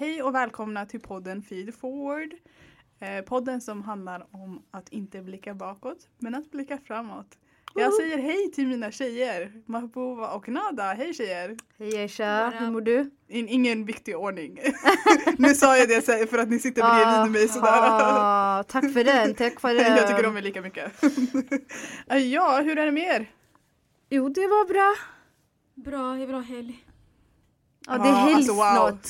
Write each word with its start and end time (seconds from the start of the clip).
Hej 0.00 0.22
och 0.22 0.34
välkomna 0.34 0.86
till 0.86 1.00
podden 1.00 1.42
Feed 1.42 1.74
Forward. 1.74 2.34
Eh, 3.00 3.24
podden 3.24 3.60
som 3.60 3.82
handlar 3.82 4.26
om 4.30 4.62
att 4.70 4.88
inte 4.88 5.22
blicka 5.22 5.54
bakåt 5.54 6.08
men 6.18 6.34
att 6.34 6.50
blicka 6.50 6.78
framåt. 6.86 7.26
Jag 7.74 7.94
säger 7.94 8.18
hej 8.18 8.50
till 8.52 8.66
mina 8.66 8.90
tjejer, 8.90 9.52
Mahbouba 9.66 10.34
och 10.34 10.48
Nada. 10.48 10.92
Hej 10.92 11.14
tjejer! 11.14 11.56
Hej 11.78 11.98
Aisha, 11.98 12.50
hur 12.50 12.70
mår 12.70 12.80
du? 12.80 13.10
In, 13.28 13.48
ingen 13.48 13.84
viktig 13.84 14.16
ordning. 14.16 14.58
nu 15.38 15.54
sa 15.54 15.76
jag 15.76 15.88
det 15.88 16.30
för 16.30 16.38
att 16.38 16.48
ni 16.48 16.58
sitter 16.58 16.82
bredvid 16.82 17.32
mig 17.32 17.48
sådär. 17.48 17.68
Ah, 17.72 18.62
tack 18.68 18.92
för 18.92 19.04
den, 19.04 19.34
tack 19.34 19.60
för 19.60 19.74
den. 19.74 19.96
jag 19.96 20.08
tycker 20.08 20.26
om 20.26 20.36
er 20.36 20.42
lika 20.42 20.62
mycket. 20.62 20.92
ja, 22.32 22.60
hur 22.64 22.78
är 22.78 22.86
det 22.86 22.92
med 22.92 23.16
er? 23.16 23.30
Jo, 24.10 24.28
det 24.28 24.46
var 24.46 24.68
bra. 24.68 24.94
Bra, 25.74 26.12
vill 26.12 26.34
ha 26.34 26.42
helg. 26.42 26.84
Ja, 27.86 27.98
det 27.98 28.08
Ja, 28.08 28.14
helg 28.14 28.34
alltså, 28.34 28.52
wow. 28.52 28.60
snart. 28.72 29.08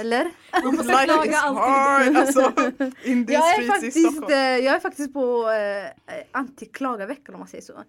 Eller? 0.00 0.30
Man 0.64 0.74
måste 0.76 0.92
Life 0.92 1.04
klaga 1.04 1.30
is 1.30 1.36
alltid. 1.36 1.62
hard 1.62 2.16
alltså. 2.16 2.52
In 3.08 3.26
these 3.26 3.32
Jag 3.38 3.54
är, 3.58 3.68
faktiskt, 3.68 4.30
eh, 4.30 4.36
jag 4.38 4.74
är 4.74 4.80
faktiskt 4.80 5.12
på 5.12 5.50
eh, 5.50 5.90
antiklagarveckan 6.32 7.34
om 7.34 7.38
man 7.38 7.48
säger 7.48 7.64
så. 7.64 7.82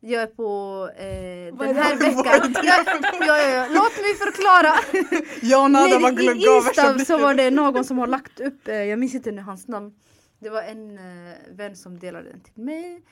Jag 0.00 0.22
är 0.22 0.26
på 0.26 0.88
eh, 0.96 1.58
den 1.58 1.76
är 1.76 1.82
här 1.82 1.96
veckan. 1.98 2.26
är 2.26 2.48
det? 2.48 2.60
Ja, 2.68 2.84
ja, 3.20 3.38
ja, 3.38 3.48
ja. 3.48 3.66
Låt 3.70 3.96
mig 3.96 4.14
förklara. 4.14 4.72
Jag 5.42 5.62
och 5.64 5.70
Nada 5.70 5.98
Nere 5.98 6.32
i 6.32 6.58
Ystad 6.58 7.06
så 7.06 7.18
var 7.18 7.34
det 7.34 7.50
någon 7.50 7.84
som 7.84 7.98
har 7.98 8.06
lagt 8.06 8.40
upp, 8.40 8.68
eh, 8.68 8.74
jag 8.74 8.98
minns 8.98 9.14
inte 9.14 9.30
nu 9.32 9.40
hans 9.42 9.68
namn. 9.68 9.92
Det 10.38 10.50
var 10.50 10.62
en 10.62 10.98
eh, 10.98 11.34
vän 11.50 11.76
som 11.76 11.98
delade 11.98 12.30
den 12.30 12.40
till 12.40 12.62
mig. 12.64 13.02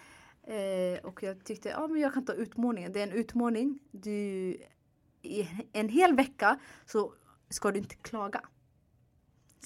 Eh, 0.46 1.04
och 1.06 1.22
jag 1.22 1.44
tyckte, 1.44 1.68
ja 1.68 1.86
men 1.88 2.00
jag 2.00 2.14
kan 2.14 2.24
ta 2.24 2.32
utmaningen. 2.32 2.92
Det 2.92 2.98
är 2.98 3.02
en 3.04 3.12
utmaning. 3.12 3.78
Du, 3.90 4.56
I 5.22 5.48
en 5.72 5.88
hel 5.88 6.16
vecka 6.16 6.58
så 6.86 7.12
ska 7.48 7.70
du 7.70 7.78
inte 7.78 7.94
klaga. 7.94 8.40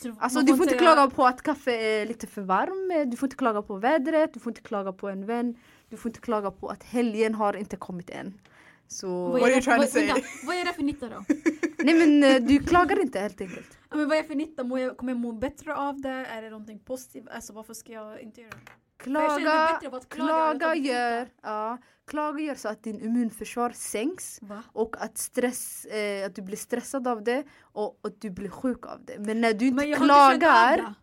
Så 0.03 0.15
Alltså 0.19 0.41
du 0.41 0.57
får 0.57 0.67
inte 0.67 0.79
klaga 0.79 1.11
på 1.11 1.27
att 1.27 1.43
kaffe 1.43 1.73
är 1.73 2.07
lite 2.07 2.27
för 2.27 2.43
varm, 2.43 3.11
du 3.11 3.17
får 3.17 3.27
inte 3.27 3.37
klaga 3.37 3.63
på 3.63 3.77
vädret, 3.77 4.35
du 4.35 4.41
får 4.41 4.51
inte 4.51 4.63
klaga 4.63 4.93
på 4.93 5.09
en 5.09 5.27
vän, 5.27 5.57
du 5.89 5.97
får 5.97 6.09
inte 6.09 6.21
klaga 6.21 6.51
på 6.51 6.69
att 6.69 6.83
helgen 6.83 7.35
har 7.35 7.57
inte 7.57 7.77
kommit 7.77 8.11
än. 8.11 8.41
Så... 8.89 9.29
Vad 9.29 9.43
är, 9.43 9.61
det, 9.61 9.79
vad, 9.79 9.89
say? 9.89 10.07
vänta, 10.07 10.23
vad 10.47 10.57
är 10.57 10.65
det 10.65 10.73
för 10.73 10.83
nytta 10.83 11.09
då? 11.09 11.25
Nej 11.79 11.95
men 11.95 12.25
eh, 12.25 12.49
du 12.49 12.59
klagar 12.59 13.01
inte 13.01 13.21
helt 13.21 13.41
enkelt. 13.41 13.79
Ja, 13.91 13.97
men 13.97 14.09
vad 14.09 14.19
är 14.19 14.23
det 14.23 14.29
för 14.29 14.35
nytta? 14.35 14.65
Mår 14.65 14.81
jag, 14.81 14.97
kommer 14.97 15.13
jag 15.13 15.21
må 15.21 15.33
bättre 15.33 15.77
av 15.77 16.01
det? 16.01 16.09
Är 16.09 16.43
det 16.43 16.51
någonting 16.51 16.79
positivt? 16.79 17.29
Alltså 17.29 17.53
varför 17.53 17.75
ska 17.75 17.93
jag 17.93 18.21
inte 18.21 18.41
göra 18.41 18.51
det? 18.51 18.84
Klaga, 19.05 19.81
klaga 19.81 20.01
klaga 20.09 20.75
gör, 20.75 21.29
ja, 21.43 21.79
klaga 22.07 22.41
gör 22.41 22.55
så 22.55 22.69
att 22.69 22.83
din 22.83 23.01
immunförsvar 23.01 23.71
sänks 23.71 24.39
Va? 24.43 24.63
och 24.73 24.97
att, 24.99 25.19
stress, 25.19 25.85
eh, 25.85 26.27
att 26.27 26.35
du 26.35 26.43
blir 26.43 26.57
stressad 26.57 27.09
av 27.09 27.25
det 27.25 27.45
och 27.61 28.01
att 28.03 28.21
du 28.21 28.31
blir 28.31 28.49
sjuk 28.49 28.87
av 28.87 29.05
det. 29.05 29.19
Men 29.19 29.41
när 29.41 29.53
du 29.55 29.67
inte 29.67 29.77
Men 29.77 29.87
inte 29.87 30.01
klagar, 30.01 30.77
det. 30.77 30.95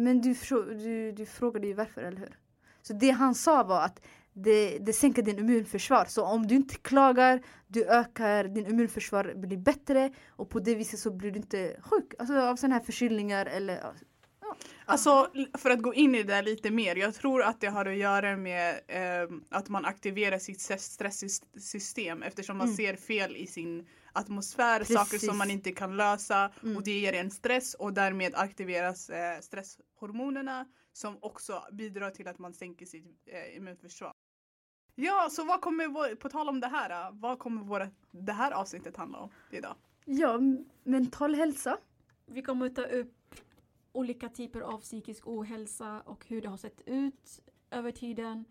men 0.00 0.20
du, 0.20 0.34
du, 0.74 1.12
du 1.12 1.26
frågade 1.26 1.66
ju 1.66 1.74
varför, 1.74 2.02
eller 2.02 2.18
hur? 2.18 2.38
Så 2.82 2.92
det 2.92 3.10
han 3.10 3.34
sa 3.34 3.62
var 3.62 3.82
att 3.82 4.00
det, 4.32 4.78
det 4.78 4.92
sänker 4.92 5.22
din 5.22 5.38
immunförsvar. 5.38 6.04
Så 6.04 6.24
om 6.24 6.46
du 6.46 6.54
inte 6.54 6.74
klagar, 6.74 7.42
du 7.66 7.84
ökar, 7.84 8.44
din 8.44 8.66
immunförsvar 8.66 9.34
blir 9.36 9.56
bättre 9.56 10.12
och 10.28 10.50
på 10.50 10.60
det 10.60 10.74
viset 10.74 11.00
så 11.00 11.10
blir 11.10 11.30
du 11.30 11.38
inte 11.38 11.76
sjuk. 11.80 12.14
Alltså 12.18 12.40
av 12.40 12.56
sådana 12.56 12.74
här 12.74 12.82
förkylningar 12.82 13.46
eller 13.46 13.92
Alltså 14.84 15.30
för 15.58 15.70
att 15.70 15.82
gå 15.82 15.94
in 15.94 16.14
i 16.14 16.22
det 16.22 16.32
där 16.32 16.42
lite 16.42 16.70
mer. 16.70 16.96
Jag 16.96 17.14
tror 17.14 17.42
att 17.42 17.60
det 17.60 17.66
har 17.66 17.86
att 17.86 17.96
göra 17.96 18.36
med 18.36 18.80
eh, 18.88 19.28
att 19.50 19.68
man 19.68 19.84
aktiverar 19.84 20.38
sitt 20.38 20.60
stresssystem 20.80 22.22
eftersom 22.22 22.58
man 22.58 22.66
Mm. 22.66 22.76
ser 22.76 22.96
fel 22.96 23.36
i 23.36 23.46
sin 23.46 23.86
atmosfär, 24.12 24.78
Precis. 24.78 24.96
saker 24.96 25.18
som 25.18 25.38
man 25.38 25.50
inte 25.50 25.72
kan 25.72 25.96
lösa 25.96 26.50
Mm. 26.62 26.76
och 26.76 26.82
det 26.84 26.98
ger 27.00 27.12
en 27.12 27.30
stress 27.30 27.74
och 27.74 27.92
därmed 27.92 28.34
aktiveras 28.34 29.10
eh, 29.10 29.40
stresshormonerna 29.40 30.66
som 30.92 31.18
också 31.20 31.62
bidrar 31.72 32.10
till 32.10 32.28
att 32.28 32.38
man 32.38 32.54
sänker 32.54 32.86
sitt 32.86 33.04
eh, 33.26 33.56
immunförsvar. 33.56 34.12
Ja, 34.94 35.28
så 35.30 35.44
vad 35.44 35.60
kommer, 35.60 35.88
vår, 35.88 36.14
på 36.14 36.28
tal 36.28 36.48
om 36.48 36.60
det 36.60 36.66
här, 36.66 36.90
eh, 36.90 37.10
vad 37.12 37.38
kommer 37.38 37.62
våra, 37.62 37.88
det 38.10 38.32
här 38.32 38.52
avsnittet 38.52 38.96
handla 38.96 39.18
om 39.18 39.30
idag? 39.50 39.74
ja, 40.04 40.40
mental 40.84 41.34
hälsa. 41.34 41.78
Vi 42.26 42.42
kommer 42.42 42.68
ta 42.68 42.82
upp 42.82 43.14
olika 43.92 44.28
typer 44.28 44.60
av 44.60 44.80
psykisk 44.80 45.26
ohälsa 45.26 46.00
och 46.04 46.26
hur 46.28 46.42
det 46.42 46.48
har 46.48 46.56
sett 46.56 46.80
ut 46.86 47.40
över 47.70 47.90
tiden. 47.92 48.44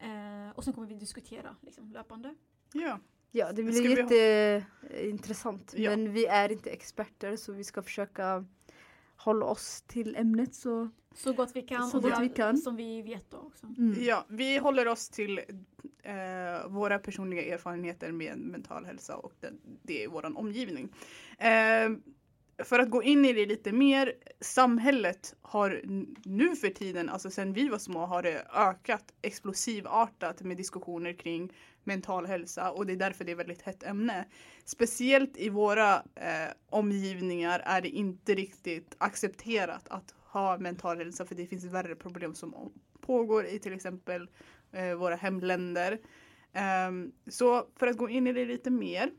Eh, 0.00 0.50
och 0.54 0.64
sen 0.64 0.72
kommer 0.72 0.88
vi 0.88 0.94
diskutera 0.94 1.56
liksom, 1.60 1.92
löpande. 1.92 2.34
Ja. 2.72 2.98
Ja, 3.30 3.52
det 3.52 3.62
blir 3.62 3.98
jätteintressant. 3.98 5.74
Ja. 5.76 5.90
Men 5.90 6.12
vi 6.12 6.26
är 6.26 6.52
inte 6.52 6.70
experter 6.70 7.36
så 7.36 7.52
vi 7.52 7.64
ska 7.64 7.82
försöka 7.82 8.44
hålla 9.16 9.46
oss 9.46 9.82
till 9.82 10.16
ämnet. 10.16 10.54
Så, 10.54 10.88
Så 11.14 11.32
gott 11.32 11.50
vi 11.54 11.62
kan. 11.62 11.88
Så 11.90 11.96
och 11.96 12.02
gott 12.02 12.20
vi 12.20 12.28
kan. 12.28 12.56
Som 12.56 12.76
vi 12.76 13.02
vet 13.02 13.30
då 13.30 13.36
också. 13.36 13.66
mm. 13.66 13.96
Ja, 14.00 14.24
vi 14.28 14.58
håller 14.58 14.88
oss 14.88 15.08
till 15.08 15.40
eh, 16.02 16.68
våra 16.68 16.98
personliga 16.98 17.54
erfarenheter 17.54 18.12
med 18.12 18.38
mental 18.38 18.84
hälsa 18.84 19.16
och 19.16 19.32
det, 19.40 19.52
det 19.82 20.04
är 20.04 20.08
vår 20.08 20.38
omgivning. 20.38 20.88
Eh, 21.38 21.90
för 22.64 22.78
att 22.78 22.90
gå 22.90 23.02
in 23.02 23.24
i 23.24 23.32
det 23.32 23.46
lite 23.46 23.72
mer, 23.72 24.12
samhället 24.40 25.34
har 25.42 25.80
nu 26.24 26.56
för 26.56 26.68
tiden, 26.68 27.08
alltså 27.08 27.30
sen 27.30 27.52
vi 27.52 27.68
var 27.68 27.78
små, 27.78 28.06
har 28.06 28.22
det 28.22 28.46
ökat 28.54 29.04
explosivartat 29.22 30.42
med 30.42 30.56
diskussioner 30.56 31.12
kring 31.12 31.52
mental 31.84 32.26
hälsa 32.26 32.70
och 32.70 32.86
det 32.86 32.92
är 32.92 32.96
därför 32.96 33.24
det 33.24 33.32
är 33.32 33.36
väldigt 33.36 33.62
hett 33.62 33.82
ämne. 33.82 34.24
Speciellt 34.64 35.36
i 35.36 35.48
våra 35.48 35.94
eh, 35.94 36.50
omgivningar 36.70 37.62
är 37.64 37.80
det 37.80 37.88
inte 37.88 38.34
riktigt 38.34 38.94
accepterat 38.98 39.88
att 39.88 40.14
ha 40.22 40.58
mental 40.58 40.98
hälsa 40.98 41.26
för 41.26 41.34
det 41.34 41.46
finns 41.46 41.64
värre 41.64 41.94
problem 41.94 42.34
som 42.34 42.72
pågår 43.00 43.46
i 43.46 43.58
till 43.58 43.72
exempel 43.72 44.30
eh, 44.72 44.94
våra 44.94 45.16
hemländer. 45.16 45.98
Eh, 46.52 46.90
så 47.30 47.66
för 47.76 47.86
att 47.86 47.96
gå 47.96 48.08
in 48.08 48.26
i 48.26 48.32
det 48.32 48.44
lite 48.44 48.70
mer 48.70 49.10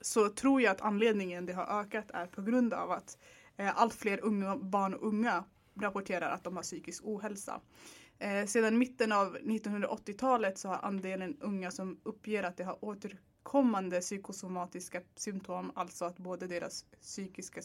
så 0.00 0.28
tror 0.28 0.62
jag 0.62 0.70
att 0.70 0.80
anledningen 0.80 1.46
det 1.46 1.52
har 1.52 1.80
ökat 1.80 2.10
är 2.10 2.26
på 2.26 2.42
grund 2.42 2.74
av 2.74 2.90
att 2.90 3.18
eh, 3.56 3.80
allt 3.80 3.94
fler 3.94 4.24
unga, 4.24 4.56
barn 4.56 4.94
och 4.94 5.08
unga 5.08 5.44
rapporterar 5.80 6.30
att 6.30 6.44
de 6.44 6.56
har 6.56 6.62
psykisk 6.62 7.04
ohälsa. 7.04 7.60
Eh, 8.18 8.46
sedan 8.46 8.78
mitten 8.78 9.12
av 9.12 9.36
1980-talet 9.36 10.58
så 10.58 10.68
har 10.68 10.78
andelen 10.82 11.36
unga 11.40 11.70
som 11.70 12.00
uppger 12.02 12.42
att 12.42 12.56
de 12.56 12.64
har 12.64 12.84
återkommande 12.84 14.00
psykosomatiska 14.00 15.00
symptom, 15.14 15.72
alltså 15.74 16.04
att 16.04 16.18
både 16.18 16.46
deras 16.46 16.84
psykiska 17.00 17.60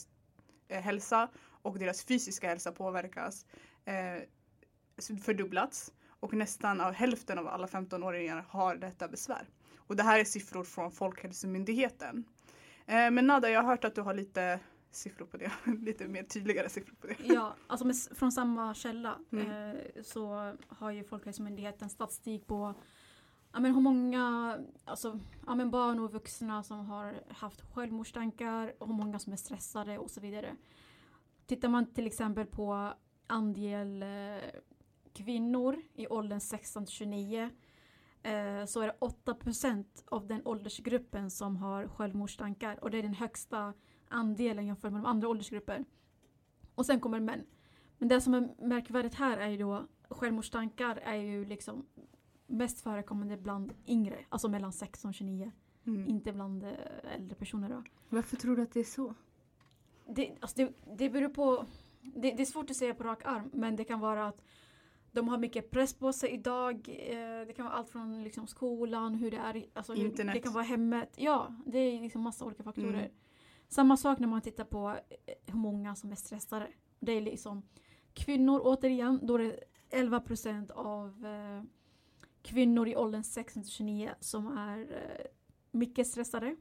eh, 0.67 0.81
hälsa 0.81 1.29
och 1.61 1.79
deras 1.79 2.03
fysiska 2.03 2.47
hälsa 2.47 2.71
påverkas, 2.71 3.45
eh, 3.85 5.15
fördubblats. 5.23 5.93
Och 6.21 6.33
nästan 6.33 6.81
av 6.81 6.93
hälften 6.93 7.39
av 7.39 7.47
alla 7.47 7.67
15-åringar 7.67 8.45
har 8.49 8.75
detta 8.75 9.07
besvär. 9.07 9.47
Och 9.89 9.95
det 9.95 10.03
här 10.03 10.19
är 10.19 10.23
siffror 10.23 10.63
från 10.63 10.91
Folkhälsomyndigheten. 10.91 12.25
Eh, 12.85 13.11
men 13.11 13.27
Nada, 13.27 13.49
jag 13.49 13.61
har 13.63 13.69
hört 13.69 13.83
att 13.83 13.95
du 13.95 14.01
har 14.01 14.13
lite 14.13 14.59
siffror 14.91 15.25
på 15.25 15.37
det. 15.37 15.51
lite 15.79 16.07
mer 16.07 16.23
tydligare 16.23 16.69
siffror 16.69 16.95
på 16.95 17.07
det. 17.07 17.15
Ja, 17.33 17.55
alltså 17.67 17.87
med, 17.87 17.95
från 18.11 18.31
samma 18.31 18.73
källa 18.73 19.19
Mm. 19.31 19.51
eh, 19.51 19.77
så 20.03 20.53
har 20.67 20.91
ju 20.91 21.03
Folkhälsomyndigheten 21.03 21.89
statistik 21.89 22.47
på 22.47 22.73
ja, 23.53 23.59
men 23.59 23.73
hur 23.73 23.81
många 23.81 24.57
alltså, 24.85 25.19
ja, 25.47 25.55
men 25.55 25.71
barn 25.71 25.99
och 25.99 26.11
vuxna 26.13 26.63
som 26.63 26.85
har 26.85 27.23
haft 27.29 27.61
självmordstankar 27.73 28.73
och 28.79 28.87
hur 28.87 28.93
många 28.95 29.19
som 29.19 29.33
är 29.33 29.37
stressade 29.37 29.97
och 29.97 30.11
så 30.11 30.21
vidare. 30.21 30.55
Tittar 31.45 31.69
man 31.69 31.93
till 31.93 32.07
exempel 32.07 32.45
på 32.45 32.93
andel 33.27 34.03
eh, 34.03 34.49
kvinnor 35.13 35.81
i 35.93 36.07
åldern 36.07 36.39
16 36.39 36.85
till 36.85 36.93
29 36.95 37.41
eh, 37.41 37.49
så 38.67 38.81
är 38.81 38.87
det 38.87 38.95
8% 38.99 39.85
av 40.05 40.27
den 40.27 40.41
åldersgruppen 40.45 41.31
som 41.31 41.57
har 41.57 41.87
självmordstankar 41.87 42.83
och 42.83 42.91
det 42.91 42.97
är 42.97 43.03
den 43.03 43.13
högsta 43.13 43.73
andelen 44.07 44.67
jämfört 44.67 44.91
med 44.91 45.01
de 45.01 45.05
andra 45.05 45.27
åldersgrupper. 45.27 45.85
Och 46.75 46.85
sen 46.85 46.99
kommer 46.99 47.19
män. 47.19 47.45
Men 47.97 48.07
det 48.07 48.21
som 48.21 48.33
är 48.33 48.49
märkvärdigt 48.57 49.15
här 49.15 49.37
är 49.37 49.47
ju 49.47 49.57
då 49.57 49.87
självmordstankar 50.09 50.95
är 50.95 51.15
ju 51.15 51.45
liksom 51.45 51.85
mest 52.47 52.81
förekommande 52.81 53.37
bland 53.37 53.73
yngre, 53.87 54.19
alltså 54.29 54.47
mellan 54.47 54.73
16 54.73 55.09
och 55.09 55.15
29. 55.15 55.51
Mm. 55.85 56.07
Inte 56.07 56.33
bland 56.33 56.63
eh, 56.63 56.71
äldre 57.15 57.35
personer 57.35 57.69
då. 57.69 57.83
Varför 58.09 58.37
tror 58.37 58.55
du 58.55 58.61
att 58.61 58.73
det 58.73 58.79
är 58.79 58.83
så? 58.83 59.13
Det, 60.05 60.37
alltså 60.39 60.57
det, 60.57 60.73
det 60.97 61.09
beror 61.09 61.29
på, 61.29 61.65
det, 62.01 62.31
det 62.31 62.41
är 62.41 62.45
svårt 62.45 62.69
att 62.69 62.75
säga 62.75 62.93
på 62.93 63.03
rak 63.03 63.25
arm 63.25 63.49
men 63.53 63.75
det 63.75 63.83
kan 63.83 63.99
vara 63.99 64.27
att 64.27 64.41
de 65.11 65.27
har 65.27 65.37
mycket 65.37 65.71
press 65.71 65.93
på 65.93 66.13
sig 66.13 66.31
idag. 66.31 66.75
Eh, 66.87 67.47
det 67.47 67.53
kan 67.55 67.65
vara 67.65 67.75
allt 67.75 67.89
från 67.89 68.23
liksom 68.23 68.47
skolan, 68.47 69.15
hur 69.15 69.31
det 69.31 69.37
är, 69.37 69.65
alltså 69.73 69.95
Internet. 69.95 70.35
det 70.35 70.41
kan 70.41 70.53
vara 70.53 70.63
hemmet. 70.63 71.13
Ja, 71.15 71.55
det 71.65 71.77
är 71.77 72.01
liksom 72.01 72.21
massa 72.21 72.45
olika 72.45 72.63
faktorer. 72.63 72.93
Mm. 72.93 73.11
Samma 73.67 73.97
sak 73.97 74.19
när 74.19 74.27
man 74.27 74.41
tittar 74.41 74.63
på 74.63 74.89
eh, 74.89 75.33
hur 75.45 75.59
många 75.59 75.95
som 75.95 76.11
är 76.11 76.15
stressade. 76.15 76.67
Det 76.99 77.11
är 77.11 77.21
liksom 77.21 77.61
kvinnor 78.13 78.61
återigen, 78.63 79.19
då 79.23 79.35
är 79.35 79.39
det 79.39 79.59
11 79.89 80.19
procent 80.19 80.71
av 80.71 81.25
eh, 81.25 81.63
kvinnor 82.41 82.87
i 82.87 82.95
åldern 82.95 83.23
16 83.23 83.63
till 83.63 83.71
29 83.71 84.11
som 84.19 84.57
är 84.57 84.79
eh, 84.79 85.25
mycket 85.71 86.07
stressade. 86.07 86.55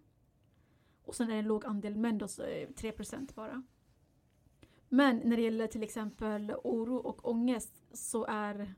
Och 1.05 1.15
sen 1.15 1.29
är 1.29 1.33
det 1.33 1.39
en 1.39 1.49
låg 1.49 1.67
andel 1.67 1.97
män 1.97 2.19
då, 2.19 2.29
så 2.29 2.43
är 2.43 2.67
det 2.67 2.93
3% 2.93 3.35
bara. 3.35 3.63
Men 4.89 5.17
när 5.25 5.37
det 5.37 5.43
gäller 5.43 5.67
till 5.67 5.83
exempel 5.83 6.53
oro 6.65 6.97
och 6.97 7.29
ångest 7.29 7.73
så 7.93 8.25
är 8.29 8.75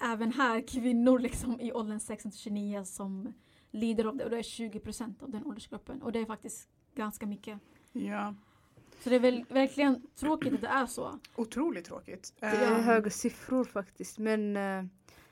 även 0.00 0.32
här 0.32 0.60
kvinnor 0.68 1.18
liksom 1.18 1.60
i 1.60 1.72
åldern 1.72 2.00
16 2.00 2.30
till 2.32 2.40
29 2.40 2.84
som 2.84 3.32
lider 3.70 4.04
av 4.04 4.16
det 4.16 4.24
och 4.24 4.30
det 4.30 4.38
är 4.38 4.42
20% 4.42 5.22
av 5.22 5.30
den 5.30 5.46
åldersgruppen 5.46 6.02
och 6.02 6.12
det 6.12 6.18
är 6.18 6.26
faktiskt 6.26 6.68
ganska 6.94 7.26
mycket. 7.26 7.58
Ja, 7.92 8.34
Så 9.00 9.10
det 9.10 9.16
är 9.16 9.20
väl 9.20 9.44
verkligen 9.48 10.02
tråkigt 10.16 10.54
att 10.54 10.60
det 10.60 10.66
är 10.68 10.86
så. 10.86 11.18
otroligt 11.36 11.84
tråkigt. 11.84 12.34
Det 12.40 12.46
är 12.46 12.72
Eh, 12.78 12.84
höga 12.84 13.10
siffror 13.10 13.64
faktiskt. 13.64 14.18
Men 14.18 14.56
eh, 14.56 14.84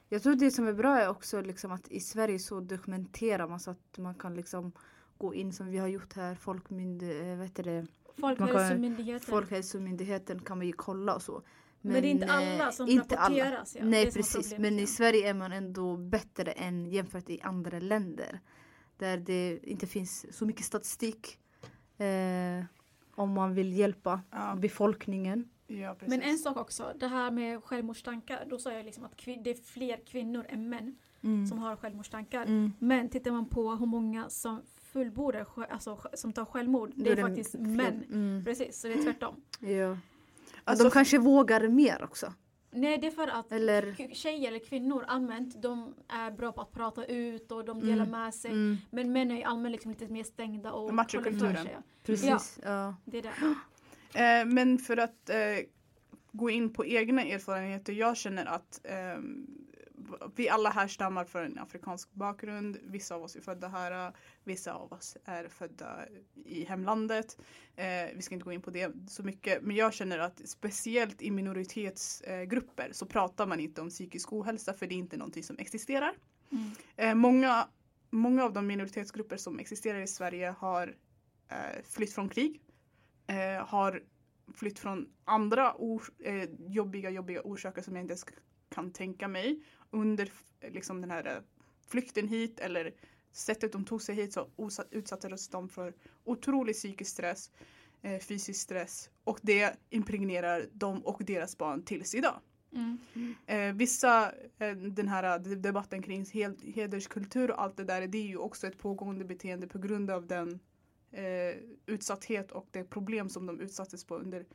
jag 0.08 0.22
tror 0.22 0.34
det 0.34 0.50
som 0.50 0.68
är 0.68 0.72
bra 0.72 0.98
är 1.00 1.08
också 1.08 1.40
liksom 1.40 1.72
att 1.72 1.88
i 1.88 2.00
Sverige 2.00 2.38
så 2.38 2.60
dokumenterar 2.60 3.48
man 3.48 3.60
så 3.60 3.70
att 3.70 3.98
man 3.98 4.14
kan 4.14 4.34
liksom 4.34 4.72
gå 5.18 5.34
in 5.34 5.52
som 5.52 5.66
vi 5.70 5.78
har 5.78 5.88
gjort 5.88 6.12
här. 6.14 6.34
Folkmyndig, 6.34 7.30
eh, 7.30 7.36
vad 7.36 7.46
heter 7.46 7.62
det? 7.62 7.86
Folkhälsomyndigheten. 8.20 9.30
Folkhälsomyndigheten 9.30 10.40
kan 10.40 10.58
man 10.58 10.66
ju 10.66 10.72
kolla 10.72 11.14
och 11.14 11.22
så. 11.22 11.42
men, 11.80 12.02
det 12.02 12.08
är 12.08 12.10
inte 12.10 12.26
alla 12.26 12.64
eh, 12.64 12.70
som 12.70 12.88
inte 12.88 13.18
alla. 13.18 13.36
rapporteras. 13.36 13.76
Ja. 13.76 13.82
Det 13.82 13.88
Nej 13.88 14.12
precis, 14.12 14.58
men 14.58 14.78
i 14.78 14.80
ja. 14.80 14.86
Sverige 14.86 15.28
är 15.30 15.34
man 15.34 15.52
ändå 15.52 15.96
bättre 15.96 16.52
än 16.52 16.86
jämfört 16.86 17.30
i 17.30 17.40
andra 17.40 17.78
länder. 17.78 18.40
Där 18.96 19.16
det 19.16 19.58
inte 19.62 19.86
finns 19.86 20.36
så 20.36 20.46
mycket 20.46 20.64
statistik. 20.64 21.38
Eh, 21.98 22.64
om 23.14 23.30
man 23.30 23.54
vill 23.54 23.72
hjälpa 23.72 24.20
ja, 24.30 24.56
befolkningen. 24.56 25.48
ja. 25.66 25.96
Men 26.06 26.22
en 26.22 26.38
sak 26.38 26.56
också, 26.56 26.92
det 26.96 27.08
här 27.08 27.30
med 27.30 27.64
självmordstankar. 27.64 28.46
Då 28.50 28.58
sa 28.58 28.72
jag 28.72 28.84
liksom 28.84 29.04
att 29.04 29.24
det 29.44 29.50
är 29.50 29.62
fler 29.64 30.00
kvinnor 30.06 30.46
än 30.48 30.68
män 30.68 30.96
som 31.48 31.58
har 31.58 31.76
självmordstankar. 31.76 32.42
Mm. 32.42 32.72
Men 32.78 33.08
tittar 33.08 33.30
man 33.30 33.48
på 33.48 33.70
hur 33.70 33.86
många 33.86 34.28
som 34.28 34.62
fullbordar, 34.92 35.46
alltså 35.70 36.00
som 36.14 36.32
tar 36.32 36.44
självmord, 36.44 36.92
det 36.94 37.10
är 37.10 37.16
det 37.16 37.22
faktiskt 37.22 37.50
fler. 37.50 37.60
män. 37.60 38.04
Mm. 38.12 38.44
Precis, 38.44 38.80
så 38.80 38.88
det 38.88 38.94
är 38.94 39.02
tvärtom. 39.02 39.40
Ja. 39.60 39.98
Alltså, 40.64 40.84
de 40.84 40.90
kanske 40.90 41.18
vågar 41.18 41.68
mer 41.68 42.02
också. 42.04 42.32
Nej, 42.70 42.98
det 42.98 43.06
är 43.06 43.10
för 43.10 43.28
att 43.28 43.52
Eller- 43.52 44.14
tjejer 44.14 44.48
eller 44.48 44.58
kvinnor 44.58 45.04
allmänt, 45.08 45.62
de 45.62 45.94
är 46.08 46.30
bra 46.30 46.52
på 46.52 46.60
att 46.60 46.72
prata 46.72 47.04
ut 47.04 47.52
och 47.52 47.64
de 47.64 47.80
delar 47.80 47.94
Mm. 48.06 48.10
med 48.10 48.34
sig. 48.34 48.50
Mm. 48.50 48.76
Men 48.90 49.12
män 49.12 49.30
är 49.30 49.36
ju 49.36 49.42
allmänt 49.42 49.72
liksom 49.72 49.90
lite 49.90 50.08
mer 50.08 50.24
stängda 50.24 50.72
och 50.72 50.94
Machokulturen. 50.94 51.68
Precis. 52.04 52.58
Ja. 52.64 52.94
Det 53.04 53.18
är 53.18 53.22
det. 53.22 53.32
Eh, 54.14 54.44
men 54.46 54.78
för 54.78 54.96
att 54.96 55.30
eh, 55.30 55.36
gå 56.32 56.50
in 56.50 56.72
på 56.72 56.86
egna 56.86 57.22
erfarenheter. 57.24 57.92
Jag 57.92 58.16
känner 58.16 58.46
att 58.46 58.80
eh, 58.84 59.22
vi 60.36 60.48
alla 60.48 60.70
härstammar 60.70 61.24
från 61.24 61.42
en 61.44 61.58
afrikansk 61.58 62.12
bakgrund. 62.12 62.78
Vissa 62.82 63.14
av 63.14 63.22
oss 63.22 63.36
är 63.36 63.40
födda 63.40 63.68
här. 63.68 64.12
Vissa 64.44 64.72
av 64.72 64.92
oss 64.92 65.16
är 65.24 65.48
födda 65.48 66.04
i 66.44 66.64
hemlandet. 66.64 67.38
Eh, 67.76 67.84
vi 68.14 68.22
ska 68.22 68.34
inte 68.34 68.44
gå 68.44 68.52
in 68.52 68.62
på 68.62 68.70
det 68.70 68.92
så 69.08 69.22
mycket. 69.22 69.62
Men 69.62 69.76
jag 69.76 69.94
känner 69.94 70.18
att 70.18 70.48
speciellt 70.48 71.22
i 71.22 71.30
minoritetsgrupper 71.30 72.58
grupper 72.58 72.88
så 72.92 73.06
pratar 73.06 73.46
man 73.46 73.60
inte 73.60 73.80
om 73.80 73.88
psykisk 73.88 74.32
ohälsa 74.32 74.74
för 74.74 74.86
det 74.86 74.94
är 74.94 74.96
inte 74.96 75.16
någonting 75.16 75.42
som 75.42 75.56
existerar. 75.58 76.14
Mm. 76.50 76.70
Eh, 76.96 77.14
många, 77.14 77.68
många 78.10 78.44
av 78.44 78.52
de 78.52 78.66
minoritetsgrupper 78.66 79.36
som 79.36 79.58
existerar 79.58 80.00
i 80.00 80.06
Sverige 80.06 80.54
har 80.58 80.96
eh, 81.48 81.82
flytt 81.84 82.12
från 82.12 82.28
krig. 82.28 82.60
Eh, 83.26 83.66
har 83.66 84.02
flytt 84.54 84.78
från 84.78 85.08
andra 85.24 85.74
ors- 85.78 86.12
eh, 86.18 86.48
jobbiga, 86.58 87.10
jobbiga 87.10 87.40
orsaker 87.42 87.82
som 87.82 87.96
jag 87.96 88.04
inte 88.04 88.12
ens 88.12 88.24
kan 88.74 88.92
tänka 88.92 89.28
mig. 89.28 89.62
Under 89.90 90.32
liksom 90.60 91.00
den 91.00 91.10
här 91.10 91.26
eh, 91.26 91.42
flykten 91.88 92.28
hit 92.28 92.60
eller 92.60 92.94
sättet 93.32 93.72
de 93.72 93.84
tog 93.84 94.02
sig 94.02 94.14
hit 94.14 94.32
så 94.32 94.48
utsattes 94.90 95.48
de 95.48 95.68
för 95.68 95.94
otrolig 96.24 96.74
psykisk 96.74 97.10
stress, 97.10 97.50
eh, 98.02 98.18
fysisk 98.18 98.60
stress 98.60 99.10
och 99.24 99.38
det 99.42 99.76
impregnerar 99.90 100.68
dem 100.72 101.00
och 101.04 101.22
deras 101.24 101.58
barn 101.58 101.82
tills 101.82 102.14
idag. 102.14 102.40
Mm. 102.72 103.34
Eh, 103.46 103.76
vissa, 103.76 104.32
eh, 104.58 104.76
den 104.76 105.08
här 105.08 105.24
eh, 105.24 105.56
debatten 105.56 106.02
kring 106.02 106.24
hederskultur 106.74 107.50
och 107.50 107.62
allt 107.62 107.76
det 107.76 107.84
där, 107.84 108.06
det 108.06 108.18
är 108.18 108.26
ju 108.26 108.36
också 108.36 108.66
ett 108.66 108.78
pågående 108.78 109.24
beteende 109.24 109.66
på 109.66 109.78
grund 109.78 110.10
av 110.10 110.26
den 110.26 110.60
eh, 111.10 111.56
utsatthet 111.86 112.52
och 112.52 112.68
det 112.70 112.84
problem 112.84 113.28
som 113.28 113.46
de 113.46 113.60
utsattes 113.60 114.04
på 114.04 114.16
under 114.16 114.46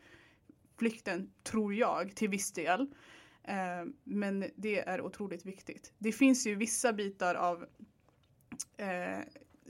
flykten, 0.77 1.31
tror 1.43 1.73
jag, 1.73 2.15
till 2.15 2.29
viss 2.29 2.51
del. 2.51 2.87
Eh, 3.43 3.85
men 4.03 4.45
det 4.55 4.79
är 4.79 5.01
otroligt 5.01 5.45
viktigt. 5.45 5.93
Det 5.97 6.11
finns 6.11 6.47
ju 6.47 6.55
vissa 6.55 6.93
bitar 6.93 7.35
av 7.35 7.65
eh, 8.77 9.19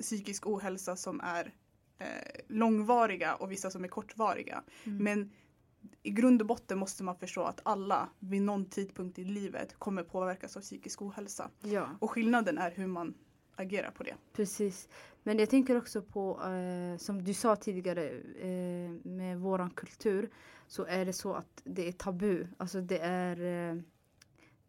psykisk 0.01 0.47
ohälsa 0.47 0.95
som 0.95 1.21
är 1.21 1.53
eh, 1.99 2.07
långvariga 2.47 3.35
och 3.35 3.51
vissa 3.51 3.71
som 3.71 3.83
är 3.83 3.87
kortvariga. 3.87 4.63
Mm. 4.83 5.03
Men 5.03 5.31
i 6.03 6.09
grund 6.09 6.41
och 6.41 6.47
botten 6.47 6.77
måste 6.77 7.03
man 7.03 7.15
förstå 7.15 7.43
att 7.43 7.59
alla 7.63 8.09
vid 8.19 8.41
någon 8.41 8.65
tidpunkt 8.65 9.19
i 9.19 9.23
livet 9.23 9.75
kommer 9.79 10.03
påverkas 10.03 10.57
av 10.57 10.61
psykisk 10.61 11.01
ohälsa. 11.01 11.49
ja, 11.59 11.89
Och 11.99 12.11
skillnaden 12.11 12.57
är 12.57 12.71
hur 12.71 12.87
man 12.87 13.13
agerar 13.55 13.91
på 13.91 14.03
det. 14.03 14.15
precis. 14.33 14.89
Men 15.23 15.39
jag 15.39 15.49
tänker 15.49 15.77
också 15.77 16.01
på, 16.01 16.41
eh, 16.43 16.97
som 16.97 17.23
du 17.23 17.33
sa 17.33 17.55
tidigare, 17.55 18.09
eh, 18.39 18.89
med 19.03 19.39
våran 19.39 19.69
kultur 19.69 20.29
så 20.67 20.85
är 20.85 21.05
det 21.05 21.13
så 21.13 21.33
att 21.33 21.61
det 21.63 21.87
är 21.87 21.91
tabu. 21.91 22.47
Alltså 22.57 22.81
det 22.81 22.99
är, 22.99 23.37
eh, 23.71 23.81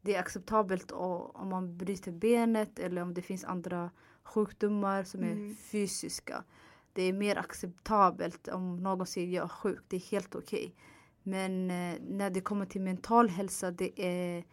det 0.01 0.15
är 0.15 0.21
acceptabelt 0.21 0.93
o- 0.93 1.31
om 1.35 1.49
man 1.49 1.77
bryter 1.77 2.13
benet 2.13 2.79
eller 2.79 3.03
om 3.03 3.15
det 3.15 3.23
finns 3.23 3.45
andra 3.45 3.91
sjukdomar 4.23 5.05
som 5.05 5.23
är 5.23 5.33
Mm. 5.33 5.55
fysiska. 5.57 6.45
Det 6.93 7.03
är 7.03 7.13
mer 7.13 7.37
acceptabelt 7.39 8.49
om 8.49 8.77
någon 8.77 9.07
säger 9.07 9.29
jag 9.37 9.45
är 9.45 9.49
sjuk, 9.49 9.81
det 9.89 9.97
är 9.97 10.01
helt 10.11 10.35
okej. 10.35 10.75
Men 11.23 11.71
eh, 11.71 12.01
när 12.09 12.31
det 12.31 12.41
kommer 12.41 12.67
till 12.67 12.81
mental 12.81 13.29
hälsa, 13.29 13.71
det 13.71 14.01
är, 14.01 14.45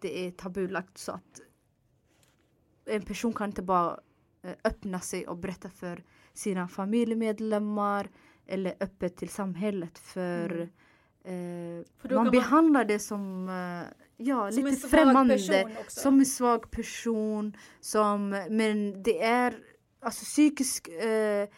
det 0.00 0.26
är 0.26 0.30
tabulagt 0.30 0.98
så 0.98 1.12
att 1.12 1.40
en 2.84 3.02
person 3.02 3.32
kan 3.32 3.46
inte 3.50 3.62
bara 3.62 4.00
öppna 4.64 5.00
sig 5.00 5.26
och 5.26 5.36
berätta 5.36 5.68
för 5.70 6.04
sina 6.32 6.68
familjemedlemmar 6.68 8.08
eller 8.46 8.74
öppet 8.80 9.16
till 9.16 9.28
samhället 9.28 9.98
för 9.98 10.68
Mm. 11.24 11.80
eh, 11.84 11.84
man 12.10 12.24
man- 12.24 12.30
behandlar 12.30 12.84
det 12.84 12.98
som, 12.98 13.48
eh, 13.48 13.92
ja, 14.16 14.52
Som 14.52 14.64
lite 14.64 14.88
främmande. 14.88 15.38
Som 15.88 16.18
en 16.18 16.26
svag 16.26 16.70
person. 16.70 17.56
Som, 17.80 18.28
men 18.50 19.02
det 19.02 19.22
är, 19.22 19.54
alltså 20.00 20.24
psykisk 20.24 20.88
eh, 20.88 21.48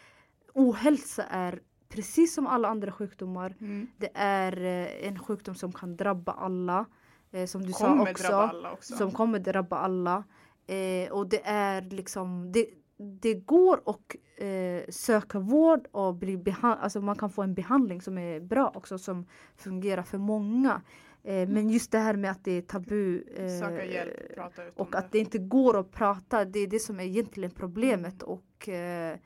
ohälsa 0.55 1.25
är 1.25 1.61
precis 1.89 2.35
som 2.35 2.47
alla 2.47 2.69
andra 2.69 2.93
sjukdomar. 2.93 3.55
Det 3.97 4.11
är 4.15 4.61
eh, 4.65 5.09
en 5.09 5.19
sjukdom 5.19 5.55
som 5.55 5.73
kan 5.73 5.97
drabba 5.97 6.33
alla. 6.33 6.85
Eh, 7.33 7.47
som 7.47 7.63
du 7.67 7.73
Kommer 7.73 8.15
sa 8.15 8.45
också. 8.47 8.69
också. 8.73 8.97
Som 8.97 9.11
kommer 9.13 9.39
drabba 9.39 9.77
alla. 9.79 10.25
Eh, 10.67 11.13
och 11.13 11.29
det 11.29 11.41
är 11.45 11.83
liksom, 11.83 12.53
det, 12.53 12.67
det 12.99 13.35
går 13.35 13.83
att 13.87 14.17
eh, 14.37 14.85
söka 14.89 15.39
vård 15.39 15.87
och 15.93 16.15
bli 16.15 16.45
alltså 16.61 17.01
man 17.01 17.17
kan 17.17 17.31
få 17.31 17.43
en 17.43 17.55
behandling 17.55 18.01
som 18.03 18.19
är 18.19 18.41
bra 18.41 18.73
också 18.75 18.99
som 18.99 19.27
fungerar 19.57 20.03
för 20.03 20.19
många. 20.19 20.83
Eh, 21.23 21.49
men 21.49 21.71
just 21.71 21.93
det 21.93 21.99
här 21.99 22.17
med 22.17 22.31
att 22.31 22.45
det 22.45 22.53
är 22.53 22.63
tabu 22.63 23.23
eh, 23.37 23.49
Söka 23.61 23.85
hjälp, 23.85 24.35
prata 24.35 24.65
ut 24.67 24.73
och 24.77 24.95
att 24.95 25.13
det 25.13 25.19
inte 25.19 25.39
går 25.39 25.79
att 25.81 25.91
prata, 25.91 26.45
det 26.45 26.59
är 26.59 26.67
det 26.67 26.79
som 26.79 27.01
är 27.01 27.05
egentligen 27.05 27.51
problemet. 27.51 28.23
Och 28.23 28.69
eh, 28.69 29.19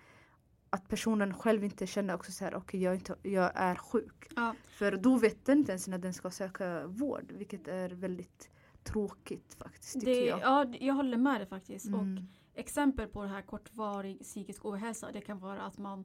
att 0.71 0.89
personen 0.89 1.35
själv 1.35 1.65
inte 1.65 1.87
känner 1.87 2.15
också 2.15 2.33
så 2.33 2.45
här, 2.45 2.55
okej 2.55 2.83
jag, 2.83 2.91
är 2.93 2.97
inte- 2.97 3.17
jag 3.23 3.51
är 3.55 3.75
sjuk. 3.75 4.33
Ja. 4.37 4.55
För 4.69 4.97
då 4.97 5.17
vet 5.19 5.45
den 5.47 5.59
inte 5.59 5.73
ens 5.73 5.89
när 5.89 5.99
den 5.99 6.15
ska 6.15 6.31
söka 6.31 6.87
vård, 6.87 7.33
vilket 7.33 7.69
är 7.69 7.89
väldigt 7.89 8.51
tråkigt 8.85 9.55
faktiskt 9.59 9.93
tycker 9.95 10.07
Det, 10.07 10.25
jag. 10.27 10.41
ja, 10.43 10.67
jag 10.81 10.95
håller 10.95 11.17
med 11.17 11.41
dig 11.41 11.47
faktiskt. 11.47 11.87
Och 11.87 12.01
Mm. 12.01 12.27
Exempel 12.61 13.09
på 13.09 13.23
det 13.23 13.29
här 13.29 13.43
kortvarig 13.43 14.21
psykisk 14.21 14.65
ohälsa 14.65 15.13
det 15.13 15.21
kan 15.21 15.39
vara 15.39 15.63
att 15.63 15.79
man 15.79 16.05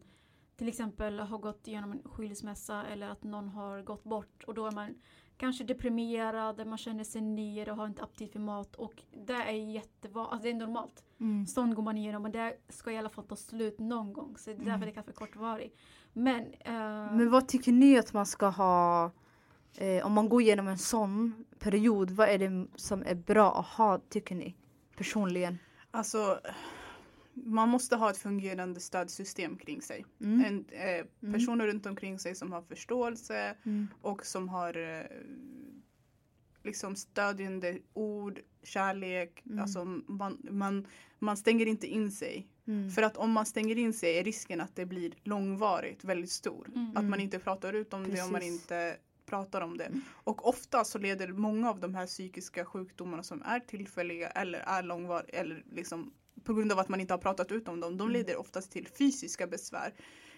till 0.57 0.67
exempel 0.67 1.19
har 1.19 1.38
gått 1.38 1.67
igenom 1.67 1.91
en 1.91 2.01
skilsmässa 2.05 2.83
eller 2.85 3.09
att 3.09 3.24
någon 3.24 3.50
har 3.50 3.81
gått 3.81 4.03
bort 4.03 4.43
och 4.47 4.53
då 4.53 4.67
är 4.67 4.71
man 4.71 4.95
kanske 5.38 5.63
deprimerad, 5.63 6.67
man 6.67 6.77
känner 6.77 7.03
sig 7.03 7.21
nere 7.21 7.71
och 7.71 7.77
har 7.77 7.88
inte 7.88 8.03
aptit 8.03 8.31
för 8.31 8.39
mat 8.39 8.75
och 8.75 9.03
det 9.25 9.33
är 9.33 9.51
jättevanligt, 9.51 10.33
alltså 10.33 10.43
det 10.43 10.50
är 10.50 10.53
normalt. 10.67 11.03
Mm. 11.19 11.45
Sånt 11.45 11.75
går 11.75 11.83
man 11.83 11.97
igenom 11.97 12.25
och 12.25 12.31
det 12.31 12.57
ska 12.69 12.91
i 12.91 12.97
alla 12.97 13.09
fall 13.09 13.25
ta 13.27 13.35
slut 13.35 13.79
någon 13.79 14.13
gång 14.13 14.38
så 14.38 14.50
det 14.50 14.53
är 14.55 14.57
därför 14.57 14.71
Mm. 14.71 14.85
det 14.85 14.91
kallas 14.91 15.05
för 15.05 15.13
kortvarig. 15.13 15.74
Men, 16.13 16.41
eh, 16.59 17.13
Men 17.15 17.31
vad 17.31 17.47
tycker 17.47 17.71
ni 17.71 18.00
att 18.00 18.13
man 18.13 18.25
ska 18.25 18.47
ha, 18.47 19.12
eh, 19.77 20.05
om 20.05 20.13
man 20.13 20.29
går 20.29 20.41
igenom 20.41 20.67
en 20.67 20.77
sån 20.77 21.45
period, 21.59 22.12
vad 22.12 22.29
är 22.29 22.38
det 22.38 22.67
som 22.75 23.03
är 23.05 23.15
bra 23.15 23.59
att 23.59 23.65
ha 23.65 24.00
tycker 24.09 24.35
ni? 24.35 24.55
Personligen. 24.97 25.57
Alltså, 25.96 26.40
man 27.34 27.70
måste 27.70 27.96
ha 27.96 28.10
ett 28.10 28.18
fungerande 28.18 28.80
stödsystem 28.80 29.58
kring 29.58 29.82
sig. 29.82 30.06
Mm. 30.22 30.46
En, 30.46 30.66
eh, 30.70 31.32
personer 31.34 31.68
runt 31.68 31.86
omkring 31.86 32.20
sig 32.20 32.36
som 32.36 32.52
har 32.52 32.62
förståelse 32.62 33.56
Mm. 33.64 33.88
och 34.02 34.25
som 34.25 34.50
har 34.50 34.78
eh, 34.78 35.06
liksom 36.64 36.96
stödjande 36.96 37.80
ord, 37.94 38.40
kärlek. 38.64 39.44
Mm. 39.46 39.60
Alltså 39.60 39.86
man, 40.08 40.38
man, 40.52 40.88
man 41.20 41.38
stänger 41.38 41.66
inte 41.66 41.88
in 41.88 42.12
sig 42.12 42.48
Mm. 42.68 42.92
För 42.92 43.02
att 43.02 43.18
om 43.18 43.32
man 43.32 43.46
stänger 43.46 43.78
in 43.78 43.94
sig 43.94 44.18
är 44.18 44.24
risken 44.24 44.62
att 44.62 44.75
det 44.75 44.86
blir 44.86 45.14
långvarigt 45.24 46.04
väldigt 46.04 46.32
stor. 46.32 46.68
Mm. 46.75 46.98
Att 46.98 47.06
man 47.06 47.20
inte 47.20 47.40
pratar 47.40 47.74
ut 47.74 47.94
om 47.94 48.04
det 48.04 48.22
om 48.22 48.32
man 48.32 48.42
Precis. 48.42 48.62
inte 48.62 48.98
pratar 49.36 49.62
om 49.62 49.77
det. 49.77 49.92
Och 50.24 50.48
ofta 50.48 50.84
så 50.84 50.98
leder 50.98 51.27
många 51.27 51.70
av 51.70 51.80
de 51.80 51.96
här 51.96 52.08
psykiska 52.08 52.65
sjukdomarna 52.65 53.24
som 53.24 53.42
är 53.42 53.60
tillfälliga 53.60 54.30
eller 54.30 54.60
är 54.60 54.84
långvariga 54.84 55.39
eller 55.39 55.63
liksom 55.72 56.13
på 56.44 56.54
grund 56.54 56.72
av 56.72 56.80
att 56.80 56.89
man 56.89 57.01
inte 57.01 57.13
har 57.13 57.20
pratat 57.20 57.51
ut 57.51 57.68
om 57.68 57.80
dem, 57.80 57.98
de 57.98 58.10
leder 58.12 58.38
oftast 58.38 58.72
till 58.72 58.88
fysiska 58.88 59.48
besvär. 59.48 59.94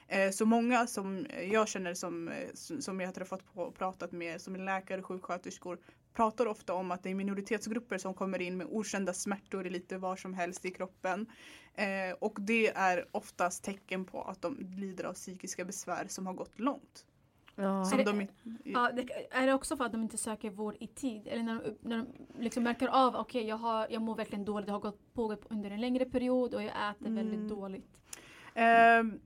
Eh, 0.07 0.31
Så 0.31 0.45
många 0.45 0.87
som 0.87 1.25
jag 1.51 1.67
känner 1.67 1.93
som, 1.93 2.27
eh, 2.27 2.49
som 2.79 2.99
jag 2.99 3.07
har 3.07 3.13
träffat 3.13 3.53
på 3.53 3.61
och 3.61 3.75
pratat 3.75 4.11
med 4.11 4.41
som 4.41 4.55
läkare 4.55 5.01
och 5.01 5.07
sjuksköterskor 5.07 5.77
pratar 6.13 6.45
ofta 6.45 6.73
om 6.73 6.91
att 6.91 7.03
det 7.03 7.09
är 7.09 7.15
minoritetsgrupper 7.15 7.97
som 7.97 8.13
kommer 8.13 8.41
in 8.41 8.57
med 8.57 8.67
okända 8.69 9.13
smärtor 9.13 9.67
i 9.67 9.69
lite 9.69 9.97
var 9.97 10.15
som 10.15 10.33
helst 10.33 10.65
i 10.65 10.71
kroppen. 10.71 11.25
Eh, 11.73 12.15
och 12.19 12.37
det 12.41 12.67
är 12.67 13.05
oftast 13.11 13.63
tecken 13.63 14.05
på 14.05 14.21
att 14.21 14.41
de 14.41 14.57
lider 14.59 15.03
av 15.03 15.13
psykiska 15.13 15.65
besvär 15.65 16.05
som 16.07 16.27
har 16.27 16.33
gått 16.33 16.59
långt. 16.59 17.05
Ja. 17.59 17.85
Som 17.85 17.99
Är 17.99 18.03
det- 18.05 18.11
de, 18.11 18.27
Ja, 18.63 18.91
det, 18.95 19.07
är 19.31 19.47
det 19.47 19.53
också 19.53 19.77
för 19.77 19.85
att 19.85 19.91
de 19.91 20.01
inte 20.03 20.17
söker 20.17 20.49
vård 20.49 20.75
i 20.79 20.87
tid? 20.87 21.27
Eller 21.27 21.43
när 21.43 21.61
de, 21.63 21.77
när 21.89 21.97
de 21.97 22.07
liksom 22.43 22.63
märker 22.63 22.87
av 22.87 23.15
okej 23.15 23.47
jag, 23.47 23.57
har- 23.57 23.87
jag 23.89 24.01
mår 24.01 24.15
verkligen 24.15 24.45
dåligt, 24.45 24.65
det 24.65 24.71
har 24.71 24.79
gått 24.79 25.13
pågått 25.13 25.45
under 25.49 25.71
en 25.71 25.81
längre 25.81 26.05
period 26.05 26.53
och 26.55 26.63
jag 26.63 26.71
äter 26.89 27.09
väldigt 27.15 27.35
Mm. 27.35 27.47
dåligt. 27.47 27.87
Ehm, 28.53 29.19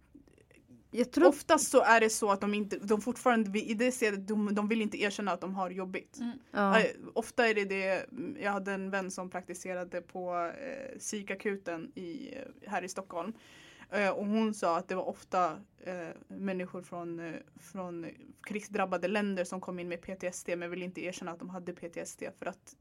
Jag 0.94 1.12
tror 1.12 1.28
Oftast 1.28 1.72
så 1.72 1.82
är 1.84 2.00
det 2.00 2.10
så 2.10 2.32
att 2.32 2.42
de 2.42 2.54
inte, 2.54 2.78
de 2.80 3.02
fortfarande, 3.02 3.60
i 3.60 3.74
det 3.74 4.12
de, 4.28 4.56
de 4.56 4.68
vill 4.68 4.82
inte 4.82 5.02
erkänna 5.02 5.32
att 5.32 5.42
de 5.42 5.56
har 5.56 5.70
jobbigt. 5.70 6.18
Mm. 6.20 6.32
ja. 6.52 6.82
Ofta 7.14 7.48
är 7.48 7.54
det 7.56 7.66
det, 7.66 8.06
jag 8.42 8.52
hade 8.52 8.72
en 8.72 8.90
vän 8.90 9.12
som 9.12 9.30
praktiserade 9.30 10.02
på 10.02 10.52
eh, 10.62 10.98
psykakuten 11.00 11.92
i, 11.96 12.36
eh, 12.36 12.70
här 12.72 12.84
i 12.84 12.90
Stockholm. 12.90 13.34
Eh, 13.92 14.10
och 14.10 14.26
hon 14.26 14.54
sa 14.54 14.78
att 14.78 14.88
det 14.88 14.96
var 14.96 15.10
ofta 15.10 15.60
eh, 15.84 16.10
människor 16.28 16.82
från, 16.82 17.20
eh, 17.20 17.34
från 17.60 18.06
krigsdrabbade 18.44 19.08
länder 19.08 19.44
som 19.44 19.62
kom 19.62 19.80
in 19.80 19.88
med 19.88 20.02
PTSD 20.02 20.50
men 20.58 20.70
ville 20.70 20.86
inte 20.86 21.02
erkänna 21.02 21.32
att 21.32 21.40
de 21.40 21.50
hade 21.50 21.74
PTSD 21.74 22.24
för 22.40 22.46
att, 22.46 22.76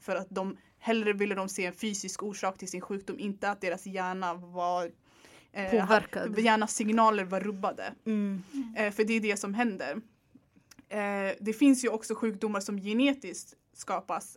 för 0.00 0.16
att 0.16 0.26
de 0.30 0.56
hellre 0.78 1.12
ville 1.12 1.34
de 1.34 1.48
se 1.48 1.66
en 1.66 1.72
fysisk 1.72 2.22
orsak 2.22 2.58
till 2.58 2.68
sin 2.68 2.80
sjukdom, 2.80 3.18
inte 3.18 3.50
att 3.50 3.60
deras 3.60 3.86
hjärna 3.86 4.34
var 4.34 4.90
eh, 5.52 5.70
Påverkad. 5.70 6.38
Hjärnas 6.38 6.74
signaler 6.74 7.24
var 7.24 7.40
rubbade. 7.40 7.94
Mm. 8.04 8.42
Eh, 8.76 8.92
för 8.92 9.04
det 9.04 9.12
är 9.12 9.20
det 9.20 9.36
som 9.36 9.54
händer. 9.54 10.00
Eh, 10.88 11.36
det 11.40 11.52
finns 11.52 11.84
ju 11.84 11.88
också 11.88 12.14
sjukdomar 12.14 12.60
som 12.60 12.78
genetiskt 12.78 13.54
skapas. 13.72 14.36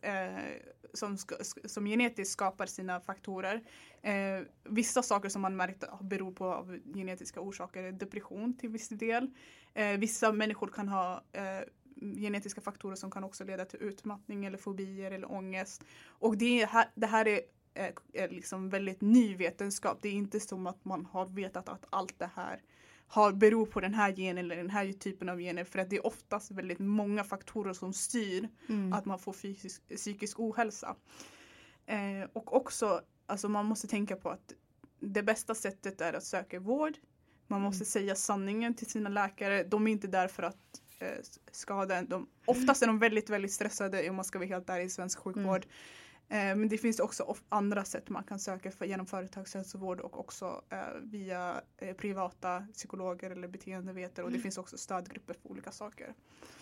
Som, 0.93 1.17
som 1.65 1.86
genetiskt 1.86 2.34
skapar 2.34 2.65
sina 2.65 3.00
faktorer. 3.00 3.62
Eh, 4.01 4.41
vissa 4.63 5.03
saker 5.03 5.29
som 5.29 5.41
man 5.41 5.55
märkt 5.55 5.84
beror 6.01 6.31
på 6.31 6.46
av 6.46 6.79
genetiska 6.93 7.41
orsaker 7.41 7.84
är 7.84 7.91
depression 7.91 8.58
till 8.58 8.69
viss 8.69 8.89
del. 8.89 9.31
Eh, 9.74 9.98
vissa 9.98 10.31
människor 10.31 10.67
kan 10.67 10.88
ha 10.88 11.24
eh, 11.31 11.62
genetiska 12.01 12.62
faktorer 12.62 12.96
som 12.96 13.12
kan 13.12 13.24
också 13.24 13.43
leda 13.43 13.65
till 13.65 13.79
utmattning 13.81 14.46
eller 14.46 14.58
fobier 14.58 15.12
eller 15.12 15.31
ångest. 15.31 15.84
Och 16.08 16.38
det, 16.38 16.65
här, 16.65 16.89
det 16.96 17.08
här 17.08 17.27
är, 17.27 17.41
eh, 17.74 17.93
är 18.13 18.29
liksom 18.29 18.69
väldigt 18.69 19.01
ny 19.01 19.36
vetenskap. 19.36 19.98
Det 20.01 20.10
är 20.10 20.13
inte 20.13 20.39
som 20.39 20.67
att 20.67 20.86
man 20.86 21.05
har 21.05 21.25
vetat 21.25 21.69
att 21.69 21.86
allt 21.89 22.19
det 22.19 22.29
här 22.36 22.62
har, 23.10 23.32
beror 23.32 23.66
på 23.66 23.80
den 23.80 23.94
här 23.94 24.12
genen 24.12 24.38
eller 24.46 24.56
den 24.56 24.70
här 24.70 24.92
typen 24.94 25.30
av 25.30 25.39
gener 25.39 25.63
för 25.63 25.80
att 25.80 25.89
det 25.89 25.96
är 25.96 26.06
oftast 26.06 26.51
väldigt 26.51 26.80
många 26.80 27.24
faktorer 27.24 27.74
som 27.74 27.94
styr 27.94 28.50
Mm. 28.70 28.94
att 28.94 29.06
man 29.06 29.20
får 29.20 29.34
fysisk, 29.34 29.82
psykisk 29.96 30.39
ohälsa. 30.39 30.96
Eh, 31.86 32.30
och 32.34 32.56
också, 32.56 33.01
alltså 33.25 33.50
man 33.50 33.66
måste 33.66 33.88
tänka 33.88 34.16
på 34.16 34.30
att 34.30 34.54
det 35.00 35.24
bästa 35.24 35.56
sättet 35.56 36.01
är 36.01 36.13
att 36.13 36.24
söka 36.24 36.60
vård. 36.60 36.94
Man 37.48 37.62
måste 37.62 37.86
säga 37.86 38.16
sanningen 38.16 38.74
till 38.74 38.88
sina 38.88 39.10
läkare. 39.10 39.63
De 39.63 39.88
är 39.88 39.92
inte 39.92 40.08
där 40.08 40.28
för 40.28 40.44
att 40.44 40.82
eh, 41.00 41.08
skada 41.51 41.96
en. 41.96 42.10
De, 42.10 42.28
oftast 42.46 42.84
är 42.84 42.88
de 42.88 43.00
väldigt, 43.00 43.30
väldigt 43.30 43.54
stressade 43.54 44.10
om 44.10 44.16
man 44.16 44.25
ska 44.25 44.39
vara 44.39 44.48
helt 44.50 44.70
ärlig 44.70 44.86
i 44.86 44.89
svensk 44.89 45.20
sjukvård. 45.20 45.66
Eh, 45.66 45.72
men 46.29 46.69
det 46.69 46.77
finns 46.77 47.00
också 47.00 47.36
andra 47.50 47.83
sätt 47.83 48.09
man 48.09 48.24
kan 48.24 48.39
söka 48.39 48.71
för, 48.71 48.86
genom 48.86 49.05
företagshälsovård 49.05 50.00
och 50.00 50.19
också 50.19 50.62
eh, 50.69 50.77
via 51.01 51.62
eh, 51.77 51.95
privata 51.95 52.65
psykologer 52.74 53.31
eller 53.31 53.48
beteendevetare. 53.48 54.25
Och 54.25 54.31
det 54.31 54.39
finns 54.39 54.57
också 54.57 54.77
stödgrupper 54.77 55.33
för 55.33 55.51
olika 55.51 55.71
saker. 55.71 56.13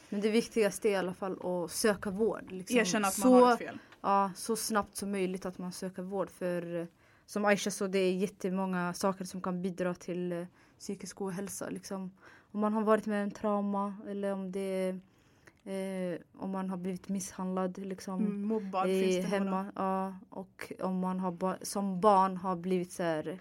Men 0.10 0.22
det 0.22 0.30
viktigaste 0.30 0.90
är 0.90 0.92
i 0.92 0.96
alla 0.96 1.14
fall 1.14 1.40
att 1.46 1.72
söka 1.72 2.10
vård. 2.10 2.52
Liksom. 2.52 2.78
Erkänna 2.78 3.08
att 3.08 3.18
man 3.18 3.30
så, 3.32 3.46
har 3.46 3.54
ett 3.54 3.60
fel. 3.60 3.80
Ja, 4.02 4.32
så 4.36 4.56
snabbt 4.56 4.96
som 4.96 5.12
möjligt 5.12 5.46
att 5.46 5.58
man 5.58 5.72
söker 5.72 6.02
vård. 6.02 6.30
För 6.30 6.76
eh, 6.76 6.88
som 7.26 7.46
Aisha 7.46 7.72
sa, 7.72 7.88
det 7.88 8.00
är 8.00 8.14
jättemånga 8.14 8.94
saker 8.94 9.26
som 9.26 9.42
kan 9.42 9.62
bidra 9.62 9.94
till 9.94 10.32
eh, 10.32 10.46
psykisk 10.80 11.22
ohälsa. 11.22 11.70
Liksom. 11.70 12.12
Om 12.52 12.60
man 12.60 12.74
har 12.74 12.84
varit 12.84 13.06
med 13.06 13.24
en 13.24 13.32
trauma 13.32 13.96
eller 14.08 14.34
om 14.34 14.52
det 14.52 15.00
eh, 15.68 16.20
om 16.38 16.50
man 16.52 16.70
har 16.70 16.78
blivit 16.78 17.10
misshandlad 17.10 17.78
liksom, 17.78 18.20
Mm, 18.20 18.42
mobbad 18.42 18.90
i 18.90 19.04
finns 19.04 19.16
det 19.26 19.38
hemma. 19.38 19.66
Ja, 19.76 20.16
och 20.30 20.72
om 20.80 21.00
man 21.00 21.20
har 21.20 21.32
ba- 21.32 21.58
som 21.62 22.02
barn 22.02 22.38
har 22.38 22.56
blivit 22.56 22.92
så 22.92 23.04
här, 23.04 23.40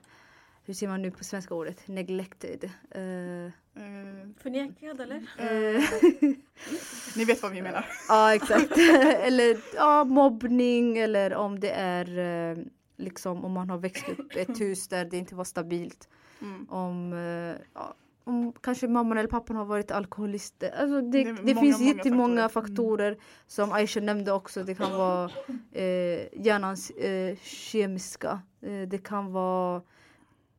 hur 0.64 0.75
säger 0.75 0.90
man 0.90 1.02
nu 1.02 1.11
på 1.11 1.25
svenska 1.25 1.54
ordet, 1.54 1.88
neglected. 1.88 2.64
Eh, 2.90 3.00
några. 3.02 3.47
Eh, 3.76 4.28
Förnekad 4.38 5.00
eller? 5.00 5.16
eh, 5.38 5.83
ni 7.16 7.25
vet 7.25 7.42
vad 7.42 7.52
vi 7.52 7.62
menar. 7.62 7.87
Ja 8.09 8.35
exakt. 8.35 8.78
eller 9.23 9.56
ja, 9.75 10.04
mobbning 10.04 10.99
eller 10.99 11.35
om 11.35 11.61
det 11.61 11.71
är 11.71 12.18
eh, 12.18 12.59
liksom 12.97 13.45
om 13.45 13.52
man 13.52 13.71
har 13.71 13.78
växt 13.78 14.09
upp 14.09 14.37
i 14.37 14.40
ett 14.40 14.61
hus 14.61 14.88
där 14.88 15.04
det 15.04 15.16
inte 15.16 15.35
var 15.35 15.45
stabilt. 15.45 16.09
Mm. 16.40 16.66
Om, 16.71 17.12
eh, 17.12 17.62
ja, 17.75 17.95
om 18.26 18.52
kanske 18.61 18.88
mamman 18.88 19.18
eller 19.18 19.28
pappan 19.28 19.56
har 19.56 19.64
varit 19.64 19.90
alkoholister. 19.90 20.71
Alltså 20.71 21.00
det, 21.00 21.25
Det 21.25 21.33
det, 21.33 21.42
många, 21.54 21.61
finns 21.61 21.78
många 21.80 21.92
jättemånga 21.92 22.49
faktorer. 22.49 23.12
faktorer. 23.14 23.16
som 23.47 23.73
Aisha 23.73 24.00
nämnde 24.00 24.33
också. 24.33 24.64
Det 24.64 24.75
kan 24.75 24.92
vara 24.92 25.30
eh, 25.73 26.28
hjärnans 26.47 26.90
eh, 26.90 27.37
kemiska. 27.42 28.40
Eh, 28.61 28.83
det 28.88 28.99
kan 28.99 29.33
vara 29.33 29.83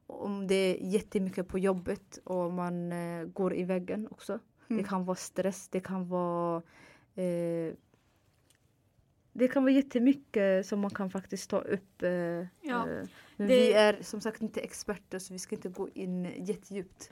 om 0.08 0.48
det 0.48 0.56
är 0.56 0.78
jättemycket 0.94 1.48
på 1.48 1.60
jobbet 1.60 2.20
och 2.24 2.54
man 2.54 2.92
eh, 2.92 3.24
går 3.26 3.54
i 3.56 3.64
väggen 3.64 4.08
också. 4.12 4.40
Mm. 4.70 4.82
Det 4.84 4.90
kan 4.90 5.06
vara 5.06 5.16
stress, 5.16 5.68
det 5.70 5.80
kan 5.80 6.08
vara 6.10 6.62
eh, 7.16 7.74
det 9.34 9.48
kan 9.48 9.64
vara 9.64 9.74
jättemycket 9.74 10.66
som 10.66 10.80
man 10.80 10.92
kan 10.92 11.10
faktiskt 11.10 11.50
ta 11.50 11.60
upp. 11.60 12.02
Eh, 12.04 12.10
Ja, 12.10 12.46
eh, 12.62 12.86
men 13.38 13.48
det- 13.48 13.56
vi 13.56 13.74
är 13.74 13.98
som 14.02 14.22
sagt 14.22 14.42
inte 14.42 14.62
experter 14.62 15.20
så 15.20 15.34
vi 15.34 15.40
ska 15.40 15.56
inte 15.56 15.70
gå 15.70 15.90
in 15.94 16.46
jättedjupt. 16.46 17.12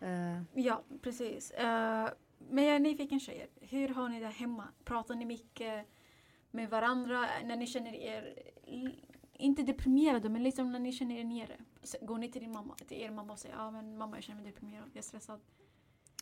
Eh, 0.00 0.42
Ja, 0.54 0.82
precis. 1.02 1.50
Eh, 1.50 2.08
men 2.50 2.64
jag 2.64 2.76
är 2.76 2.80
nyfiken 2.80 3.20
tjejer. 3.20 3.48
Hur 3.60 3.88
har 3.88 4.08
ni 4.08 4.20
det 4.20 4.26
hemma? 4.26 4.68
Pratar 4.84 5.14
ni 5.14 5.24
mycket 5.24 5.86
med 6.50 6.70
varandra 6.70 7.26
när 7.44 7.56
ni 7.56 7.66
känner 7.66 7.94
er, 7.94 8.34
inte 9.32 9.62
deprimerade, 9.62 10.28
men 10.28 10.42
liksom 10.42 10.72
när 10.72 10.78
ni 10.78 10.92
känner 10.92 11.16
er 11.16 11.24
nere? 11.24 11.56
Så 11.82 11.96
Går 12.02 12.18
ni 12.18 12.30
till 12.32 12.40
din 12.42 12.52
mamma, 12.52 12.74
till 12.74 12.96
er 13.02 13.10
mamma 13.10 13.32
och 13.32 13.38
säger 13.38 13.54
ja 13.56 13.70
men 13.70 13.98
mamma 13.98 14.16
jag 14.16 14.24
känner 14.24 14.42
mig 14.42 14.52
deprimerad, 14.52 14.84
jag 14.92 14.98
är 14.98 15.02
stressad. 15.02 15.40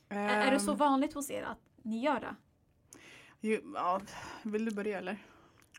Är, 0.09 0.47
är 0.47 0.51
det 0.51 0.61
så 0.61 0.71
Ehm, 0.73 0.77
vanligt 0.79 1.13
hos 1.15 1.31
er 1.31 1.43
att 1.43 1.59
ni 1.83 2.01
gör 2.01 2.21
det? 2.21 2.35
ju, 3.41 3.61
ja, 3.75 4.01
vill 4.43 4.65
du 4.65 4.71
börja 4.75 4.99
eller? 4.99 5.17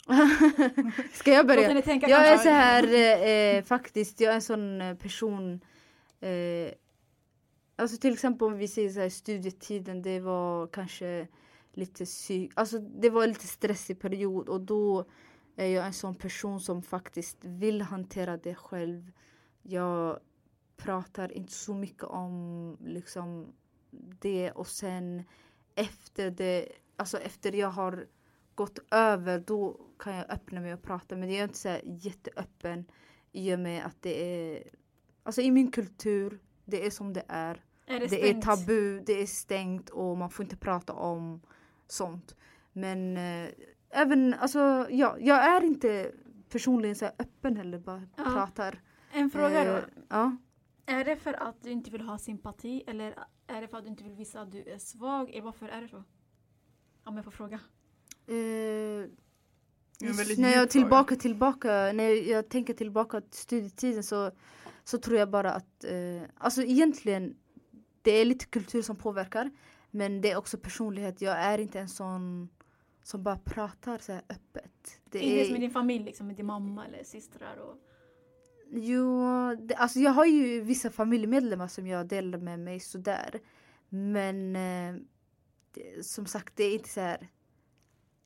ska 1.14 1.32
jag 1.32 1.48
börja? 1.48 1.72
Jag 2.10 2.28
är 2.28 2.38
så 2.38 2.50
här 2.50 2.94
eh, 2.94 3.58
eh, 3.58 3.64
faktiskt, 3.64 4.20
jag 4.20 4.32
är 4.32 4.36
en 4.36 4.42
sån 4.42 4.98
person 5.02 5.62
eh, 6.20 6.74
Alltså 7.76 7.98
till 7.98 8.14
exempel 8.14 8.48
om 8.48 8.58
vi 8.58 8.68
säger 8.68 8.90
så 8.90 9.00
här 9.00 9.10
studietiden, 9.10 10.02
det 10.02 10.20
var 10.20 10.68
kanske 10.68 11.28
lite 11.74 12.06
psyk... 12.06 12.52
Alltså 12.56 12.80
det 12.80 13.10
var 13.10 13.28
lite 13.28 13.48
stressig 13.48 14.00
period 14.00 14.50
och 14.50 14.62
då 14.62 15.06
är 15.56 15.68
jag 15.68 15.86
en 15.86 15.94
sån 15.94 16.16
person 16.16 16.60
som 16.60 16.84
faktiskt 16.84 17.38
vill 17.42 17.82
hantera 17.82 18.38
det 18.38 18.56
själv. 18.56 19.12
Jag 19.62 20.20
pratar 20.78 21.32
inte 21.32 21.54
så 21.54 21.74
mycket 21.74 22.04
om 22.04 22.78
liksom 22.86 23.54
det 24.20 24.52
och 24.52 24.68
sen 24.68 25.24
efter 25.76 26.32
det, 26.32 26.68
alltså 26.96 27.18
efter 27.18 27.56
jag 27.56 27.70
har 27.70 28.08
gått 28.56 28.80
över 28.92 29.40
då 29.40 29.80
kan 30.00 30.16
jag 30.16 30.32
öppna 30.32 30.62
mig 30.62 30.74
och 30.74 30.82
prata 30.82 31.16
men 31.16 31.30
jag 31.30 31.40
är 31.40 31.44
inte 31.44 31.58
så 31.58 31.70
här 31.70 31.82
jätteöppen 31.86 32.86
i 33.32 33.56
och 33.56 33.60
med 33.60 33.86
att 33.86 34.02
det 34.02 34.24
är 34.24 34.64
Alltså 35.24 35.42
i 35.42 35.52
min 35.52 35.72
kultur, 35.72 36.40
det 36.66 36.86
är 36.86 36.90
som 36.90 37.14
det 37.14 37.24
är. 37.28 37.64
Är 37.86 38.00
det, 38.00 38.08
Det 38.08 38.30
är 38.30 38.42
tabu, 38.42 39.00
det 39.00 39.22
är 39.22 39.26
stängt 39.26 39.90
och 39.90 40.18
man 40.18 40.30
får 40.30 40.44
inte 40.44 40.58
prata 40.58 40.94
om 40.94 41.42
sånt. 41.88 42.36
Men 42.74 43.18
eh, 43.18 43.50
även, 43.90 44.34
alltså 44.34 44.88
ja, 44.90 45.18
jag 45.20 45.44
är 45.46 45.64
inte 45.64 46.12
personligen 46.50 46.96
så 46.96 47.06
här 47.06 47.14
öppen 47.20 47.58
heller, 47.58 47.80
bara 47.80 48.08
Ja. 48.18 48.24
pratar. 48.24 48.82
En 49.12 49.30
fråga 49.30 49.64
då. 49.66 49.72
Eh, 49.78 49.84
ja. 50.10 50.38
Är 50.86 51.06
det 51.06 51.16
för 51.16 51.34
att 51.34 51.64
du 51.64 51.70
inte 51.72 51.92
vill 51.92 52.02
ha 52.02 52.18
sympati 52.18 52.84
eller 52.88 53.16
är 53.48 53.62
det 53.62 53.68
för 53.68 53.78
att 53.78 53.84
du 53.84 53.90
inte 53.90 54.04
vill 54.04 54.14
visa 54.16 54.42
att 54.42 54.52
du 54.52 54.64
är 54.64 54.78
svag? 54.78 55.30
Eller 55.30 55.42
varför 55.42 55.68
är 55.68 55.82
det 55.82 55.88
så? 55.88 56.04
Om 57.04 57.16
jag 57.16 57.24
får 57.26 57.32
fråga. 57.32 57.60
Eh, 58.28 59.10
när 60.38 60.54
jag 60.56 60.70
tillbaka, 60.70 61.16
tillbaka, 61.16 61.70
när 61.94 62.30
jag 62.32 62.50
tänker 62.50 62.74
tillbaka 62.74 63.22
till 63.22 63.40
studietiden 63.40 64.04
så 64.04 64.32
så 64.84 64.98
tror 64.98 65.18
jag 65.18 65.30
bara 65.30 65.52
att, 65.54 65.84
eh, 65.84 66.22
alltså 66.38 66.64
egentligen, 66.64 67.36
det 68.02 68.12
är 68.12 68.26
lite 68.26 68.46
kultur 68.46 68.82
som 68.82 68.96
påverkar. 68.96 69.52
Men 69.92 70.22
det 70.22 70.32
är 70.32 70.38
också 70.38 70.58
personlighet. 70.58 71.22
Jag 71.22 71.38
är 71.38 71.58
inte 71.58 71.80
en 71.80 71.90
sån 71.90 72.50
som 73.04 73.24
bara 73.24 73.38
pratar 73.38 73.98
så 73.98 74.12
här 74.12 74.22
öppet. 74.30 75.02
Det 75.10 75.20
Inte 75.20 75.42
är, 75.42 75.46
som 75.46 75.56
i 75.56 75.60
din 75.60 75.72
familj, 75.72 76.06
liksom, 76.06 76.28
med 76.28 76.36
din 76.36 76.46
mamma 76.46 76.86
eller 76.86 77.04
systrar. 77.04 77.58
Och... 77.58 77.78
Jo, 78.72 79.22
det, 79.56 79.76
alltså 79.76 80.00
jag 80.00 80.12
har 80.12 80.26
ju 80.26 80.62
vissa 80.62 80.90
familjemedlemmar 80.90 81.68
som 81.68 81.88
jag 81.88 82.08
delar 82.08 82.40
med 82.40 82.60
mig 82.60 82.80
sådär. 82.80 83.40
Men 83.90 84.56
eh, 84.56 84.96
det, 85.72 86.06
som 86.06 86.26
sagt, 86.26 86.56
det 86.56 86.64
är 86.64 86.74
inte 86.74 86.90
så 86.90 87.00
här 87.02 87.28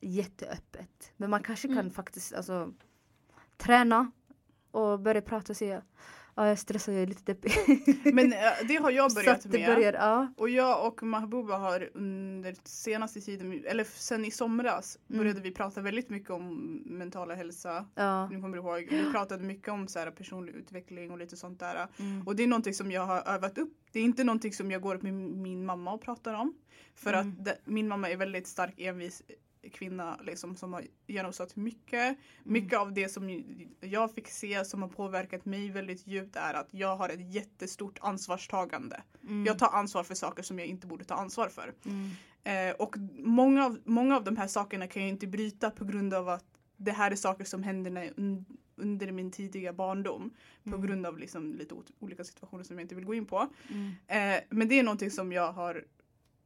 jätteöppet. 0.00 1.12
Men 1.16 1.30
man 1.30 1.42
kanske 1.42 1.68
kan 1.68 1.78
Mm. 1.78 1.90
faktiskt 1.90 2.32
alltså, 2.34 2.72
träna 3.56 4.10
och 4.70 5.00
börja 5.00 5.22
prata 5.22 5.52
och 5.52 5.56
säga 5.56 5.82
ja, 6.38 6.44
jag 6.44 6.52
är 6.52 6.56
stressad, 6.56 6.94
jag 6.94 7.02
är 7.02 7.06
lite 7.06 7.22
deppig. 7.34 7.52
Men 8.14 8.32
eh, 8.32 8.38
det 8.68 8.76
har 8.76 8.90
jag 8.90 9.10
börjat 9.14 9.44
med. 9.44 9.66
börjar, 9.74 9.92
ja. 9.92 10.28
Och 10.36 10.48
jag 10.48 10.86
och 10.86 11.02
Mahbouba 11.02 11.56
har 11.56 11.90
under 11.94 12.54
senaste 12.64 13.20
tiden, 13.20 13.64
eller 13.66 13.84
sen 13.84 14.24
i 14.24 14.30
somras, 14.30 14.98
Mm. 15.08 15.18
började 15.18 15.40
vi 15.40 15.50
prata 15.50 15.80
väldigt 15.80 16.10
mycket 16.10 16.30
om 16.30 16.74
mentala 16.86 17.34
hälsa. 17.34 17.86
ja. 17.94 18.28
Nu 18.28 18.40
kommer 18.40 18.56
du 18.56 18.62
ihåg, 18.62 18.86
vi 18.90 19.12
pratade 19.12 19.44
mycket 19.44 19.68
om 19.68 19.88
så 19.88 19.98
här, 19.98 20.10
personlig 20.10 20.52
utveckling 20.54 21.10
och 21.10 21.18
lite 21.18 21.36
sånt 21.36 21.60
där. 21.60 21.86
Mm. 21.98 22.22
Och 22.26 22.36
det 22.36 22.42
är 22.42 22.46
någonting 22.46 22.74
som 22.74 22.90
jag 22.90 23.06
har 23.06 23.22
övat 23.28 23.58
upp. 23.58 23.72
Det 23.92 23.98
är 24.00 24.04
inte 24.04 24.24
någonting 24.24 24.52
som 24.52 24.70
jag 24.70 24.82
går 24.82 24.94
upp 24.94 25.02
med 25.02 25.14
min 25.14 25.66
mamma 25.66 25.92
och 25.92 26.02
pratar 26.02 26.34
om. 26.34 26.54
För 26.94 27.12
Mm. 27.12 27.28
att 27.28 27.44
det, 27.44 27.58
min 27.64 27.88
mamma 27.88 28.10
är 28.10 28.16
väldigt 28.16 28.46
stark 28.46 28.74
envis 28.80 29.22
kvinna 29.68 30.18
liksom, 30.22 30.56
som 30.56 30.72
har 30.72 30.84
genomstått 31.06 31.56
mycket. 31.56 32.18
Mycket 32.44 32.78
av 32.78 32.92
det 32.92 33.08
som 33.08 33.44
jag 33.80 34.14
fick 34.14 34.28
se 34.28 34.64
som 34.64 34.82
har 34.82 34.88
påverkat 34.88 35.44
mig 35.44 35.70
väldigt 35.70 36.06
djupt 36.06 36.36
är 36.36 36.54
att 36.54 36.68
jag 36.70 36.96
har 36.96 37.08
ett 37.08 37.34
jättestort 37.34 37.98
ansvarstagande. 38.02 39.02
Mm. 39.22 39.46
Jag 39.46 39.58
tar 39.58 39.68
ansvar 39.68 40.04
för 40.04 40.14
saker 40.14 40.42
som 40.42 40.58
jag 40.58 40.68
inte 40.68 40.86
borde 40.86 41.04
ta 41.04 41.14
ansvar 41.14 41.48
för. 41.48 41.74
Mm. 41.84 42.10
Eh, 42.44 42.74
och 42.76 42.96
många 43.18 43.64
av, 43.66 43.78
många 43.84 44.16
av 44.16 44.24
de 44.24 44.36
här 44.36 44.46
sakerna 44.48 44.86
kan 44.86 45.02
jag 45.02 45.08
inte 45.08 45.26
bryta 45.26 45.70
på 45.70 45.84
grund 45.84 46.14
av 46.14 46.28
att 46.28 46.44
det 46.76 46.92
här 46.92 47.10
är 47.10 47.16
saker 47.16 47.44
som 47.44 47.62
händer 47.62 47.90
när, 47.90 48.12
un, 48.16 48.44
under 48.76 49.12
min 49.12 49.30
tidiga 49.30 49.72
barndom. 49.72 50.30
På 50.64 50.68
Mm. 50.68 50.86
grund 50.86 51.06
av 51.06 51.18
liksom 51.18 51.54
lite 51.54 51.74
olika 51.98 52.24
situationer 52.24 52.64
som 52.64 52.76
jag 52.78 52.84
inte 52.84 52.94
vill 52.94 53.04
gå 53.04 53.14
in 53.14 53.26
på. 53.26 53.48
Mm. 53.68 53.90
Eh, 54.06 54.40
men 54.50 54.68
det 54.68 54.78
är 54.78 54.82
någonting 54.82 55.10
som 55.10 55.32
jag 55.32 55.52
har 55.52 55.84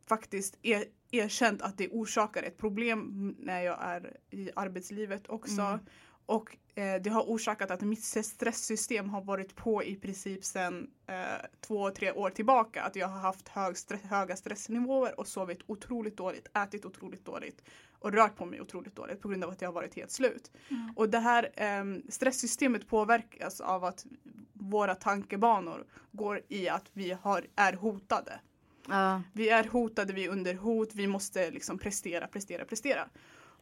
faktiskt 0.06 0.58
er, 0.62 0.84
erkänt 1.12 1.62
att 1.62 1.78
det 1.78 1.88
orsakar 1.88 2.42
ett 2.42 2.58
problem 2.58 3.34
när 3.38 3.60
jag 3.60 3.78
är 3.80 4.16
i 4.30 4.50
arbetslivet 4.56 5.28
också. 5.28 5.62
Mm. 5.62 5.80
Och 6.26 6.56
eh, 6.74 7.02
det 7.02 7.10
har 7.10 7.22
orsakat 7.22 7.70
att 7.70 7.80
mitt 7.80 8.04
stresssystem 8.04 9.08
har 9.08 9.22
varit 9.22 9.56
på 9.56 9.84
i 9.84 9.96
princip 9.96 10.44
sedan 10.44 10.90
eh, 11.06 11.14
två, 11.60 11.90
tre 11.90 12.12
år 12.12 12.30
tillbaka. 12.30 12.82
Att 12.82 12.96
jag 12.96 13.08
har 13.08 13.18
haft 13.20 13.48
hög 13.48 13.76
stress, 13.76 14.02
höga 14.02 14.36
stressnivåer 14.36 15.20
och 15.20 15.26
sovit 15.26 15.58
otroligt 15.66 16.16
dåligt, 16.16 16.48
ätit 16.56 16.84
otroligt 16.84 17.24
dåligt 17.24 17.62
och 17.98 18.12
rört 18.12 18.36
på 18.36 18.46
mig 18.46 18.60
otroligt 18.60 18.96
dåligt 18.96 19.20
på 19.20 19.28
grund 19.28 19.44
av 19.44 19.50
att 19.50 19.60
jag 19.60 19.68
har 19.68 19.74
varit 19.74 19.94
helt 19.94 20.10
slut. 20.10 20.50
Mm. 20.68 20.92
Och 20.96 21.08
det 21.08 21.18
här 21.18 21.50
eh, 21.54 21.84
stresssystemet 22.08 22.86
påverkas 22.86 23.60
av 23.60 23.84
att 23.84 24.06
våra 24.52 24.94
tankebanor 24.94 25.84
går 26.12 26.40
i 26.48 26.68
att 26.68 26.90
vi 26.92 27.12
har, 27.22 27.46
är 27.56 27.72
hotade. 27.72 28.40
Ja. 28.88 29.22
Vi 29.32 29.48
är 29.48 29.64
hotade, 29.64 30.12
vi 30.12 30.24
är 30.24 30.28
under 30.28 30.54
hot, 30.54 30.94
vi 30.94 31.06
måste 31.06 31.50
liksom 31.50 31.78
prestera, 31.78 32.26
prestera, 32.26 32.64
prestera. 32.64 33.08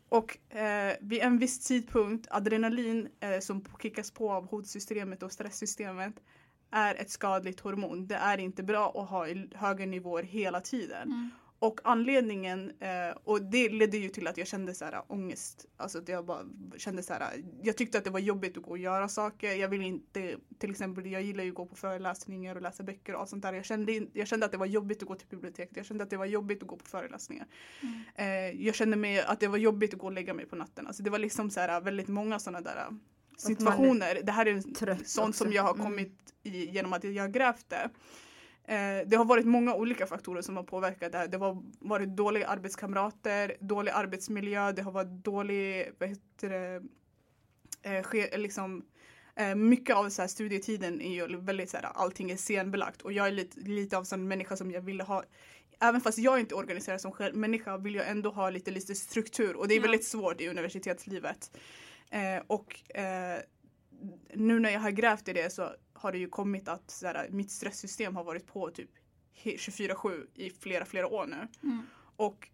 Och 0.09 0.57
eh, 0.57 0.97
vid 1.01 1.23
en 1.23 1.39
viss 1.39 1.67
tidpunkt, 1.67 2.27
adrenalin 2.31 3.09
eh, 3.21 3.41
som 3.41 3.65
kickas 3.83 4.11
på 4.11 4.33
av 4.33 4.49
hotsystemet 4.49 5.23
och 5.23 5.33
stresssystemet 5.33 6.15
är 6.71 6.95
ett 6.95 7.11
skadligt 7.11 7.61
hormon. 7.61 8.07
Det 8.07 8.15
är 8.15 8.39
inte 8.39 8.63
bra 8.63 8.93
att 9.03 9.09
ha 9.11 9.29
i 9.29 9.51
höga 9.55 9.87
nivåer 9.87 10.23
hela 10.23 10.61
tiden. 10.61 11.03
Mm. 11.09 11.31
Och 11.63 11.81
anledningen, 11.85 12.73
eh, 12.81 13.17
och 13.25 13.43
det 13.43 13.69
ledde 13.69 13.97
ju 13.97 14.09
till 14.09 14.27
att 14.27 14.37
jag 14.37 14.47
kände 14.47 14.75
så 14.75 14.85
här 14.85 15.03
ångest. 15.09 15.67
Alltså 15.77 16.03
jag 16.07 16.25
bara 16.25 16.45
kände 16.77 17.03
så 17.03 17.13
här, 17.13 17.45
jag 17.63 17.77
tyckte 17.77 17.99
att 17.99 18.05
det 18.05 18.11
var 18.11 18.21
jobbigt 18.21 18.57
att 18.57 18.63
gå 18.63 18.71
och 18.71 18.79
göra 18.79 19.09
saker. 19.09 19.55
Jag 19.55 19.69
vill 19.69 19.83
inte, 19.83 20.37
till 20.59 20.71
exempel 20.71 21.07
jag 21.07 21.23
gillar 21.23 21.45
ju 21.45 21.51
att 21.51 21.57
gå 21.57 21.67
på 21.67 21.77
föreläsningar 21.77 22.57
och 22.57 22.63
läsa 22.63 22.83
böcker 22.83 23.15
och 23.15 23.21
allt 23.21 23.31
sånt 23.31 23.43
där. 23.43 23.53
Jag 23.53 23.65
kände, 23.65 24.07
jag 24.13 24.29
kände 24.29 24.47
att 24.47 24.53
det 24.53 24.59
var 24.59 24.67
jobbigt 24.67 25.03
att 25.03 25.09
gå 25.09 25.15
till 25.15 25.29
biblioteket. 25.29 25.77
Jag 25.77 25.87
kände 25.87 26.05
att 26.05 26.11
det 26.11 26.17
var 26.17 26.27
jobbigt 26.27 26.63
att 26.63 26.69
gå 26.69 26.77
på 26.77 26.85
föreläsningar. 26.87 27.47
Mm. 27.83 28.03
Eh, 28.15 28.67
jag 28.67 28.75
kände 28.75 28.97
mig 28.97 29.21
att 29.21 29.41
det 29.41 29.49
var 29.49 29.59
jobbigt 29.59 29.95
att 29.95 30.01
gå 30.01 30.07
och 30.07 30.13
lägga 30.13 30.35
mig 30.35 30.47
på 30.47 30.57
natten. 30.57 30.87
Alltså 30.87 31.03
det 31.03 31.11
var 31.11 31.19
liksom 31.19 31.51
så 31.51 31.61
här 31.61 31.81
väldigt 31.81 32.09
många 32.09 32.39
sådana 32.39 32.61
där 32.61 32.87
situationer. 33.37 34.21
Det 34.23 34.33
här 34.33 34.47
är 34.47 34.61
sånt 35.05 35.29
också. 35.29 35.45
som 35.45 35.53
jag 35.53 35.63
har 35.63 35.75
Mm. 35.75 35.85
kommit 35.87 36.35
i 36.43 36.65
genom 36.71 36.93
att 36.93 37.05
jag 37.05 37.23
har 37.23 37.29
grävt 37.29 37.69
det. 37.69 37.91
Eh, 38.71 39.07
det 39.07 39.17
har 39.17 39.25
varit 39.25 39.47
många 39.47 39.75
olika 39.75 40.07
faktorer 40.07 40.43
som 40.43 40.57
har 40.57 40.65
påverkat 40.65 41.13
det 41.13 41.19
här. 41.19 41.29
Det 41.29 41.37
har 41.39 41.63
varit 41.81 42.09
dåliga 42.09 42.47
arbetskamrater, 42.47 43.57
dålig 43.61 43.93
arbetsmiljö, 43.93 44.73
det 44.73 44.83
har 44.83 44.93
varit 44.93 45.25
dålig, 45.25 45.93
vad 45.99 46.09
heter 46.09 46.51
det, 46.51 46.83
eh, 47.83 48.39
liksom, 48.39 48.85
eh, 49.37 49.55
mycket 49.55 49.97
av 49.97 50.09
så 50.09 50.23
här, 50.23 50.29
studietiden 50.29 51.01
är 51.01 51.15
ju 51.15 51.37
väldigt 51.41 51.71
så 51.71 51.77
här, 51.77 51.85
allting 51.95 52.31
är 52.31 52.37
scenbelagt 52.37 53.03
och 53.03 53.13
jag 53.13 53.27
är 53.27 53.33
lite, 53.33 53.61
lite 53.61 53.99
av 53.99 54.05
sån 54.05 54.29
människa 54.29 54.57
som 54.57 54.71
jag 54.71 54.81
ville 54.81 55.05
ha 55.05 55.25
Även 55.83 56.01
fast 56.01 56.19
jag 56.19 56.41
inte 56.41 56.55
organiserar 56.55 56.99
som 56.99 57.13
själv 57.13 57.37
människa 57.37 57.77
vill 57.77 57.95
jag 57.95 58.09
ändå 58.09 58.31
ha 58.31 58.51
lite, 58.51 58.71
lite 58.71 58.95
struktur 58.95 59.57
och 59.57 59.69
det 59.69 59.75
är 59.75 59.77
Ja. 59.77 59.83
väldigt 59.83 60.05
svårt 60.05 60.41
i 60.41 60.49
universitetslivet. 60.49 61.59
Eh, 62.11 62.43
och 62.47 62.97
eh, 62.97 63.39
nu 64.35 64.61
när 64.61 64.71
jag 64.71 64.81
har 64.81 64.91
grävt 64.91 65.29
i 65.29 65.33
det 65.33 65.53
så 65.53 65.71
har 66.01 66.13
det 66.13 66.19
ju 66.19 66.29
kommit 66.29 66.69
att 66.69 66.91
så 66.91 67.07
här, 67.07 67.29
mitt 67.31 67.51
stresssystem 67.51 68.17
har 68.17 68.25
varit 68.25 68.47
på 68.47 68.71
typ 68.71 68.91
he- 69.43 69.57
24-7 69.57 70.27
i 70.35 70.51
flera, 70.51 70.85
flera 70.85 71.07
år 71.07 71.27
nu. 71.27 71.49
Mm. 71.63 71.83
Och 72.17 72.49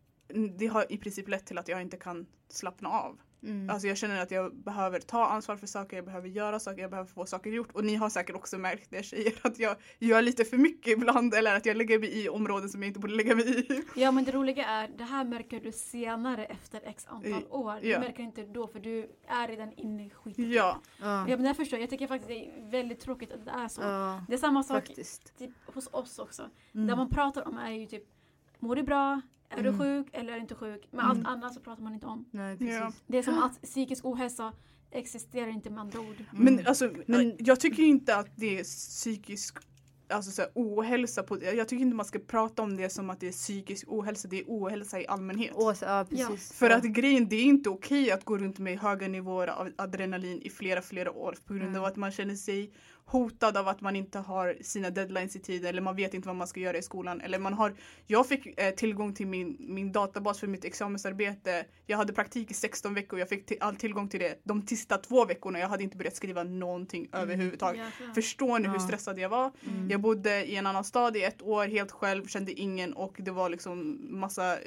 det 0.59 0.67
har 0.67 0.93
i 0.93 0.99
princip 0.99 1.29
lett 1.29 1.47
till 1.47 1.59
att 1.59 1.69
jag 1.69 1.83
inte 1.83 1.97
kan 1.97 2.27
slappna 2.49 2.89
av. 2.89 3.21
Mm. 3.43 3.71
Alltså 3.71 3.89
jag 3.89 3.97
känner 3.97 4.23
att 4.23 4.31
jag 4.31 4.57
behöver 4.57 5.01
ta 5.01 5.27
ansvar 5.27 5.57
för 5.57 5.67
saker, 5.67 5.97
jag 5.97 6.05
behöver 6.05 6.29
göra 6.29 6.59
saker, 6.59 6.83
jag 6.83 6.91
behöver 6.91 7.11
få 7.11 7.27
saker 7.27 7.51
gjort. 7.51 7.73
Och 7.73 7.85
ni 7.85 7.95
har 7.95 8.11
säkert 8.11 8.37
också 8.37 8.59
märkt 8.59 8.91
det 8.91 9.03
tjejer, 9.03 9.33
att 9.43 9.59
jag 9.59 9.77
gör 9.99 10.23
lite 10.23 10.45
för 10.45 10.57
mycket 10.57 10.93
ibland 10.93 11.35
eller 11.35 11.57
att 11.57 11.67
jag 11.67 11.77
lägger 11.77 11.99
mig 11.99 12.25
i 12.25 12.29
områden 12.29 12.69
som 12.69 12.83
jag 12.83 12.89
inte 12.89 13.01
borde 13.01 13.15
lägga 13.15 13.35
mig 13.35 13.59
i. 13.59 13.83
Ja 13.97 14.11
men 14.11 14.25
det 14.25 14.33
roliga 14.33 14.67
är, 14.67 14.89
det 14.89 15.05
här 15.05 15.25
märker 15.25 15.61
du 15.61 15.73
senare 15.73 16.45
efter 16.45 16.81
x 16.85 17.07
antal 17.09 17.45
år. 17.51 17.79
Du 17.83 17.89
ja. 17.89 18.01
märker 18.01 18.23
inte 18.23 18.43
då 18.43 18.67
för 18.67 18.81
du 18.81 19.11
är 19.29 19.49
redan 19.49 19.73
inne 19.73 20.07
i 20.07 20.11
skiten. 20.11 20.51
Ja, 20.51 20.81
Ja. 21.01 21.29
Ja 21.29 21.37
men 21.37 21.45
jag 21.45 21.57
förstår, 21.57 21.79
jag 21.79 21.91
tycker 21.91 22.07
faktiskt 22.07 22.29
det 22.29 22.47
är 22.47 22.71
väldigt 22.71 23.01
tråkigt 23.01 23.33
att 23.33 23.45
det 23.45 23.51
är 23.51 23.69
så. 23.69 23.83
Ja, 23.83 24.25
Det 24.29 24.35
är 24.35 24.39
samma 24.39 24.63
sak 24.63 24.85
typ, 25.39 25.51
hos 25.67 25.89
oss 25.93 26.19
också. 26.19 26.51
Mm. 26.75 26.87
Det 26.87 26.97
man 26.97 27.11
pratar 27.11 27.49
om 27.49 27.59
är 27.59 27.71
ju 27.71 27.87
typ, 27.87 28.05
mår 28.67 28.77
du 28.77 28.83
bra? 28.83 29.21
Är 29.49 29.59
Mm. 29.59 29.73
du 29.73 29.79
sjuk 29.85 30.07
eller 30.13 30.33
är 30.33 30.37
du 30.37 30.41
inte 30.43 30.55
sjuk? 30.55 30.89
Men 30.91 31.01
Mm. 31.05 31.11
allt 31.11 31.27
annat 31.27 31.55
så 31.55 31.61
pratar 31.61 31.83
man 31.83 31.95
inte 31.95 32.07
om. 32.07 32.25
Nej, 32.31 32.57
Ja. 32.61 32.67
precis. 32.85 33.03
Det 33.07 33.19
är 33.19 33.23
som 33.23 33.39
att 33.43 33.63
psykisk 33.63 34.05
ohälsa 34.05 34.53
existerar 34.91 35.49
inte 35.49 35.71
med 35.71 35.81
andra 35.81 36.01
ord. 36.01 36.25
men 36.33 36.49
Mm. 36.55 36.67
alltså 36.67 36.91
Men- 37.07 37.37
jag 37.39 37.61
tycker 37.61 37.83
inte 37.83 38.17
att 38.17 38.29
det 38.37 38.59
är 38.59 38.65
psykisk 38.65 39.57
Alltså 40.09 40.31
så 40.31 40.43
här, 40.43 40.51
ohälsa 40.55 41.23
på 41.23 41.39
Jag 41.43 41.69
tycker 41.69 41.83
inte 41.83 41.97
man 41.97 42.07
ska 42.07 42.19
prata 42.19 42.63
om 42.63 42.77
det 42.77 42.91
som 42.91 43.11
att 43.11 43.21
det 43.21 43.29
är 43.29 43.33
psykisk 43.33 43.85
ohälsa. 43.89 44.29
Det 44.29 44.39
är 44.41 44.45
ohälsa 44.47 45.01
i 45.01 45.07
allmänhet. 45.07 45.51
Och 45.55 45.77
så, 45.77 45.85
ja, 45.85 46.07
precis. 46.11 46.53
För 46.53 46.71
ja. 46.71 46.77
att 46.77 46.85
grejen, 46.85 47.29
det 47.29 47.37
är 47.37 47.45
inte 47.45 47.71
okej 47.71 48.11
att 48.11 48.25
gå 48.25 48.39
runt 48.39 48.59
med 48.59 48.79
höga 48.79 49.09
nivåer 49.09 49.47
av 49.49 49.69
adrenalin 49.79 50.43
i 50.43 50.51
flera, 50.51 50.83
flera 50.83 51.13
år 51.13 51.35
på 51.47 51.55
grund 51.55 51.69
av 51.69 51.83
Mm. 51.83 51.85
att 51.85 51.97
man 51.97 52.11
känner 52.11 52.35
sig 52.35 52.71
hotad 53.11 53.57
av 53.57 53.69
att 53.69 53.81
man 53.81 53.97
inte 53.97 54.19
har 54.19 54.57
sina 54.61 54.91
deadlines 54.91 55.37
i 55.37 55.39
tid 55.41 55.67
eller 55.67 55.81
man 55.83 55.97
vet 55.97 56.15
inte 56.15 56.29
vad 56.29 56.37
man 56.37 56.47
ska 56.47 56.61
göra 56.61 56.77
i 56.79 56.83
skolan. 56.83 57.21
Eller 57.21 57.39
man 57.39 57.53
har, 57.55 57.75
jag 58.07 58.29
fick 58.29 58.61
eh, 58.61 58.75
tillgång 58.75 59.15
till 59.15 59.27
min, 59.27 59.57
min 59.59 59.93
databas 59.93 60.41
för 60.41 60.47
mitt 60.47 60.65
examensarbete. 60.65 61.65
Jag 61.87 61.97
hade 61.97 62.13
praktik 62.13 62.51
i 62.51 62.55
16 62.55 62.95
veckor, 62.95 63.19
jag 63.19 63.29
fick 63.29 63.47
till, 63.47 63.57
all 63.61 63.77
tillgång 63.77 64.09
till 64.09 64.21
det 64.21 64.41
de 64.45 64.67
sista 64.67 64.99
två 64.99 65.25
veckorna. 65.25 65.59
Jag 65.59 65.69
hade 65.69 65.83
inte 65.83 65.97
börjat 65.97 66.17
skriva 66.17 66.43
någonting 66.43 67.09
överhuvudtaget. 67.13 67.81
Jäklar. 67.85 68.15
Förstår 68.15 68.59
ni 68.59 68.69
hur 68.69 68.75
Ja. 68.75 68.81
stressad 68.81 69.19
jag 69.19 69.29
var? 69.29 69.53
Mm. 69.69 69.91
Jag 69.91 70.01
bodde 70.01 70.45
i 70.45 70.57
en 70.57 70.67
annan 70.67 70.85
stad 70.85 71.17
i 71.17 71.23
ett 71.23 71.43
år 71.43 71.67
helt 71.67 71.93
själv, 71.93 72.27
kände 72.27 72.53
ingen 72.53 72.93
och 72.93 73.17
det 73.19 73.31
var 73.31 73.51
liksom 73.51 73.99
massa 74.21 74.59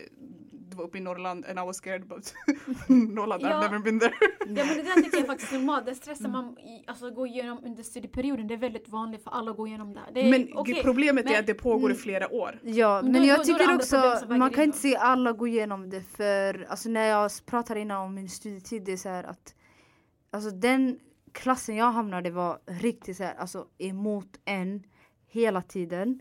var 0.79 0.85
uppe 0.87 0.97
i 0.97 1.01
Norrland 1.01 1.45
and 1.45 1.59
I 1.59 1.61
was 1.65 1.77
scared 1.77 2.01
about 2.01 2.33
Norrland, 2.87 3.43
I've 3.43 3.49
Ja. 3.49 3.61
never 3.61 3.79
been 3.79 3.99
there. 3.99 4.13
Ja 4.39 4.65
men 4.65 4.77
det 4.77 4.83
där 4.83 5.01
tycker 5.03 5.17
jag 5.17 5.27
faktiskt 5.27 5.51
är 5.53 5.57
normalt. 5.57 5.85
Det 5.85 5.95
stressar 5.95 6.29
man 6.29 6.57
i, 6.59 6.83
alltså, 6.87 7.09
går 7.11 7.27
igenom 7.27 7.59
under 7.65 7.83
studieperioden. 7.83 8.47
Det 8.47 8.53
är 8.53 8.57
väldigt 8.57 8.89
vanligt 8.89 9.23
för 9.23 9.31
alla 9.31 9.51
att 9.51 9.57
gå 9.57 9.67
igenom 9.67 9.93
det. 9.93 10.01
det 10.13 10.19
är, 10.21 10.29
Men 10.31 10.47
okej, 10.53 10.83
problemet 10.83 11.25
är 11.25 11.29
men- 11.29 11.39
att 11.39 11.47
det 11.47 11.53
pågår 11.53 11.89
i 11.91 11.93
Mm. 11.93 11.97
flera 12.03 12.29
år. 12.33 12.59
Ja, 12.63 13.01
Men 13.03 13.11
men 13.11 13.21
då- 13.21 13.27
jag 13.27 13.37
då- 13.37 13.41
är 13.41 13.45
tycker 13.45 13.75
också, 13.75 14.25
man 14.37 14.51
kan 14.51 14.63
inte 14.63 14.77
se 14.77 14.95
alla 14.95 15.31
gå 15.31 15.47
igenom 15.47 15.89
det 15.89 16.01
för 16.01 16.65
alltså 16.69 16.89
när 16.89 17.05
jag 17.07 17.31
pratar 17.45 17.75
innan 17.75 17.97
om 18.05 18.13
min 18.15 18.29
studietid, 18.29 18.83
det 18.83 18.91
är 18.91 18.97
så 18.97 19.09
här 19.09 19.23
att 19.23 19.55
alltså 20.31 20.49
den 20.51 20.99
klassen 21.31 21.75
jag 21.75 21.91
hamnade 21.91 22.31
var 22.31 22.59
riktigt 22.65 23.17
så 23.17 23.23
här, 23.23 23.35
alltså 23.35 23.65
emot 23.77 24.27
en 24.45 24.83
hela 25.27 25.61
tiden. 25.61 26.19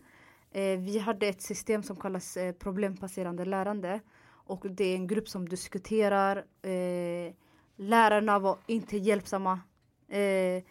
Eh, 0.51 0.79
vi 0.79 0.99
hade 0.99 1.27
ett 1.27 1.41
system 1.41 1.83
som 1.83 1.95
kallas 1.95 2.37
eh, 2.37 2.51
problembaserande 2.53 3.45
lärande 3.45 3.99
och 4.49 4.65
det 4.69 4.83
är 4.83 4.95
en 4.95 5.07
grupp 5.07 5.29
som 5.29 5.49
diskuterar. 5.49 6.37
Eh, 6.61 7.33
lärarna 7.75 8.39
var 8.39 8.57
inte 8.67 8.97
hjälpsamma. 8.97 9.59
Eh, 10.07 10.63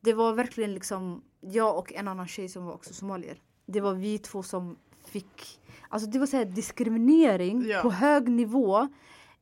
det 0.00 0.12
var 0.14 0.32
verkligen 0.32 0.74
liksom 0.74 1.22
jag 1.40 1.78
och 1.78 1.92
en 1.92 2.08
annan 2.08 2.28
tjej 2.28 2.48
som 2.48 2.64
var 2.66 2.72
också 2.72 2.94
somalier. 2.94 3.42
Det 3.66 3.80
var 3.80 3.94
vi 3.94 4.18
två 4.18 4.42
som 4.42 4.76
fick, 5.04 5.60
alltså 5.88 6.10
det 6.10 6.18
var 6.18 6.26
så 6.26 6.36
här 6.36 6.44
diskriminering 6.44 7.62
Ja. 7.66 7.82
på 7.82 7.90
hög 7.90 8.28
nivå. 8.28 8.88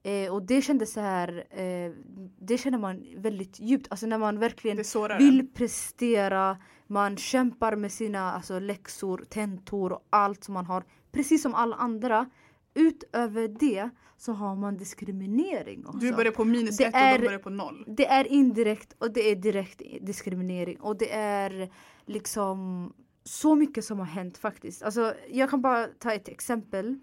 Eh, 0.02 0.32
och 0.32 0.42
det 0.42 0.62
kändes 0.62 0.92
så 0.92 1.00
här, 1.00 1.44
eh, 1.50 1.92
det 2.38 2.58
känner 2.58 2.78
man 2.78 3.06
väldigt 3.16 3.60
djupt. 3.60 3.86
Alltså 3.90 4.06
när 4.06 4.18
man 4.18 4.38
verkligen 4.38 4.76
vill 5.18 5.48
prestera, 5.54 6.56
man 6.86 7.16
kämpar 7.16 7.76
med 7.76 7.92
sina 7.92 8.32
alltså, 8.32 8.58
läxor, 8.58 9.24
tentor 9.28 9.92
och 9.92 10.06
allt 10.10 10.44
som 10.44 10.54
man 10.54 10.66
har. 10.66 10.84
Precis 11.12 11.42
som 11.42 11.54
alla 11.54 11.76
andra. 11.76 12.30
Utöver 12.74 13.48
det 13.48 13.90
så 14.16 14.32
har 14.32 14.56
man 14.56 14.76
diskriminering 14.76 15.86
också. 15.86 15.98
Du 15.98 16.12
börjar 16.12 16.32
på 16.32 16.44
minus 16.44 16.76
Det 16.76 16.84
ett 16.84 16.94
och 16.94 17.00
är- 17.00 17.18
de 17.18 17.24
börjar 17.24 17.38
på 17.38 17.50
noll. 17.50 17.84
Det 17.86 18.06
är 18.06 18.24
indirekt 18.32 18.92
och 18.98 19.12
det 19.12 19.30
är 19.30 19.36
direkt 19.36 19.82
diskriminering 20.00 20.80
och 20.80 20.98
det 20.98 21.12
är 21.12 21.70
liksom 22.06 22.92
så 23.24 23.54
mycket 23.54 23.84
som 23.84 23.98
har 23.98 24.06
hänt 24.06 24.38
faktiskt. 24.38 24.82
Alltså, 24.82 25.14
jag 25.30 25.50
kan 25.50 25.62
bara 25.62 25.86
ta 25.86 26.12
ett 26.12 26.28
exempel. 26.28 26.98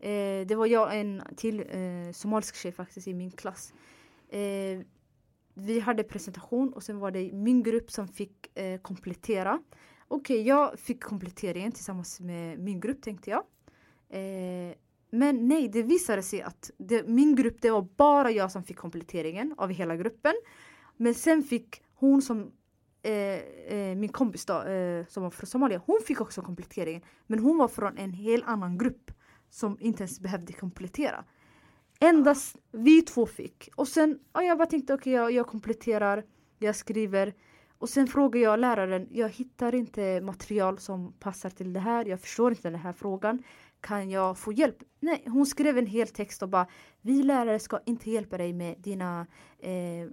Eh, 0.00 0.46
det 0.46 0.54
var 0.56 0.66
jag 0.66 0.82
och 0.86 0.94
en 0.94 1.22
till 1.36 1.60
eh, 1.60 2.12
somalisk 2.12 2.56
tjej 2.56 2.72
faktiskt 2.72 3.08
i 3.08 3.14
min 3.14 3.30
klass. 3.30 3.72
Eh, 4.28 4.80
vi 5.54 5.80
hade 5.80 6.02
presentation 6.02 6.72
och 6.72 6.82
sen 6.82 6.98
var 6.98 7.10
det 7.10 7.32
min 7.32 7.62
grupp 7.62 7.90
som 7.90 8.08
fick 8.08 8.58
eh, 8.58 8.80
komplettera. 8.80 9.62
Okej, 10.08 10.42
jag 10.46 10.78
fick 10.78 11.02
kompletteringen 11.02 11.72
tillsammans 11.72 12.20
med 12.20 12.58
min 12.58 12.80
grupp 12.80 13.02
tänkte 13.02 13.30
jag. 13.30 13.42
Men 15.10 15.48
nej, 15.48 15.68
det 15.68 15.82
visade 15.82 16.22
sig 16.22 16.42
att 16.42 16.70
det, 16.78 17.08
min 17.08 17.34
grupp, 17.34 17.56
det 17.60 17.70
var 17.70 17.88
bara 17.96 18.30
jag 18.30 18.52
som 18.52 18.64
fick 18.64 18.76
kompletteringen 18.76 19.54
av 19.58 19.70
hela 19.70 19.96
gruppen. 19.96 20.34
Men 20.96 21.14
sen 21.14 21.42
fick 21.42 21.82
hon 21.94 22.22
som, 22.22 22.52
eh, 23.02 23.12
eh, 23.12 23.96
min 23.96 24.08
kompis 24.08 24.46
då, 24.46 24.62
eh, 24.62 25.06
som 25.06 25.22
var 25.22 25.30
från 25.30 25.46
Somalia, 25.46 25.82
hon 25.86 26.00
fick 26.06 26.20
också 26.20 26.42
kompletteringen. 26.42 27.02
Men 27.26 27.38
hon 27.38 27.58
var 27.58 27.68
från 27.68 27.98
en 27.98 28.12
helt 28.12 28.46
annan 28.46 28.78
grupp 28.78 29.10
som 29.50 29.76
inte 29.80 30.02
ens 30.02 30.20
behövde 30.20 30.52
komplettera. 30.52 31.24
Endast 32.00 32.56
vi 32.72 33.02
två 33.02 33.26
fick. 33.26 33.68
Och 33.76 33.88
sen, 33.88 34.18
ja, 34.32 34.42
jag 34.42 34.58
bara 34.58 34.66
tänkte 34.66 34.94
okej 34.94 35.12
jag, 35.12 35.32
jag 35.32 35.46
kompletterar, 35.46 36.24
jag 36.58 36.76
skriver. 36.76 37.34
Och 37.78 37.88
sen 37.88 38.06
frågar 38.06 38.40
jag 38.40 38.60
läraren, 38.60 39.08
jag 39.10 39.28
hittar 39.28 39.74
inte 39.74 40.20
material 40.20 40.78
som 40.78 41.12
passar 41.12 41.50
till 41.50 41.72
det 41.72 41.80
här, 41.80 42.04
jag 42.04 42.20
förstår 42.20 42.50
inte 42.50 42.70
den 42.70 42.80
här 42.80 42.92
frågan. 42.92 43.42
Kan 43.80 44.10
jag 44.10 44.38
få 44.38 44.52
hjälp? 44.52 44.76
Nej, 45.00 45.24
hon 45.26 45.46
skrev 45.46 45.78
en 45.78 45.86
hel 45.86 46.08
text 46.08 46.42
och 46.42 46.48
bara 46.48 46.66
Vi 47.00 47.22
lärare 47.22 47.58
ska 47.58 47.80
inte 47.86 48.10
hjälpa 48.10 48.38
dig 48.38 48.52
med 48.52 48.76
dina 48.78 49.26
eh, 49.58 50.08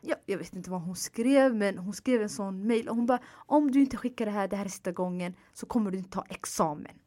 ja, 0.00 0.16
jag 0.26 0.38
vet 0.38 0.54
inte 0.54 0.70
vad 0.70 0.82
hon 0.82 0.96
skrev 0.96 1.54
men 1.54 1.78
hon 1.78 1.92
skrev 1.92 2.22
en 2.22 2.28
sån 2.28 2.66
mail 2.66 2.88
och 2.88 2.96
hon 2.96 3.06
bara 3.06 3.18
Om 3.32 3.70
du 3.70 3.80
inte 3.80 3.96
skickar 3.96 4.26
det 4.26 4.32
här, 4.32 4.48
det 4.48 4.56
här 4.56 4.64
är 4.64 4.68
sista 4.68 4.92
gången 4.92 5.34
så 5.52 5.66
kommer 5.66 5.90
du 5.90 5.98
inte 5.98 6.10
ta 6.10 6.24
examen. 6.28 6.98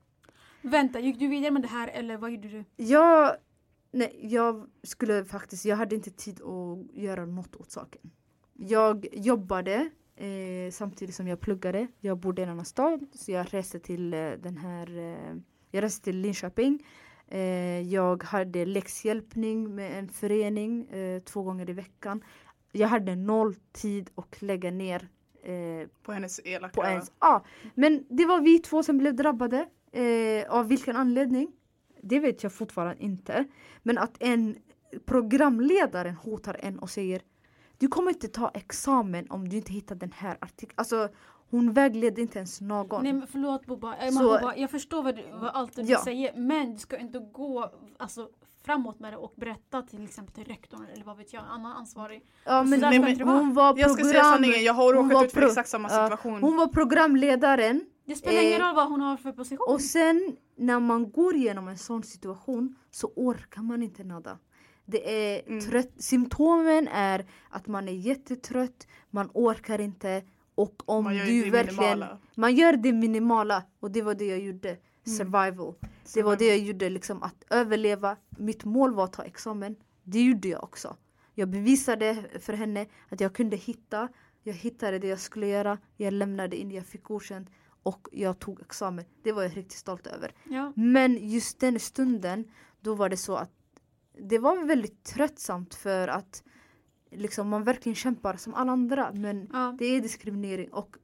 Vänta, 0.61 0.99
gick 0.99 1.19
du 1.19 1.27
vidare 1.27 1.51
med 1.51 1.61
det 1.61 1.67
här 1.67 1.87
eller 1.87 2.17
vad 2.17 2.31
gjorde 2.31 2.49
du? 2.49 2.65
Jag, 2.75 3.35
nej, 3.91 4.19
jag 4.21 4.67
skulle 4.83 5.25
faktiskt, 5.25 5.65
jag 5.65 5.75
hade 5.75 5.95
inte 5.95 6.11
tid 6.11 6.41
att 6.41 6.95
göra 6.95 7.25
något 7.25 7.55
åt 7.55 7.71
saken. 7.71 8.11
Jag 8.53 9.07
jobbade 9.11 9.89
eh, 10.15 10.71
samtidigt 10.71 11.15
som 11.15 11.27
jag 11.27 11.39
pluggade. 11.39 11.87
Jag 11.99 12.17
bodde 12.17 12.41
i 12.41 12.45
en 12.45 12.51
annan 12.51 12.65
stad 12.65 13.05
så 13.13 13.31
jag 13.31 13.53
reste 13.53 13.79
till 13.79 14.13
eh, 14.13 14.31
den 14.31 14.57
här, 14.57 14.97
eh, 14.97 15.35
jag 15.73 15.83
reste 15.83 16.03
till 16.03 16.17
Linköping. 16.17 16.85
Eh, 17.27 17.81
jag 17.81 18.23
hade 18.23 18.65
läxhjälpning 18.65 19.75
med 19.75 19.99
en 19.99 20.09
förening 20.09 20.85
eh, 20.85 21.21
två 21.21 21.43
gånger 21.43 21.69
i 21.69 21.73
veckan. 21.73 22.23
Jag 22.71 22.87
hade 22.87 23.15
noll 23.15 23.55
tid 23.71 24.09
att 24.15 24.41
lägga 24.41 24.71
ner 24.71 25.07
eh, 25.43 25.87
På 26.03 26.11
hennes 26.11 26.39
elaka... 26.43 26.81
på 26.81 26.87
ens. 26.87 27.11
Ja, 27.19 27.45
men 27.75 28.05
det 28.09 28.25
var 28.25 28.41
vi 28.41 28.59
två 28.59 28.83
som 28.83 28.97
blev 28.97 29.15
drabbade. 29.15 29.69
Av 30.49 30.67
vilken 30.67 30.95
anledning? 30.95 31.51
Det 32.01 32.19
vet 32.19 32.43
jag 32.43 32.53
fortfarande 32.53 33.03
inte. 33.03 33.45
Men 33.83 33.97
att 33.97 34.15
en 34.19 34.55
programledare 35.05 36.15
hotar 36.21 36.57
en 36.59 36.79
och 36.79 36.89
säger 36.89 37.21
du 37.77 37.87
kommer 37.87 38.11
inte 38.11 38.27
ta 38.27 38.49
examen 38.49 39.25
om 39.29 39.49
du 39.49 39.57
inte 39.57 39.73
hittar 39.73 39.95
den 39.95 40.11
här 40.15 40.37
artikeln. 40.41 40.73
Alltså 40.75 41.09
hon 41.57 41.73
vägledde 41.73 42.21
inte 42.21 42.37
ens 42.39 42.61
någon. 42.61 43.03
Nej 43.03 43.13
men 43.13 43.27
förlåt 43.27 43.65
Boba, 43.65 43.95
Eh, 43.97 44.09
Så- 44.09 44.13
Mahbuba, 44.23 44.55
jag 44.55 44.71
förstår 44.71 45.03
vad, 45.03 45.15
du, 45.15 45.23
vad 45.33 45.49
allt 45.53 45.75
du 45.75 45.81
Ja. 45.81 46.01
säger 46.03 46.33
men 46.37 46.73
du 46.73 46.79
ska 46.79 46.97
inte 46.97 47.19
gå 47.19 47.71
alltså, 47.99 48.29
framåt 48.65 48.99
med 48.99 49.13
det 49.13 49.17
och 49.17 49.33
berätta 49.35 49.81
till 49.81 50.03
exempel 50.03 50.33
till 50.35 50.43
rektorn 50.53 50.85
eller 50.93 51.03
vad 51.05 51.17
vet 51.17 51.33
jag, 51.33 51.43
annan 51.49 51.71
ansvarig. 51.77 52.21
ja, 52.45 52.63
men, 52.63 52.79
där 52.79 53.15
ska 53.15 53.23
hon, 53.25 53.53
var 53.53 53.73
Jag 53.77 53.91
ska 53.91 54.03
säga 54.03 54.13
program... 54.13 54.33
sanningen, 54.33 54.63
jag 54.63 54.73
har 54.73 54.93
råkat 54.93 55.23
ut 55.25 55.31
för 55.31 55.41
exakt 55.41 55.69
samma 55.69 55.89
situation. 55.89 56.41
Hon 56.41 56.57
var 56.57 56.67
programledaren 56.67 57.85
Det 58.05 58.15
spelar 58.15 58.41
ingen 58.41 58.61
Eh, 58.61 58.65
roll 58.67 58.75
vad 58.75 58.89
hon 58.89 59.01
har 59.01 59.17
för 59.17 59.31
position. 59.31 59.65
Och 59.73 59.81
sen 59.81 60.35
när 60.57 60.79
man 60.79 61.11
går 61.11 61.35
igenom 61.35 61.67
en 61.67 61.77
sån 61.77 62.03
situation 62.03 62.75
så 62.91 63.11
orkar 63.15 63.61
man 63.61 63.83
inte 63.83 64.03
nada. 64.03 64.37
Det 64.85 65.35
är 65.35 65.47
Mm. 65.47 65.61
trött. 65.65 65.91
Symptomen 65.97 66.87
är 66.87 67.25
att 67.49 67.67
man 67.67 67.87
är 67.87 67.93
jättetrött, 67.93 68.87
man 69.09 69.29
orkar 69.33 69.81
inte 69.81 70.23
och 70.55 70.83
om 70.85 71.03
Man 71.03 71.15
gör 71.15 71.25
du 71.25 71.43
det 71.43 71.49
verkligen... 71.49 71.83
minimala. 71.83 72.19
Man 72.35 72.55
gör 72.55 72.73
det 72.77 72.93
minimala 72.93 73.63
och 73.79 73.91
det 73.91 74.01
var 74.01 74.15
det 74.15 74.25
jag 74.25 74.39
gjorde. 74.39 74.77
Survival. 75.05 75.73
Det 76.13 76.23
var 76.23 76.35
det 76.35 76.47
jag 76.47 76.57
gjorde, 76.57 76.89
liksom 76.89 77.23
att 77.23 77.43
överleva. 77.49 78.17
Mitt 78.29 78.63
mål 78.65 78.93
var 78.93 79.03
att 79.03 79.13
ta 79.13 79.23
examen. 79.23 79.75
Det 80.03 80.21
gjorde 80.21 80.47
jag 80.47 80.63
också. 80.63 80.97
Jag 81.35 81.49
bevisade 81.49 82.23
för 82.39 82.53
henne 82.53 82.85
att 83.09 83.19
jag 83.19 83.33
kunde 83.35 83.55
hitta. 83.55 84.09
Jag 84.43 84.53
hittade 84.53 84.99
det 84.99 85.07
jag 85.07 85.19
skulle 85.19 85.47
göra. 85.47 85.77
Jag 85.97 86.13
lämnade 86.13 86.55
in, 86.57 86.71
jag 86.71 86.85
fick 86.85 87.03
godkänt 87.03 87.49
och 87.83 88.07
jag 88.11 88.39
tog 88.39 88.61
examen. 88.61 89.05
Det 89.23 89.31
var 89.31 89.43
jag 89.43 89.57
riktigt 89.57 89.77
stolt 89.77 90.07
över. 90.07 90.31
ja. 90.49 90.73
Men 90.75 91.29
just 91.29 91.59
den 91.59 91.79
stunden, 91.79 92.51
då 92.81 92.95
var 92.95 93.09
det 93.09 93.17
så 93.17 93.35
att 93.35 93.51
det 94.19 94.39
var 94.39 94.65
väldigt 94.65 95.03
tröttsamt 95.03 95.73
för 95.75 96.07
att 96.07 96.43
liksom, 97.17 97.47
man 97.49 97.63
verkligen 97.63 97.95
kämpar 97.95 98.35
som 98.37 98.53
alla 98.53 98.71
andra. 98.71 99.11
Men 99.13 99.49
Ja. 99.53 99.75
det 99.79 99.85
är 99.85 100.01
diskriminering. 100.01 100.73
Och 100.73 100.95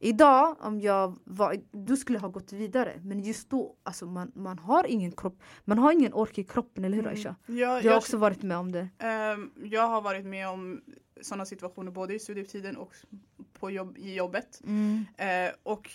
idag, 0.00 0.56
om 0.60 0.80
jag 0.80 1.18
var, 1.24 1.56
du 1.70 1.96
skulle 1.96 2.18
ha 2.18 2.28
gått 2.28 2.52
vidare. 2.52 3.00
Men 3.04 3.20
just 3.20 3.50
då, 3.50 3.74
alltså 3.82 4.06
man, 4.06 4.32
man 4.34 4.58
har 4.58 4.86
ingen 4.86 5.12
kropp. 5.12 5.42
Man 5.64 5.78
har 5.78 5.92
ingen 5.92 6.12
ork 6.14 6.38
i 6.38 6.44
kroppen, 6.44 6.84
eller 6.84 6.96
hur 6.96 7.02
Mm. 7.04 7.14
Aisha? 7.14 7.34
Jag, 7.46 7.56
Du 7.56 7.64
har 7.66 7.82
jag, 7.94 7.96
också 7.96 8.16
varit 8.16 8.42
med 8.42 8.56
om 8.56 8.72
det. 8.72 8.88
ehm, 8.98 9.50
jag 9.64 9.88
har 9.88 10.00
varit 10.02 10.26
med 10.26 10.48
om 10.48 10.80
sådana 11.20 11.44
situationer 11.46 11.90
både 11.92 12.14
i 12.14 12.18
studietiden 12.18 12.76
och 12.76 12.92
på 13.58 13.70
jobb, 13.70 13.98
i 13.98 14.14
jobbet. 14.14 14.60
Eh, 15.16 15.52
och 15.62 15.90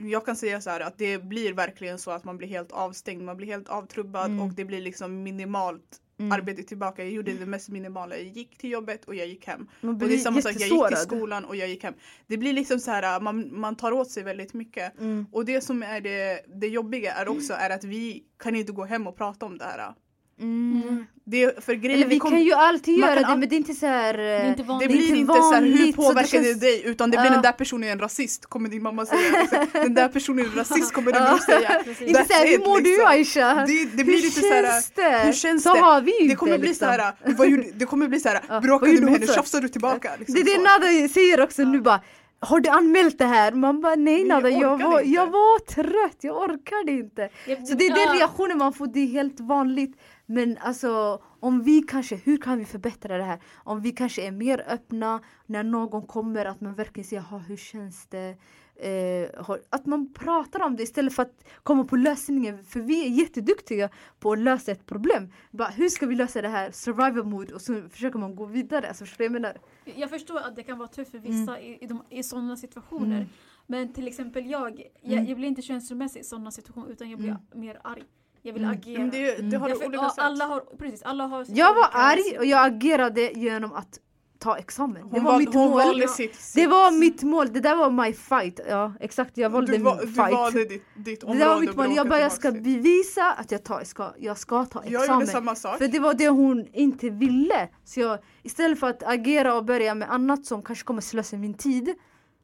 jag 0.00 0.24
kan 0.26 0.36
säga 0.36 0.60
så 0.60 0.70
här 0.70 0.80
att 0.80 0.98
det 0.98 1.18
blir 1.24 1.52
verkligen 1.52 1.98
så 1.98 2.10
att 2.10 2.24
man 2.24 2.36
blir 2.36 2.48
helt 2.48 2.72
avstängd, 2.72 3.22
man 3.22 3.36
blir 3.36 3.46
helt 3.46 3.68
avtrubbad 3.68 4.26
Mm. 4.30 4.40
och 4.42 4.52
det 4.54 4.64
blir 4.64 4.80
liksom 4.82 5.22
minimalt 5.22 6.00
Mm. 6.22 6.32
arbete 6.32 6.62
tillbaka. 6.62 7.02
Jag 7.02 7.12
gjorde 7.12 7.32
det 7.32 7.46
mest 7.46 7.68
minimala. 7.68 8.16
Jag 8.16 8.26
gick 8.26 8.58
till 8.58 8.70
jobbet 8.70 9.04
och 9.04 9.14
jag 9.14 9.26
gick 9.26 9.46
hem. 9.46 9.68
Man 9.80 9.94
Och 9.94 9.98
det 9.98 10.04
är 10.04 10.08
blir 10.08 10.18
samma 10.18 10.42
sak, 10.42 10.52
jag 10.58 10.68
gick 10.68 10.88
till 10.88 10.96
skolan 10.96 11.44
och 11.44 11.56
jag 11.56 11.68
gick 11.68 11.84
hem. 11.84 11.94
Det 12.26 12.36
blir 12.36 12.52
liksom 12.52 12.78
så 12.78 12.90
här, 12.90 13.20
man, 13.20 13.60
man 13.60 13.76
tar 13.76 13.92
åt 13.92 14.10
sig 14.10 14.22
väldigt 14.22 14.54
mycket. 14.54 15.00
Mm. 15.00 15.26
Och 15.32 15.44
det 15.44 15.60
som 15.60 15.82
är 15.82 16.00
det, 16.00 16.44
det 16.60 16.68
jobbiga 16.68 17.12
är 17.12 17.28
också 17.28 17.52
är 17.52 17.70
att 17.70 17.84
vi 17.84 18.24
kan 18.38 18.56
inte 18.56 18.72
gå 18.72 18.84
hem 18.84 19.06
och 19.06 19.16
prata 19.16 19.46
om 19.46 19.58
det 19.58 19.64
här. 19.64 19.94
Mm. 20.40 21.06
Det, 21.24 21.64
för 21.64 21.74
grejen, 21.74 21.98
Eller 22.00 22.08
vi 22.10 22.18
kom- 22.18 22.30
kan 22.30 22.42
ju 22.42 22.52
alltid 22.52 22.98
göra 22.98 23.14
kan 23.14 23.22
det 23.22 23.28
all- 23.28 23.38
men 23.38 23.48
det 23.48 23.54
är 23.54 23.56
inte 23.56 23.74
så 23.74 23.86
här... 23.86 24.14
Det 24.16 24.22
är 24.22 24.48
inte 24.48 24.62
det 24.62 24.68
vanligt. 24.68 24.90
är 24.90 24.94
blir 24.96 25.14
inte 25.14 25.32
så 25.34 25.52
här, 25.52 25.62
hur 25.62 25.76
så 25.78 25.84
det 25.86 25.92
påverkar 25.92 26.38
det, 26.38 26.44
känns- 26.44 26.60
dig? 26.60 26.82
Utan 26.84 27.10
det 27.10 27.16
blir 27.16 27.26
Ja. 27.26 27.32
den 27.32 27.42
där 27.42 27.52
personen 27.52 27.88
är 27.88 27.92
en 27.92 27.98
rasist, 27.98 28.46
kommer 28.46 28.68
din 28.68 28.82
mamma 28.82 29.06
säga. 29.06 29.40
Liksom. 29.40 29.66
Den 29.72 29.94
där 29.94 30.08
personen 30.08 30.44
är 30.44 30.48
en 30.48 30.54
rasist, 30.54 30.92
kommer 30.92 31.12
din 31.12 31.22
bror 31.22 31.38
säga. 31.38 31.78
Inte 32.06 32.20
That's 32.20 32.26
såhär, 32.28 32.46
hur 32.48 32.58
mår 32.58 32.76
du 32.80 32.82
liksom. 32.90 33.06
Aisha? 33.08 33.54
Det, 33.66 33.84
det 33.96 34.04
blir 34.04 34.14
hur 34.16 34.22
lite 34.22 34.40
så 34.40 34.46
här, 34.54 34.62
känns 34.62 34.90
det? 34.90 35.22
hur 35.24 35.32
känns 35.32 35.62
så 35.62 35.74
det? 35.74 35.80
har 35.80 36.00
vi 36.00 36.28
det 36.28 36.34
kommer 36.34 36.58
bli 36.58 36.68
liksom. 36.68 36.86
så 36.88 36.92
här, 37.02 37.12
vad 37.36 37.48
gjorde, 37.48 37.64
det 37.74 37.84
kommer 37.86 38.08
bli 38.08 38.20
så 38.20 38.28
här, 38.28 38.40
vad 38.48 38.62
bråkade 38.62 38.92
gjorde 38.92 39.04
med 39.04 39.14
henne, 39.14 39.26
tjafsar 39.26 39.60
du 39.60 39.68
tillbaka? 39.68 40.10
Liksom 40.18 40.34
Det 40.34 40.40
är 40.40 40.44
det 40.44 40.50
så. 40.50 40.60
Nada 40.62 41.08
säger 41.08 41.40
också 41.40 41.62
nu 41.64 41.80
bara 41.80 42.00
Har 42.40 42.60
du 42.60 42.68
anmält 42.70 43.18
det 43.18 43.24
här? 43.24 43.52
Man 43.52 43.80
bara 43.80 43.94
nej 43.94 44.24
Nada, 44.24 44.48
jag 44.50 44.60
jag 44.62 44.78
var, 44.90 45.00
inte." 45.00 45.12
jag 45.12 45.26
var 45.26 45.58
trött, 45.58 46.16
jag 46.20 46.36
orkade 46.36 46.92
inte. 46.92 47.28
Jag- 47.46 47.66
Så 47.68 47.74
det 47.74 47.86
är 47.86 47.94
den 48.06 48.16
reaktionen 48.18 48.58
man 48.58 48.72
får, 48.72 48.86
det 48.86 49.00
är 49.00 49.06
helt 49.06 49.40
vanligt. 49.40 49.96
Men 50.32 50.58
alltså 50.58 51.22
om 51.40 51.62
vi 51.62 51.82
kanske, 51.82 52.16
hur 52.16 52.36
kan 52.36 52.58
vi 52.58 52.64
förbättra 52.64 53.16
det 53.18 53.24
här? 53.24 53.38
Om 53.64 53.80
vi 53.80 53.92
kanske 53.92 54.26
är 54.26 54.30
mer 54.30 54.64
öppna 54.68 55.20
när 55.46 55.62
någon 55.62 56.06
kommer, 56.06 56.44
att 56.46 56.60
man 56.60 56.74
verkligen 56.74 57.04
säger 57.08 57.22
"Ha, 57.22 57.38
hur 57.38 57.56
känns 57.56 58.06
det? 58.06 58.36
Eh, 58.76 59.50
att 59.70 59.86
man 59.86 60.12
pratar 60.12 60.60
om 60.60 60.76
det 60.76 60.82
istället 60.82 61.12
för 61.14 61.22
att 61.22 61.44
komma 61.62 61.84
på 61.84 61.96
lösningen. 61.96 62.64
För 62.64 62.80
vi 62.80 63.06
är 63.06 63.08
jätteduktiga 63.10 63.88
på 64.20 64.32
att 64.32 64.38
lösa 64.38 64.72
ett 64.72 64.86
problem. 64.86 65.32
Bara, 65.50 65.68
hur 65.68 65.88
ska 65.88 66.06
vi 66.06 66.14
lösa 66.14 66.42
det 66.42 66.48
här? 66.48 66.70
Survival 66.70 67.24
mode 67.24 67.54
och 67.54 67.60
så 67.60 67.82
försöker 67.90 68.18
man 68.18 68.36
gå 68.36 68.44
vidare. 68.46 68.88
Alltså, 68.88 69.04
förstår 69.04 69.24
jag 69.24 69.32
menar? 69.32 69.56
Jag 69.84 70.10
förstår 70.10 70.38
att 70.38 70.56
det 70.56 70.62
kan 70.62 70.78
vara 70.78 70.88
tufft 70.88 71.10
för 71.10 71.18
vissa 71.18 71.60
i, 71.60 71.78
i, 71.84 71.86
de, 71.86 72.02
i 72.10 72.22
sådana 72.22 72.56
situationer. 72.56 73.16
Mm. 73.16 73.28
Men 73.66 73.92
till 73.92 74.08
exempel 74.08 74.46
jag, 74.50 74.82
jag, 75.02 75.12
Mm. 75.12 75.26
jag 75.26 75.36
blir 75.36 75.48
inte 75.48 75.62
känslomässig 75.62 76.20
i 76.20 76.24
sådana 76.24 76.50
situationer 76.50 76.88
utan 76.92 77.10
jag 77.10 77.18
blir 77.18 77.28
Mm. 77.30 77.42
mer 77.54 77.80
arg. 77.84 78.04
Jag 78.42 78.52
vill 78.52 78.62
Mm. 78.64 78.76
agera. 78.78 78.98
Men 79.00 79.10
det, 79.10 79.50
det 79.50 79.56
har 79.56 79.68
Jag 79.68 79.76
du 79.76 79.80
för, 79.80 79.88
olika 79.88 80.08
sätt. 80.08 80.18
alla 80.24 80.44
har, 80.46 80.60
precis, 80.78 81.02
alla 81.02 81.26
har 81.26 81.46
Jag 81.48 81.74
var 81.74 81.88
arg 81.92 82.38
och 82.38 82.44
jag 82.44 82.66
agerade 82.66 83.32
genom 83.32 83.72
att 83.72 83.98
ta 84.38 84.56
examen. 84.58 84.94
Det 84.94 85.16
Hon, 85.16 85.24
var 85.24 85.32
val, 85.32 85.40
mitt 85.40 85.54
hon 85.54 85.70
mål. 85.70 85.78
valde 85.78 86.08
sitt, 86.08 86.34
sitt 86.34 86.54
Det 86.54 86.66
var 86.66 86.90
mitt 86.98 87.22
mål, 87.22 87.52
det 87.52 87.60
där 87.60 87.76
var 87.76 87.90
my 87.90 88.12
fight. 88.12 88.60
Ja 88.68 88.92
exakt, 89.00 89.36
jag 89.38 89.50
valde 89.50 89.72
du, 89.72 89.78
min 89.78 89.84
va, 89.84 89.98
du 90.00 90.06
fight. 90.08 90.32
valde 90.32 90.64
ditt, 90.64 90.82
ditt 90.96 91.20
det 91.20 91.26
område 91.26 91.38
där 91.44 91.48
var 91.48 91.60
mitt 91.60 91.76
mål, 91.76 91.96
jag 91.96 92.08
bara 92.08 92.20
jag 92.20 92.32
ska 92.32 92.52
bevisa 92.52 93.32
att 93.32 93.50
jag, 93.50 93.64
tar, 93.64 93.78
jag, 93.78 93.86
ska, 93.86 94.12
jag 94.18 94.38
ska 94.38 94.64
ta 94.64 94.80
Jag 94.84 94.92
gjorde 94.92 95.04
examen. 95.04 95.26
samma 95.26 95.54
sak. 95.54 95.78
För 95.78 95.88
det 95.88 95.98
var 95.98 96.14
det 96.14 96.28
hon 96.28 96.66
inte 96.72 97.10
ville. 97.10 97.68
Så 97.84 98.00
jag, 98.00 98.18
istället 98.42 98.80
för 98.80 98.86
att 98.86 99.02
agera 99.02 99.54
och 99.54 99.64
börja 99.64 99.94
med 99.94 100.10
annat 100.12 100.46
som 100.46 100.62
kanske 100.62 100.84
kommer 100.84 101.00
slösa 101.00 101.36
min 101.36 101.54
tid. 101.54 101.94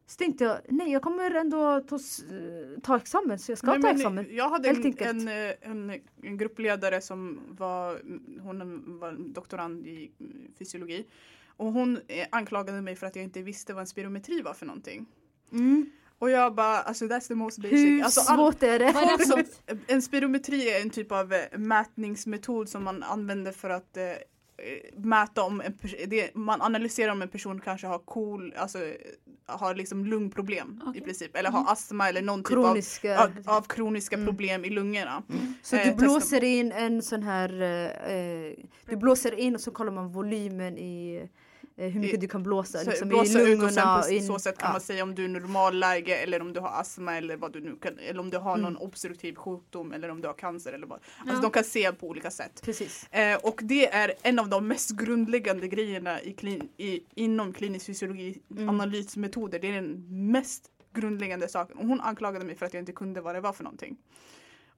Så 0.09 0.17
tänkte 0.17 0.45
jag, 0.45 0.59
nej 0.69 0.93
jag 0.93 1.03
kommer 1.03 1.31
ändå 1.31 1.81
ta, 1.81 1.99
ta 2.83 2.97
examen 2.97 3.39
så 3.39 3.53
jag 3.53 3.59
ska 3.59 3.67
Nej, 3.67 3.83
ta 3.83 3.89
men 3.89 3.97
examen. 3.97 4.27
Jag 4.31 4.49
hade 4.49 4.69
en, 4.69 4.95
en, 4.99 5.29
en, 5.61 6.01
en 6.23 6.37
gruppledare 6.39 7.01
som 7.01 7.41
var, 7.49 8.01
hon 8.41 8.99
var 9.01 9.13
doktorand 9.35 9.87
i 9.87 10.11
fysiologi. 10.59 11.07
Och 11.57 11.73
hon 11.73 11.97
eh, 12.09 12.27
anklagade 12.31 12.81
mig 12.83 12.97
för 12.97 13.07
att 13.07 13.17
jag 13.17 13.25
inte 13.25 13.43
visste 13.43 13.75
vad 13.75 13.81
en 13.81 13.87
spirometri 13.87 14.43
var 14.43 14.55
för 14.55 14.67
någonting. 14.67 15.07
Mm. 15.53 15.91
Och 16.19 16.31
jag 16.31 16.55
bara, 16.55 16.79
alltså 16.79 17.05
that's 17.05 17.29
the 17.29 17.35
most 17.35 17.59
basic. 17.59 17.79
Hur 17.79 18.03
Alltså, 18.03 18.21
all- 18.21 18.37
svårt? 18.37 18.63
Vad 18.63 18.71
är 18.71 18.79
det 18.79 19.37
något? 19.37 19.81
En 19.87 20.03
spirometri 20.03 20.71
är 20.71 20.83
en 20.83 20.91
typ 20.91 21.13
av 21.13 21.33
eh, 21.33 21.59
mätningsmetod 21.59 22.69
som 22.69 22.85
man 22.85 23.03
använder 23.03 23.53
för 23.53 23.71
att 23.71 23.97
eh, 23.97 24.03
mäta 24.97 25.43
om 25.43 25.61
en 25.61 25.79
det, 26.07 26.35
man 26.35 26.63
analyserar 26.63 27.13
om 27.13 27.23
en 27.23 27.29
person 27.29 27.61
kanske 27.61 27.87
har 27.87 27.99
cool, 27.99 28.55
alltså 28.57 28.79
har 29.47 29.75
liksom 29.75 30.05
lungproblem 30.07 30.81
i 30.87 30.89
Okej. 30.91 31.03
princip 31.03 31.37
eller 31.37 31.51
har 31.51 31.73
astma 31.73 32.09
eller 32.09 32.23
någon 32.23 32.43
Kroniska. 32.43 33.09
typ 33.29 33.47
av, 33.47 33.53
av, 33.55 33.57
av 33.57 33.63
kroniska 33.63 34.17
Mm. 34.17 34.27
problem 34.27 34.65
i 34.65 34.71
lungorna. 34.71 35.23
Så 35.63 35.77
eh, 35.77 35.83
du 35.85 35.91
testa- 35.91 35.97
blåser 35.99 36.45
in 36.45 36.73
en 36.73 37.03
sån 37.03 37.23
här, 37.23 37.63
eh, 37.63 38.15
eh, 38.17 38.53
du 38.87 38.97
blåser 38.97 39.35
in 39.39 39.55
och 39.55 39.61
så 39.61 39.71
kollar 39.71 39.93
man 39.93 40.09
volymen 40.13 40.79
i 40.79 41.17
eh, 41.23 41.29
hur 41.79 42.01
mycket 42.01 42.15
I- 42.15 42.21
du 42.21 42.29
kan 42.29 42.43
blåsa 42.43 42.79
Så 42.79 42.91
liksom, 42.91 43.09
blåsa 43.09 43.39
i 43.39 43.43
ut 43.43 43.49
lungorna. 43.49 43.99
och 43.99 44.05
sen 44.05 44.13
på 44.13 44.17
in- 44.17 44.27
så 44.27 44.39
sätt 44.39 44.59
kan 44.59 44.67
ja. 44.69 44.73
man 44.73 44.81
säga 44.81 45.03
om 45.03 45.15
du 45.15 45.25
är 45.25 45.29
normalläge 45.29 46.17
eller 46.17 46.41
om 46.43 46.53
du 46.53 46.61
har 46.61 46.81
astma 46.81 47.17
eller 47.17 47.37
vad 47.37 47.53
du 47.53 47.61
nu 47.61 47.77
kan, 47.77 47.99
eller 47.99 48.21
om 48.21 48.31
du 48.31 48.39
har 48.39 48.55
Mm. 48.59 48.63
någon 48.63 48.77
obstruktiv 48.77 49.35
sjukdom 49.35 49.93
eller 49.93 50.09
om 50.09 50.21
du 50.21 50.27
har 50.29 50.35
cancer 50.35 50.73
eller 50.73 50.87
vad. 50.87 51.01
Ja. 51.19 51.23
Alltså 51.31 51.43
de 51.43 51.51
kan 51.51 51.65
se 51.65 51.93
på 51.93 52.09
olika 52.09 52.31
sätt. 52.31 52.61
Precis. 52.65 53.07
Eh, 53.11 53.37
och 53.43 53.61
det 53.63 53.89
är 53.93 54.13
en 54.23 54.39
av 54.39 54.49
de 54.49 54.69
mest 54.69 54.91
grundläggande 54.91 55.69
grejerna 55.69 56.23
i 56.23 56.33
klin, 56.33 56.69
i, 56.77 57.01
inom 57.15 57.53
klinisk 57.53 57.87
fysiologi, 57.87 58.39
Mm. 58.51 58.69
analysmetoder. 58.69 59.59
Det 59.59 59.69
är 59.69 59.73
den 59.73 60.05
mest 60.33 60.63
grundläggande 60.95 61.49
saken. 61.49 61.79
Och 61.79 61.87
hon 61.87 62.01
anklagade 62.01 62.45
mig 62.45 62.55
för 62.57 62.67
att 62.67 62.75
jag 62.75 62.81
inte 62.83 62.93
kunde 62.93 63.21
vad 63.21 63.35
det 63.35 63.41
var 63.41 63.53
för 63.53 63.65
någonting. 63.65 63.97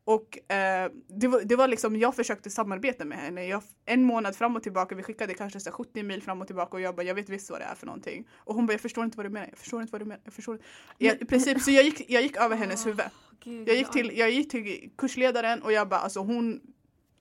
Och 0.04 0.52
eh, 0.52 0.90
det, 1.08 1.28
var, 1.28 1.40
det 1.44 1.56
var 1.56 1.68
liksom, 1.68 1.96
jag 1.96 2.16
försökte 2.16 2.50
samarbeta 2.50 3.04
med 3.04 3.18
henne. 3.18 3.46
Jag, 3.46 3.62
en 3.84 4.02
månad 4.04 4.36
fram 4.36 4.56
och 4.56 4.62
tillbaka, 4.62 4.94
vi 4.94 5.02
skickade 5.02 5.34
kanske 5.34 5.60
så 5.60 5.70
här 5.70 5.76
70 5.76 6.02
mil 6.02 6.22
fram 6.22 6.40
och 6.40 6.46
tillbaka 6.46 6.76
och 6.76 6.80
jag 6.80 6.96
bara, 6.96 7.02
jag 7.02 7.14
vet 7.14 7.28
visst 7.28 7.50
vad 7.50 7.60
det 7.60 7.64
är 7.64 7.74
för 7.74 7.86
någonting. 7.86 8.28
Och 8.36 8.54
hon 8.54 8.66
bara, 8.66 8.72
jag 8.72 8.80
förstår 8.80 9.04
inte 9.04 9.16
vad 9.16 9.26
du 9.26 9.30
menar, 9.30 9.46
jag 9.50 9.58
förstår 9.58 9.80
inte 9.82 9.92
vad 9.92 10.00
du 10.00 10.04
menar, 10.04 10.20
jag 10.24 10.32
förstår 10.34 10.54
inte. 10.54 10.66
Jag, 10.98 11.22
I 11.22 11.24
princip, 11.24 11.60
så 11.60 11.70
jag 11.70 11.84
gick, 11.84 12.10
jag 12.10 12.22
gick 12.22 12.36
över 12.36 12.56
hennes 12.56 12.86
huvud. 12.86 13.06
Gud, 13.44 13.68
Jag 13.68 13.76
gick, 13.76 13.90
till, 13.90 14.18
jag 14.18 14.30
gick 14.30 14.50
till 14.50 14.90
kursledaren 14.98 15.62
och 15.62 15.72
jag 15.72 15.88
bara 15.88 16.00
alltså 16.00 16.20
hon 16.20 16.60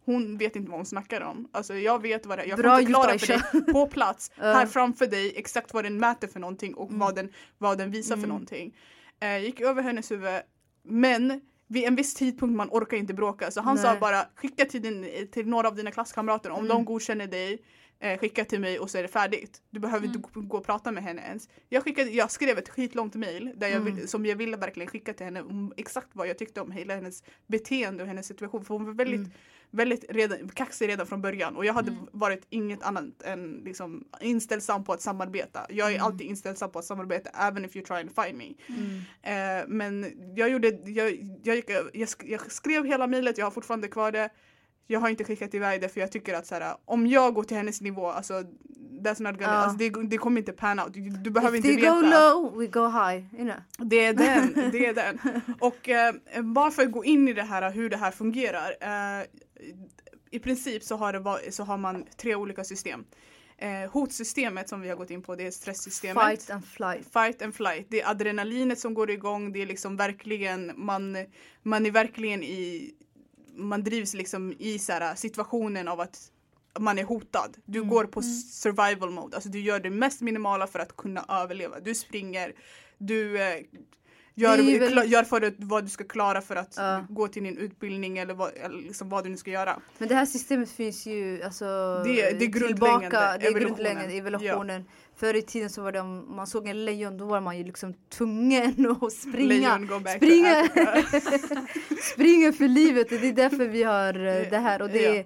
hon 0.05 0.37
vet 0.37 0.55
inte 0.55 0.69
vad 0.71 0.79
hon 0.79 0.85
snackar 0.85 1.21
om. 1.21 1.47
Alltså 1.51 1.73
jag 1.75 2.01
vet 2.01 2.25
vad 2.25 2.37
det 2.37 2.43
är. 2.43 2.47
Jag 2.47 2.57
Bra 2.59 2.77
kan 2.77 2.85
förklara 2.85 3.19
för 3.19 3.27
dig 3.27 3.73
på 3.73 3.87
plats, 3.87 4.31
här 4.37 4.65
framför 4.65 5.07
dig, 5.07 5.33
exakt 5.35 5.73
vad 5.73 5.83
den 5.83 5.97
mäter 5.99 6.27
för 6.27 6.39
någonting 6.39 6.73
och 6.73 6.87
Mm. 6.89 6.99
vad, 6.99 7.15
den, 7.15 7.29
vad 7.57 7.77
den 7.77 7.91
visar 7.91 8.15
för 8.15 8.19
Mm. 8.19 8.29
någonting. 8.29 8.75
Eh, 9.19 9.37
gick 9.37 9.61
över 9.61 9.81
hennes 9.81 10.11
huvud. 10.11 10.41
Men 10.83 11.41
vid 11.71 11.84
en 11.84 11.95
viss 11.95 12.13
tidpunkt 12.13 12.55
man 12.55 12.69
orkar 12.71 12.97
inte 12.97 13.13
bråka. 13.13 13.51
Så 13.51 13.62
han 13.62 13.77
sa 13.77 13.91
Nej. 13.91 13.99
bara 13.99 14.25
skicka 14.36 14.65
till, 14.65 14.82
din, 14.82 15.27
till 15.32 15.47
några 15.47 15.67
av 15.67 15.75
dina 15.75 15.91
klasskamrater. 15.91 16.49
Om 16.49 16.55
Mm. 16.58 16.67
de 16.69 16.86
godkänner 16.86 17.27
dig, 17.27 17.62
eh, 17.99 18.19
skicka 18.19 18.45
till 18.45 18.60
mig 18.60 18.79
och 18.79 18.89
så 18.89 18.97
är 18.97 19.01
det 19.01 19.08
färdigt. 19.08 19.62
Du 19.69 19.79
behöver 19.79 20.05
Mm. 20.08 20.15
inte 20.17 20.29
gå- 20.39 20.58
och 20.58 20.65
prata 20.65 20.91
med 20.91 21.03
henne 21.03 21.21
ens. 21.21 21.49
Jag, 21.69 21.84
skickade, 21.84 22.10
jag 22.10 22.32
skrev 22.32 22.58
ett 22.58 22.69
skitlångt 22.69 23.15
mail 23.15 23.51
där 23.55 23.67
jag 23.67 23.88
Mm. 23.88 24.08
som 24.08 24.25
jag 24.25 24.36
ville 24.36 24.58
verkligen 24.58 24.89
skicka 24.89 25.13
till 25.13 25.25
henne 25.25 25.41
om 25.41 25.73
exakt 25.77 26.08
vad 26.13 26.27
jag 26.27 26.38
tyckte 26.38 26.62
om 26.62 26.71
hela 26.71 26.95
hennes 26.95 27.23
beteende 27.47 28.03
och 28.03 28.10
hennes 28.10 28.27
situation. 28.27 28.65
För 28.65 28.73
hon 28.73 28.86
var 28.86 28.93
väldigt, 28.93 29.19
Mm. 29.19 29.32
Väldigt 29.71 30.05
redan, 30.10 30.49
kaxig 30.49 30.88
redan 30.89 31.08
från 31.08 31.21
början 31.21 31.55
och 31.55 31.65
jag 31.65 31.73
hade 31.73 31.91
Mm. 31.91 32.03
varit 32.12 32.45
inget 32.49 32.84
annat 32.84 33.21
än 33.23 33.62
liksom, 33.65 34.03
inställsam 34.21 34.84
på 34.84 34.93
att 34.93 35.01
samarbeta. 35.01 35.60
Jag 35.69 35.88
är 35.88 35.95
Mm. 35.95 36.05
alltid 36.05 36.27
inställsam 36.27 36.71
på 36.71 36.79
att 36.79 36.86
samarbeta 36.86 37.29
även 37.29 37.65
if 37.65 37.75
you 37.75 37.86
try 37.86 37.95
and 37.95 38.10
find 38.25 38.38
me. 38.38 38.53
Mm. 38.67 39.60
Eh, 39.62 39.65
men 39.67 40.12
jag 40.36 40.49
gjorde, 40.49 40.67
jag, 40.86 41.12
jag, 41.43 41.63
jag, 41.93 42.10
jag 42.25 42.51
skrev 42.51 42.86
hela 42.86 43.08
mejlet, 43.08 43.38
jag 43.38 43.45
har 43.45 43.51
fortfarande 43.51 43.88
kvar 43.88 44.12
det. 44.12 44.29
Jag 44.91 44.99
har 44.99 45.10
inte 45.10 45.23
skickat 45.23 45.53
iväg 45.53 45.82
det 45.82 45.89
för 45.89 45.99
jag 45.99 46.12
tycker 46.12 46.34
att 46.34 46.47
så 46.47 46.55
här, 46.55 46.75
om 46.86 47.08
jag 47.08 47.34
går 47.34 47.43
till 47.43 47.58
hennes 47.58 47.82
nivå, 47.82 48.08
alltså 48.08 48.34
that's 49.03 49.21
not 49.21 49.34
gonna, 49.39 49.41
Ja. 49.41 49.47
alltså, 49.47 49.77
det, 49.77 49.89
det 50.10 50.17
kommer 50.17 50.41
inte 50.41 50.51
pan 50.51 50.79
out. 50.79 50.93
Du, 50.93 51.10
du 51.10 51.29
behöver 51.29 51.58
If 51.58 51.65
inte 51.65 51.82
they 51.82 51.89
go 51.89 52.01
veta. 52.01 52.34
low, 52.34 52.58
we 52.58 52.67
go 52.67 52.88
high. 52.88 53.36
You 53.36 53.43
know. 53.51 53.88
Det 53.89 54.05
är 54.05 54.13
den, 54.13 54.53
det 54.71 54.86
är 54.86 54.93
den. 54.93 55.19
Och 55.60 55.89
eh, 55.89 56.13
bara 56.43 56.71
för 56.71 56.82
att 56.84 56.91
gå 56.91 57.05
in 57.05 57.27
i 57.27 57.34
det 57.34 57.43
här 57.43 57.71
hur 57.71 57.89
det 57.89 57.97
här 57.97 58.12
fungerar. 58.12 58.69
Eh, 58.82 59.25
I 60.31 60.39
princip 60.39 60.83
så 60.83 60.95
har, 60.95 61.13
det, 61.13 61.51
så 61.51 61.63
har 61.63 61.77
man 61.77 62.05
tre 62.17 62.35
olika 62.35 62.63
system. 62.63 63.05
Eh, 63.57 63.91
hotsystemet 63.91 64.69
som 64.69 64.81
vi 64.81 64.89
har 64.89 64.95
gått 64.95 65.09
in 65.09 65.21
på 65.21 65.35
det 65.35 65.47
är 65.47 65.51
stresssystemet. 65.51 66.23
Fight 66.29 66.49
and 66.49 66.65
flight. 66.65 67.13
Fight 67.13 67.41
and 67.41 67.55
flight. 67.55 67.87
Det 67.89 68.01
är 68.01 68.09
adrenalinet 68.09 68.79
som 68.79 68.93
går 68.93 69.11
igång. 69.11 69.51
Det 69.51 69.61
är 69.61 69.65
liksom 69.65 69.97
verkligen, 69.97 70.71
man, 70.75 71.17
man 71.63 71.85
är 71.85 71.91
verkligen 71.91 72.43
i, 72.43 72.93
man 73.55 73.83
drivs 73.83 74.13
liksom 74.13 74.53
i 74.59 74.79
så 74.79 74.91
här, 74.93 75.15
situationen 75.15 75.87
av 75.87 75.99
att 75.99 76.31
man 76.79 76.99
är 76.99 77.03
hotad. 77.03 77.57
Du 77.65 77.79
Mm. 77.79 77.89
går 77.89 78.05
på 78.05 78.21
survival 78.21 79.09
mode. 79.11 79.35
Alltså 79.37 79.49
du 79.49 79.59
gör 79.59 79.79
det 79.79 79.89
mest 79.89 80.21
minimala 80.21 80.67
för 80.67 80.79
att 80.79 80.95
kunna 80.97 81.25
överleva. 81.29 81.79
Du 81.79 81.95
springer, 81.95 82.53
du 82.97 83.41
eh, 83.41 83.63
gör, 84.39 84.58
Det 84.58 84.80
väl- 84.80 85.12
gör 85.12 85.23
för 85.23 85.41
att, 85.41 85.54
vad 85.58 85.84
du 85.84 85.89
ska 85.89 86.04
klara 86.04 86.41
för 86.41 86.56
att 86.56 86.73
Ja. 86.78 87.06
gå 87.10 87.28
till 87.28 87.43
din 87.43 87.58
utbildning 87.58 88.17
eller 88.17 88.34
vad, 88.34 88.52
eller 88.56 88.78
liksom 88.82 89.10
vad 89.10 89.23
du 89.23 89.30
nu 89.30 89.38
ska 89.38 89.52
göra. 89.52 89.80
Men 89.97 90.08
det 90.10 90.15
här 90.15 90.25
systemet 90.25 90.69
finns 90.71 91.06
ju 91.06 91.43
alltså, 91.43 91.65
Det- 92.06 92.39
det 92.39 92.45
är 92.45 92.47
grundläggande, 92.47 92.99
tillbaka, 92.99 93.38
det 93.38 93.45
är 93.45 93.49
evolutionen. 93.49 93.75
grundläggande 93.75 94.13
evolutionen. 94.17 94.84
Förr 95.15 95.34
i 95.34 95.41
tiden 95.41 95.69
så 95.69 95.82
var 95.82 95.91
det 95.91 95.99
om 95.99 96.36
man 96.36 96.47
såg 96.47 96.67
en 96.67 96.86
lejon 96.86 97.17
då 97.17 97.25
var 97.25 97.41
man 97.41 97.58
ju 97.58 97.63
liksom 97.63 97.93
tvungen 98.10 98.95
att 99.02 99.13
springa. 99.13 99.80
Springa. 100.17 100.67
Springa 102.13 102.54
för 102.54 102.67
livet 102.67 103.12
och 103.12 103.17
det 103.19 103.28
är 103.28 103.34
därför 103.34 103.67
vi 103.67 103.84
har 103.84 104.13
eh, 104.25 104.49
det 104.49 104.58
här. 104.58 104.82
Och 104.82 104.89
det 104.89 105.02
Ja. 105.04 105.12
är, 105.15 105.25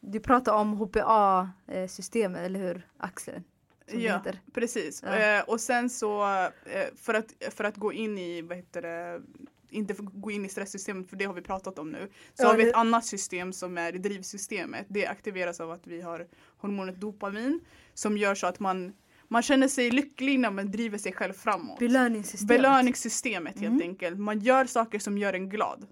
Du 0.00 0.20
pratar 0.20 0.52
om 0.54 0.72
HPA-systemet, 0.72 2.40
eller 2.46 2.60
hur 2.60 2.86
Axel? 2.98 3.42
Som 3.88 3.98
det 3.98 4.04
Ja, 4.04 4.16
heter. 4.16 4.40
precis. 4.52 5.02
Ja. 5.06 5.16
Eh, 5.16 5.42
och 5.44 5.60
sen 5.60 5.90
så 5.90 6.22
eh, 6.64 6.84
för, 6.96 7.14
att, 7.14 7.34
för 7.50 7.64
att 7.64 7.76
gå 7.76 7.92
in 7.92 8.18
i, 8.18 8.42
vad 8.42 8.56
heter 8.56 8.82
det, 8.82 9.22
inte 9.70 9.94
gå 9.98 10.30
in 10.30 10.44
i 10.44 10.48
stresssystemet 10.48 11.10
för 11.10 11.16
det 11.16 11.24
har 11.24 11.34
vi 11.34 11.42
pratat 11.42 11.78
om 11.78 11.90
nu. 11.90 12.08
Så 12.34 12.42
Ja, 12.42 12.46
har 12.48 12.56
vi 12.56 12.62
det- 12.64 12.68
ett 12.70 12.76
annat 12.76 13.04
system 13.06 13.52
som 13.52 13.78
är 13.78 13.92
drivsystemet. 13.92 14.86
Det 14.88 15.06
aktiveras 15.06 15.60
av 15.60 15.70
att 15.70 15.86
vi 15.86 16.00
har 16.00 16.26
hormonet 16.58 17.00
dopamin 17.00 17.60
som 17.94 18.18
gör 18.18 18.34
så 18.34 18.46
att 18.46 18.60
man, 18.60 18.92
man 19.28 19.42
känner 19.42 19.68
sig 19.68 19.90
lycklig 19.90 20.38
när 20.38 20.50
man 20.50 20.70
driver 20.70 20.98
sig 20.98 21.12
själv 21.12 21.32
framåt. 21.32 21.78
Belöningssystemet. 21.78 22.48
Belöningssystemet 22.62 23.58
helt 23.60 23.72
Mm. 23.74 23.88
enkelt. 23.88 24.18
Man 24.18 24.38
gör 24.40 24.64
saker 24.64 24.98
som 24.98 25.18
gör 25.18 25.32
en 25.32 25.48
glad. 25.48 25.86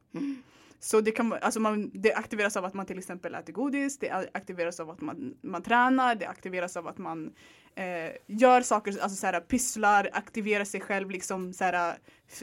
Så 0.81 1.00
det, 1.00 1.11
kan, 1.11 1.33
alltså 1.33 1.61
man, 1.61 1.90
det 1.94 2.14
aktiveras 2.14 2.57
av 2.57 2.64
att 2.64 2.74
man 2.74 2.87
till 2.87 2.98
exempel 2.98 3.35
äter 3.35 3.52
godis, 3.52 3.98
det 3.98 4.11
aktiveras 4.35 4.81
av 4.81 4.90
att 4.90 5.00
man, 5.00 5.35
man 5.40 5.62
tränar, 5.62 6.14
det 6.14 6.26
aktiveras 6.26 6.76
av 6.76 6.88
att 6.88 6.98
man 6.98 7.33
eh, 7.74 8.12
gör 8.26 8.61
saker, 8.61 8.90
alltså 9.02 9.16
så 9.16 9.26
här, 9.26 9.40
pysslar, 9.40 10.08
aktiverar 10.12 10.64
sig 10.64 10.80
själv 10.80 11.11
liksom 11.11 11.52
så 11.52 11.64
här, 11.64 11.98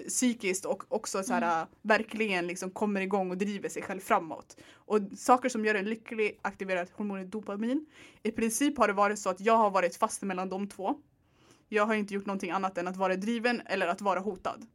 psykiskt 0.08 0.66
och 0.66 0.84
också 0.90 1.24
så 1.24 1.34
här, 1.34 1.68
verkligen 1.82 2.48
liksom 2.48 2.72
kommer 2.72 3.02
igång 3.02 3.32
och 3.32 3.38
driver 3.38 3.70
sig 3.70 3.82
själv 3.82 4.00
framåt. 4.00 4.58
Och 4.74 5.00
saker 5.18 5.50
som 5.50 5.66
gör 5.66 5.76
en 5.76 5.86
lycklig 5.86 6.40
aktiverar 6.42 6.88
hormonet 6.94 7.32
dopamin. 7.32 7.86
I 8.24 8.32
princip 8.32 8.78
har 8.78 8.88
det 8.88 8.94
varit 8.94 9.20
så 9.20 9.30
att 9.30 9.42
jag 9.42 9.58
har 9.58 9.70
varit 9.70 9.96
fast 9.96 10.22
mellan 10.22 10.50
de 10.50 10.68
två. 10.68 10.96
Jag 11.70 11.86
har 11.86 11.94
inte 11.96 12.14
gjort 12.14 12.26
någonting 12.26 12.52
annat 12.52 12.78
än 12.78 12.88
att 12.88 12.98
vara 12.98 13.16
driven 13.16 13.62
eller 13.66 13.88
att 13.88 14.02
vara 14.02 14.20
hotad. 14.20 14.66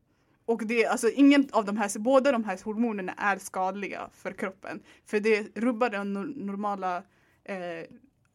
Och 0.46 0.66
det, 0.66 0.86
alltså 0.86 1.10
ingen 1.10 1.48
av 1.52 1.64
de 1.64 1.76
här, 1.76 1.98
båda 1.98 2.32
de 2.32 2.44
här 2.44 2.60
hormonerna 2.64 3.12
är 3.12 3.38
skadliga 3.38 4.10
för 4.12 4.32
kroppen. 4.32 4.82
För 5.06 5.20
det 5.20 5.56
rubbar 5.56 5.90
den 5.90 6.16
nor- 6.16 6.44
normala, 6.44 7.02
eh, 7.44 7.88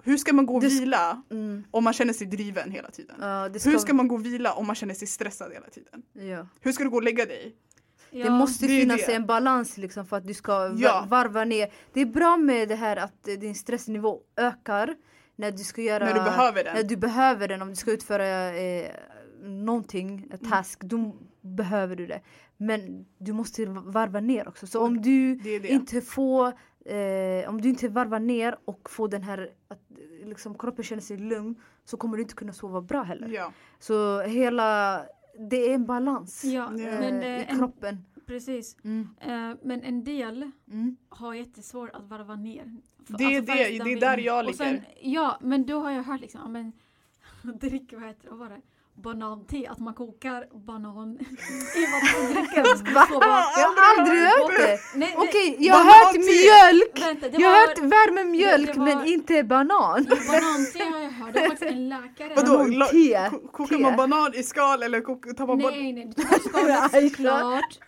hur 0.09 0.17
ska 0.17 0.33
man 0.33 0.45
gå 0.45 0.55
och 0.55 0.63
vila 0.63 1.23
Mm. 1.31 1.63
om 1.71 1.83
man 1.83 1.93
känner 1.93 2.13
sig 2.13 2.27
driven 2.27 2.71
hela 2.71 2.91
tiden? 2.91 3.15
Ja, 3.21 3.49
det, 3.49 3.65
Hur 3.65 3.77
ska 3.77 3.93
man 3.93 4.07
gå 4.07 4.15
och 4.15 4.25
vila 4.25 4.53
om 4.53 4.67
man 4.67 4.75
känner 4.75 4.93
sig 4.93 5.07
stressad 5.07 5.51
hela 5.53 5.67
tiden? 5.67 6.01
ja. 6.13 6.47
Hur 6.61 6.71
ska 6.71 6.83
du 6.83 6.89
gå 6.89 6.95
och 6.95 7.03
lägga 7.03 7.25
dig? 7.25 7.55
Det 8.11 8.29
måste 8.29 8.67
det 8.67 8.79
finnas 8.81 9.05
det. 9.05 9.13
en 9.13 9.25
balans 9.25 9.77
liksom 9.77 10.05
för 10.05 10.17
att 10.17 10.27
du 10.27 10.33
ska 10.33 10.73
Ja. 10.77 11.05
varva 11.09 11.45
ner. 11.45 11.71
Det 11.93 12.01
är 12.01 12.05
bra 12.05 12.37
med 12.37 12.69
det 12.69 12.75
här 12.75 12.97
att 12.97 13.27
eh, 13.27 13.33
din 13.33 13.55
stressnivå 13.55 14.19
ökar 14.37 14.95
när 15.35 15.51
du 15.51 15.57
ska 15.63 15.81
göra 15.81 16.05
När 16.05 16.13
du 16.13 16.19
behöver 16.23 16.63
den. 16.63 16.75
när 16.75 16.83
du 16.83 16.95
behöver 16.97 17.47
den. 17.47 17.61
Om 17.61 17.69
du 17.69 17.75
ska 17.75 17.91
utföra 17.91 18.53
eh, 18.57 18.91
någonting, 19.43 20.09
Mm. 20.09 20.29
en 20.31 20.49
task, 20.49 20.79
då 20.83 21.15
behöver 21.41 21.95
du 21.95 22.07
det. 22.07 22.21
Men 22.57 23.05
du 23.17 23.33
måste 23.33 23.65
varva 23.65 24.19
ner 24.19 24.47
också. 24.47 24.67
Så 24.67 24.79
om 24.81 25.01
du 25.01 25.35
Det 25.35 25.59
det. 25.59 25.67
inte 25.67 26.01
får 26.01 26.53
eh, 26.89 27.49
om 27.49 27.61
du 27.61 27.69
inte 27.69 27.87
varvar 27.89 28.19
ner 28.19 28.57
och 28.65 28.89
får 28.89 29.07
den 29.07 29.23
här 29.23 29.51
att, 29.67 29.81
liksom, 30.23 30.57
kroppen 30.57 30.83
känner 30.83 31.01
sig 31.01 31.17
lugn 31.17 31.55
så 31.85 31.97
kommer 31.97 32.17
du 32.17 32.23
inte 32.23 32.35
kunna 32.35 32.53
sova 32.53 32.81
bra 32.81 33.01
heller. 33.03 33.27
Ja. 33.27 33.51
Så 33.79 34.21
hela, 34.21 35.01
det 35.49 35.69
är 35.69 35.73
en 35.75 35.85
balans 35.85 36.43
Ja, 36.43 36.65
eh, 36.65 36.71
men, 36.99 37.23
i 37.23 37.25
eh, 37.25 37.51
en, 37.51 37.57
kroppen. 37.57 37.97
precis. 38.25 38.77
Mm. 38.83 39.09
Eh, 39.21 39.57
men 39.63 39.81
en 39.83 40.03
del 40.03 40.51
Mm. 40.71 40.95
har 41.09 41.33
jättesvårt 41.33 41.89
att 41.93 42.03
varva 42.09 42.35
ner. 42.35 42.77
Det 43.07 43.23
är 43.23 43.37
alltså 43.37 43.53
det- 43.53 43.83
det 43.83 43.93
är 43.93 43.99
där 43.99 44.17
jag 44.17 44.47
och 44.47 44.55
sen, 44.55 44.73
ligger. 44.73 44.87
Ja, 45.01 45.37
men 45.41 45.65
då 45.65 45.79
har 45.79 45.91
jag 45.91 46.03
hört 46.03 46.21
liksom, 46.21 46.41
ja, 46.43 46.47
men 46.47 46.71
drick, 47.59 47.93
vad 47.93 48.03
heter 48.03 48.23
det, 48.23 48.29
vad 48.29 48.39
var 48.39 48.49
det? 48.49 48.61
Banante, 49.03 49.65
att 49.69 49.79
man 49.79 49.93
kokar 49.93 50.45
banan 50.67 51.19
i 51.75 51.85
vattendrycken. 51.93 52.63
Va? 52.93 53.07
Jag 53.57 53.67
har 53.67 53.99
aldrig 53.99 54.21
hört 54.21 54.57
det. 54.57 54.79
Nej, 54.95 55.13
Okej, 55.17 55.55
jag 55.59 55.75
har 55.75 56.05
hört 56.05 56.15
mjölk! 56.15 57.07
Vänta, 57.07 57.29
det 57.29 57.37
Jag 57.43 57.49
har 57.49 57.55
var, 57.61 57.67
hört 57.67 57.77
värme 57.79 58.23
mjölk 58.23 58.73
det 58.73 58.79
var- 58.79 58.85
men 58.85 59.05
inte 59.07 59.43
banan. 59.43 60.05
Banante 60.05 60.83
har 60.93 60.99
jag 60.99 61.09
hört, 61.11 61.33
det 61.33 61.39
var 61.39 61.47
faktiskt 61.47 61.71
en 61.71 61.89
läkare. 61.89 62.33
Vadå? 62.35 62.57
Banan, 62.57 62.71
La- 62.79 63.29
Kokar 63.51 63.77
man 63.79 63.95
banan 63.95 64.33
i 64.35 64.43
skal 64.43 64.83
eller 64.83 65.01
kok- 65.01 65.37
tar 65.37 65.47
man 65.47 65.57
bara... 65.57 65.71
Nej, 65.71 65.93
nej, 65.93 66.11
du 66.15 66.23
tar 66.23 66.39
skalet 66.49 66.91
såklart. 67.11 67.79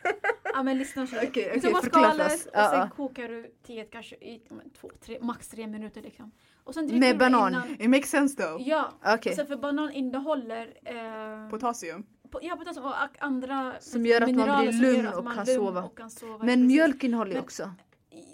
Ja 0.54 0.64
men 0.64 0.78
lyssna 0.78 1.08
så. 1.08 1.16
Okej, 1.28 1.52
Du 1.62 1.72
tar 1.72 1.82
skalet 1.82 2.46
och 2.46 2.70
sen 2.72 2.90
kokar 2.90 3.28
du 3.28 3.52
teet 3.68 3.92
kanske 3.92 4.16
i 4.16 4.42
två, 4.82 4.92
tre, 5.06 5.18
max 5.22 5.48
tre 5.48 5.68
minuter 5.68 6.02
liksom. 6.02 6.32
Och 6.64 6.74
sen 6.74 6.88
dricker 6.88 7.00
Med 7.00 7.16
det 7.16 7.20
banan? 7.20 7.54
Innan. 7.54 7.82
It 7.82 7.90
makes 7.90 8.10
sense 8.10 8.36
though. 8.44 8.62
Ja, 8.68 8.90
och 9.16 9.34
sen 9.36 9.48
för 9.48 9.56
banan 9.56 9.92
innehåller 9.92 10.74
eh, 10.86 11.50
Potassium. 11.50 12.04
po- 12.32 12.40
ja, 12.42 12.56
potassium 12.56 12.86
och 12.86 12.94
andra 13.20 13.74
Som 13.80 14.06
gör 14.06 14.22
att 14.22 14.36
man 14.36 14.62
blir 14.64 14.72
lugn 14.94 15.08
och 15.08 15.24
man 15.24 15.36
kan 15.36 15.46
lugn 15.46 15.58
sova. 15.60 15.84
och 15.84 15.98
kan 15.98 16.10
sova. 16.12 16.46
Men 16.46 16.68
mjölk 16.68 17.04
innehåller 17.04 17.32
ju 17.34 17.40
också. 17.40 17.72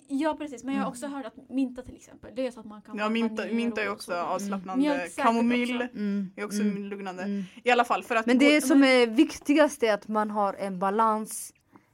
Ja 0.09 0.35
precis, 0.39 0.63
men 0.63 0.73
jag 0.73 0.81
har 0.81 0.85
Mm. 0.85 0.91
också 0.91 1.07
hört 1.07 1.25
att 1.25 1.49
minta 1.49 1.81
till 1.81 1.95
exempel, 1.95 2.31
det 2.35 2.47
är 2.47 2.51
så 2.51 2.59
att 2.59 2.65
man 2.65 2.81
kan 2.81 2.97
Ja, 2.97 3.09
minta, 3.09 3.45
minta 3.45 3.81
är 3.81 3.87
och 3.87 3.93
också 3.93 4.11
sova. 4.11 4.23
avslappnande. 4.23 4.99
Säkert 4.99 5.15
Kamomill. 5.15 5.81
Mm. 5.81 6.31
är 6.35 6.45
också 6.45 6.61
mm, 6.61 6.83
lugnande. 6.83 7.23
mm. 7.23 7.43
I 7.63 7.71
alla 7.71 7.83
fall 7.85 8.03
för 8.03 8.15
att 8.15 8.25
Men 8.25 8.37
det 8.37 8.61
som 8.61 8.83
är 8.83 9.07
viktigast 9.07 9.83
är 9.83 9.93
att 9.93 10.07
man 10.07 10.31
har 10.31 10.53
en 10.53 10.79
balans 10.79 11.53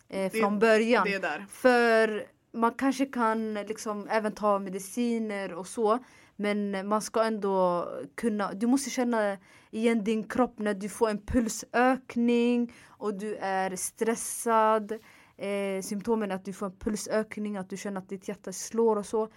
eh, 0.10 0.32
från 0.32 0.60
början. 0.60 1.04
det 1.06 1.14
är 1.14 1.20
där. 1.20 1.46
För 1.50 2.24
man 2.54 2.72
kanske 2.74 3.06
kan 3.06 3.54
liksom 3.54 4.08
även 4.10 4.32
ta 4.32 4.60
mediciner 4.60 5.54
och 5.54 5.68
så. 5.68 6.00
Men 6.36 6.88
man 6.88 7.02
ska 7.02 7.24
ändå 7.24 7.88
kunna, 8.16 8.54
du 8.54 8.68
måste 8.68 8.90
känna 8.90 9.38
igen 9.72 10.04
din 10.04 10.24
kropp 10.24 10.60
när 10.60 10.74
du 10.74 10.90
får 10.90 11.10
en 11.10 11.22
pulsökning 11.22 12.74
och 12.88 13.14
du 13.14 13.36
är 13.36 13.76
stressad. 13.76 14.92
Eh, 15.38 15.82
symptomen 15.84 16.32
är 16.32 16.36
att 16.36 16.46
du 16.46 16.54
får 16.54 16.66
en 16.66 16.78
pulsökning, 16.78 17.58
att 17.58 17.70
du 17.70 17.78
känner 17.78 18.02
att 18.02 18.10
ditt 18.10 18.28
hjärta 18.28 18.54
slår 18.54 18.96
och 18.96 19.06
så. 19.06 19.30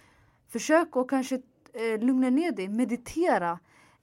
Försök 0.47 0.97
att 0.97 1.07
kanske 1.07 1.35
eh, 1.73 1.99
lugna 1.99 2.29
ner 2.29 2.51
dig, 2.51 2.67
meditera. 2.67 3.59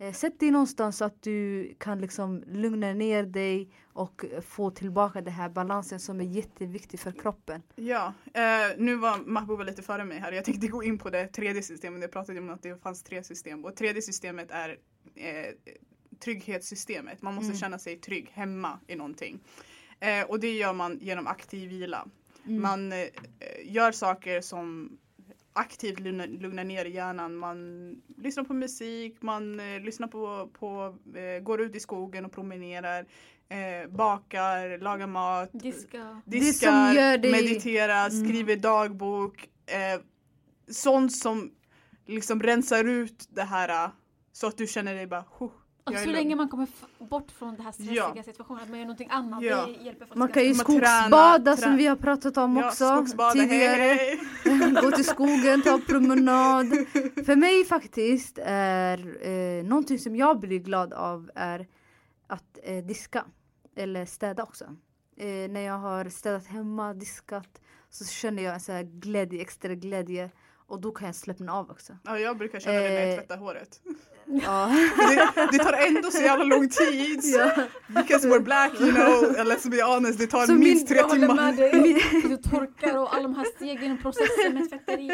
Eh, 0.07 0.13
sätt 0.13 0.41
dig 0.41 0.51
någonstans 0.51 0.97
så 0.97 1.05
att 1.05 1.23
du 1.23 1.75
kan 1.79 2.01
liksom 2.01 2.45
lugna 2.47 2.93
ner 2.93 3.23
dig 3.23 3.69
och 3.93 4.25
få 4.47 4.71
tillbaka 4.71 5.21
den 5.21 5.33
här 5.33 5.49
balansen 5.49 6.01
som 6.01 6.21
är 6.21 6.25
jätteviktig 6.25 7.01
för 7.01 7.13
kroppen. 7.13 7.63
Ja, 7.75 8.13
eh, 8.35 8.43
nu 8.79 8.97
var 8.97 9.19
Mahbouba 9.19 9.63
lite 9.65 9.83
före 9.83 10.05
mig 10.05 10.19
här. 10.19 10.33
Jag 10.33 10.45
tänkte 10.45 10.67
gå 10.67 10.83
in 10.85 10.99
på 10.99 11.11
det 11.11 11.27
tredje 11.27 11.63
systemet. 11.63 12.03
Jag 12.03 12.13
pratade 12.13 12.39
om 12.41 12.51
att 12.51 12.63
det 12.63 12.83
fanns 12.83 13.03
tre 13.03 13.25
system. 13.25 13.65
Och 13.65 13.77
tredje 13.77 14.03
systemet 14.03 14.51
är 14.51 14.79
eh, 15.15 15.55
trygghetssystemet. 16.19 17.23
Man 17.23 17.35
måste 17.35 17.47
Mm. 17.49 17.59
känna 17.59 17.79
sig 17.79 17.97
trygg 17.97 18.31
hemma 18.33 18.79
i 18.87 18.97
någonting. 18.97 19.41
Eh, 20.01 20.23
och 20.29 20.41
det 20.41 20.53
gör 20.57 20.73
man 20.73 20.99
genom 21.01 21.27
aktiv 21.27 21.69
vila. 21.71 22.09
Mm. 22.47 22.63
Man 22.63 22.93
eh, 22.93 22.99
gör 23.65 23.93
saker 23.93 24.41
som 24.41 24.99
aktivt 25.57 26.01
lugnar, 26.01 26.27
lugnar 26.27 26.65
ner 26.65 26.85
hjärnan. 26.85 27.37
Man 27.37 27.91
lyssnar 28.17 28.45
på 28.45 28.55
musik, 28.55 29.23
man 29.23 29.61
eh, 29.61 29.81
lyssnar 29.81 30.09
på, 30.09 30.51
på 30.59 30.99
eh, 31.19 31.43
går 31.43 31.61
ut 31.61 31.77
i 31.77 31.81
skogen 31.81 32.25
och 32.25 32.33
promenerar, 32.33 33.07
eh, 33.49 33.91
bakar, 33.91 34.79
lagar 34.79 35.07
mat, 35.07 35.51
Diska. 35.53 36.23
Det 36.27 36.41
diskar, 36.41 37.19
dig- 37.19 37.33
mediterar, 37.33 38.11
Mm. 38.11 38.25
skriver 38.29 38.57
dagbok. 38.57 39.49
Eh, 39.67 40.01
sånt 40.71 41.13
som 41.17 41.51
liksom 42.07 42.43
rensar 42.43 42.85
ut 42.85 43.29
det 43.31 43.43
här 43.43 43.85
eh, 43.85 43.91
så 44.33 44.47
att 44.47 44.59
du 44.59 44.67
känner 44.67 44.95
dig 44.95 45.07
bara 45.07 45.25
huh, 45.39 45.51
Och 45.85 45.93
är 45.95 46.05
så 46.05 46.11
länge 46.11 46.37
man 46.37 46.49
kommer 46.49 46.69
bort 46.99 47.31
från 47.31 47.55
den 47.55 47.65
här 47.65 47.73
stressiga 47.73 48.13
Ja. 48.17 48.23
situationen, 48.23 48.63
att 48.63 48.69
man 48.69 48.79
gör 48.79 48.85
någonting 48.87 49.09
annat, 49.11 49.43
Ja. 49.43 49.67
det 49.67 49.73
hjälper 49.85 50.01
faktiskt 50.01 50.17
Man 50.17 50.29
kan 50.29 50.45
ju 50.45 50.55
skogsbada 50.55 51.39
träna- 51.39 51.57
som 51.57 51.77
vi 51.77 51.87
har 51.87 51.97
pratat 51.97 52.37
om 52.37 52.57
Ja, 52.57 52.69
också 52.69 53.07
tidigare. 53.33 53.77
hej, 53.83 54.21
hej. 54.45 54.73
Gå 54.83 54.91
till 54.91 55.05
skogen, 55.05 55.63
ta 55.63 55.81
promenad. 55.87 56.67
För 57.27 57.37
mig 57.37 57.65
faktiskt 57.65 58.39
är 58.45 59.27
eh, 59.29 59.65
någonting 59.65 59.99
som 59.99 60.17
jag 60.17 60.41
blir 60.41 60.59
glad 60.59 60.93
av 60.93 61.31
är 61.35 61.67
att 62.27 62.59
eh, 62.63 62.85
diska. 62.85 63.25
Eller 63.77 64.07
städa 64.07 64.43
också. 64.43 64.65
Eh, 65.17 65.51
när 65.51 65.61
jag 65.61 65.79
har 65.79 66.05
städat 66.09 66.47
hemma, 66.47 66.95
diskat 66.95 67.61
så 67.91 68.05
känner 68.05 68.43
jag 68.43 68.55
en 68.55 68.61
så 68.61 68.73
här 68.73 68.83
glädje, 68.83 69.41
extra 69.41 69.75
glädje. 69.75 70.31
Och 70.67 70.81
då 70.81 70.91
kan 70.93 71.07
jag 71.07 71.15
slappna 71.15 71.53
av 71.53 71.71
också. 71.71 71.93
Ja, 72.05 72.19
jag 72.19 72.39
brukar 72.39 72.61
känna 72.61 72.77
det 72.81 72.89
när 72.89 73.01
jag 73.01 73.09
Eh, 73.11 73.17
tvättar 73.19 73.37
håret. 73.37 73.81
Ja. 74.27 74.71
Det, 75.35 75.49
det 75.53 75.59
tar 75.65 75.73
ändå 75.73 76.11
så 76.11 76.23
jävla 76.23 76.45
lång 76.45 76.69
tid. 76.69 77.21
ja. 77.25 77.51
Because 77.89 78.29
we're 78.29 78.41
black 78.41 78.81
you 78.81 78.93
know, 78.93 79.25
let's 79.47 79.71
be 79.71 79.83
honest, 79.83 80.19
det 80.19 80.27
tar 80.27 80.47
Så 80.47 80.55
minst 80.55 80.81
min- 80.81 80.87
tre 80.87 80.97
Jag 80.97 81.05
håller 81.09 81.21
timmar. 81.29 81.35
med 81.45 81.57
dig. 81.57 82.03
Du 82.29 82.37
torkar 82.37 82.99
och 82.99 83.15
alla 83.15 83.23
de 83.23 83.35
här 83.35 83.47
stegen 83.57 83.93
och 83.93 84.03
processen 84.03 84.55
med 84.55 84.71
tvätteri. 84.71 85.11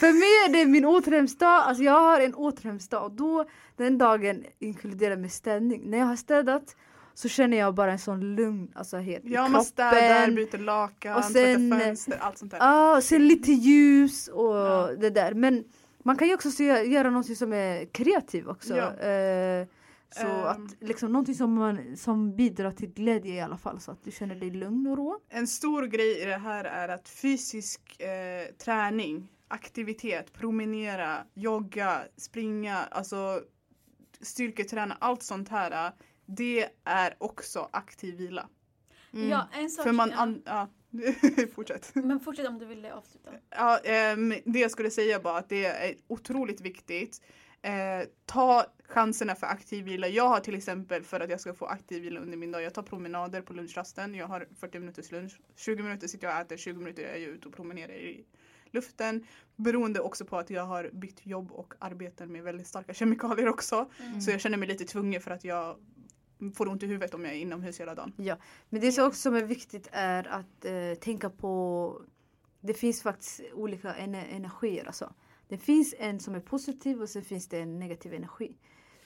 För 0.00 0.12
mig 0.12 0.44
är 0.46 0.52
det 0.52 0.70
min 0.70 0.84
återhämtningsdag. 0.84 1.62
Alltså 1.62 1.82
jag 1.82 2.00
har 2.00 2.20
en 2.20 2.34
återhämtningsdag 2.34 3.04
och 3.04 3.12
då 3.12 3.44
den 3.76 3.98
dagen 3.98 4.44
inkluderar 4.58 5.16
med 5.16 5.32
städning. 5.32 5.82
När 5.90 5.98
jag 5.98 6.06
har 6.06 6.16
städat 6.16 6.76
så 7.14 7.28
känner 7.28 7.56
jag 7.56 7.74
bara 7.74 7.92
en 7.92 7.98
sån 7.98 8.34
lugn, 8.34 8.72
alltså 8.74 8.96
helt 8.96 9.24
i 9.24 9.32
Ja, 9.32 9.40
man 9.42 9.50
kroppen. 9.50 9.64
städar, 9.64 10.30
byter 10.30 10.58
lakan, 10.58 11.16
Och 11.16 11.24
sen- 11.24 11.70
tvättar 11.70 11.84
fönster, 11.84 12.18
allt 12.20 12.38
sånt 12.38 12.50
där. 12.50 12.58
Ja, 12.58 12.96
och 12.96 13.02
sen 13.02 13.28
lite 13.28 13.52
ljus 13.52 14.28
och 14.28 14.56
Ja. 14.56 14.90
det 14.98 15.10
där. 15.10 15.34
Men 15.34 15.64
man 16.02 16.16
kan 16.16 16.28
ju 16.28 16.34
också 16.34 16.50
se, 16.50 16.64
göra 16.64 17.10
något 17.10 17.36
som 17.36 17.52
är 17.52 17.84
kreativt 17.84 18.46
också. 18.46 18.76
Ja. 18.76 18.92
Eh, 19.00 19.66
så 20.16 20.26
Ehm. 20.26 20.44
att 20.44 20.76
liksom 20.80 21.12
någonting 21.12 21.34
som, 21.34 21.54
man, 21.54 21.96
som 21.96 22.36
bidrar 22.36 22.70
till 22.70 22.88
glädje 22.92 23.34
i 23.34 23.40
alla 23.40 23.56
fall 23.56 23.80
så 23.80 23.90
att 23.90 24.04
du 24.04 24.10
känner 24.10 24.34
dig 24.34 24.50
lugn 24.50 24.86
och 24.86 24.96
rå. 24.96 25.18
En 25.30 25.46
stor 25.46 25.82
grej 25.86 26.22
i 26.22 26.24
det 26.24 26.36
här 26.36 26.64
är 26.64 26.88
att 26.88 27.08
fysisk 27.08 28.00
eh, 28.00 28.54
träning, 28.64 29.28
aktivitet, 29.48 30.32
promenera, 30.32 31.16
jogga, 31.34 31.98
springa, 32.16 32.78
alltså 32.90 33.40
styrketräna, 34.20 34.96
allt 35.00 35.22
sånt 35.22 35.48
här. 35.48 35.92
Det 36.26 36.68
är 36.84 37.16
också 37.18 37.68
aktiv 37.72 38.16
vila. 38.16 38.48
Mm. 39.12 39.28
Ja, 39.28 39.48
en 39.52 39.70
sak. 39.70 39.84
För 39.84 39.92
man, 39.92 40.12
an, 40.12 40.42
ja, 40.44 40.68
fortsätt. 41.54 41.90
Men 41.94 42.20
fortsätt 42.20 42.48
om 42.48 42.58
du 42.58 42.66
ville 42.66 42.94
avsluta. 42.94 43.30
Ja, 43.50 43.78
ehm, 43.78 44.34
det 44.44 44.58
jag 44.58 44.70
skulle 44.70 44.90
säga 44.90 45.20
bara 45.20 45.38
att 45.38 45.48
det 45.48 45.66
är 45.66 45.94
otroligt 46.06 46.60
viktigt. 46.60 47.20
Eh, 47.62 48.08
ta 48.26 48.66
chanserna 48.88 49.34
för 49.34 49.46
aktiv 49.46 49.84
vila. 49.84 50.08
Jag 50.08 50.28
har 50.28 50.40
till 50.40 50.54
exempel 50.54 51.02
för 51.02 51.20
att 51.20 51.30
jag 51.30 51.40
ska 51.40 51.54
få 51.54 51.66
aktiv 51.66 52.02
vila 52.02 52.20
under 52.20 52.36
min 52.36 52.52
dag. 52.52 52.62
Jag 52.62 52.74
tar 52.74 52.82
promenader 52.82 53.42
på 53.42 53.52
lunchrasten. 53.52 54.14
Jag 54.14 54.26
har 54.26 54.48
40 54.60 54.78
minuters 54.78 55.12
lunch. 55.12 55.40
20 55.56 55.82
minuter 55.82 56.08
sitter 56.08 56.26
jag 56.26 56.36
och 56.36 56.40
äter, 56.40 56.56
20 56.56 56.78
minuter 56.78 57.02
är 57.02 57.18
jag 57.18 57.30
ute 57.30 57.48
och 57.48 57.54
promenerar 57.54 57.92
i 57.92 58.24
luften. 58.70 59.26
Beroende 59.56 60.00
också 60.00 60.24
på 60.24 60.38
att 60.38 60.50
jag 60.50 60.64
har 60.64 60.90
bytt 60.92 61.26
jobb 61.26 61.52
och 61.52 61.74
arbetar 61.78 62.26
med 62.26 62.42
väldigt 62.42 62.66
starka 62.66 62.94
kemikalier 62.94 63.48
också. 63.48 63.90
Mm. 64.00 64.20
Så 64.20 64.30
jag 64.30 64.40
känner 64.40 64.58
mig 64.58 64.68
lite 64.68 64.84
tvungen 64.84 65.20
för 65.20 65.30
att 65.30 65.44
jag 65.44 65.76
får 66.52 66.68
ont 66.68 66.82
i 66.82 66.86
huvudet 66.86 67.14
om 67.14 67.24
jag 67.24 67.34
är 67.34 67.38
inomhus 67.38 67.80
hela 67.80 67.94
dagen. 67.94 68.12
Men 68.68 68.80
det 68.80 68.92
som 68.92 69.06
också 69.06 69.30
är 69.30 69.44
viktigt 69.44 69.88
är 69.92 70.28
att 70.28 70.64
eh, 70.64 70.94
tänka 71.00 71.30
på 71.30 72.02
Det 72.60 72.74
finns 72.74 73.02
faktiskt 73.02 73.40
olika 73.54 73.94
ener- 73.94 74.28
energier. 74.30 74.84
Alltså. 74.86 75.12
Det 75.48 75.58
finns 75.58 75.94
en 75.98 76.20
som 76.20 76.34
är 76.34 76.40
positiv 76.40 77.02
och 77.02 77.08
sen 77.08 77.22
finns 77.22 77.48
det 77.48 77.58
en 77.60 77.78
negativ 77.78 78.14
energi. 78.14 78.56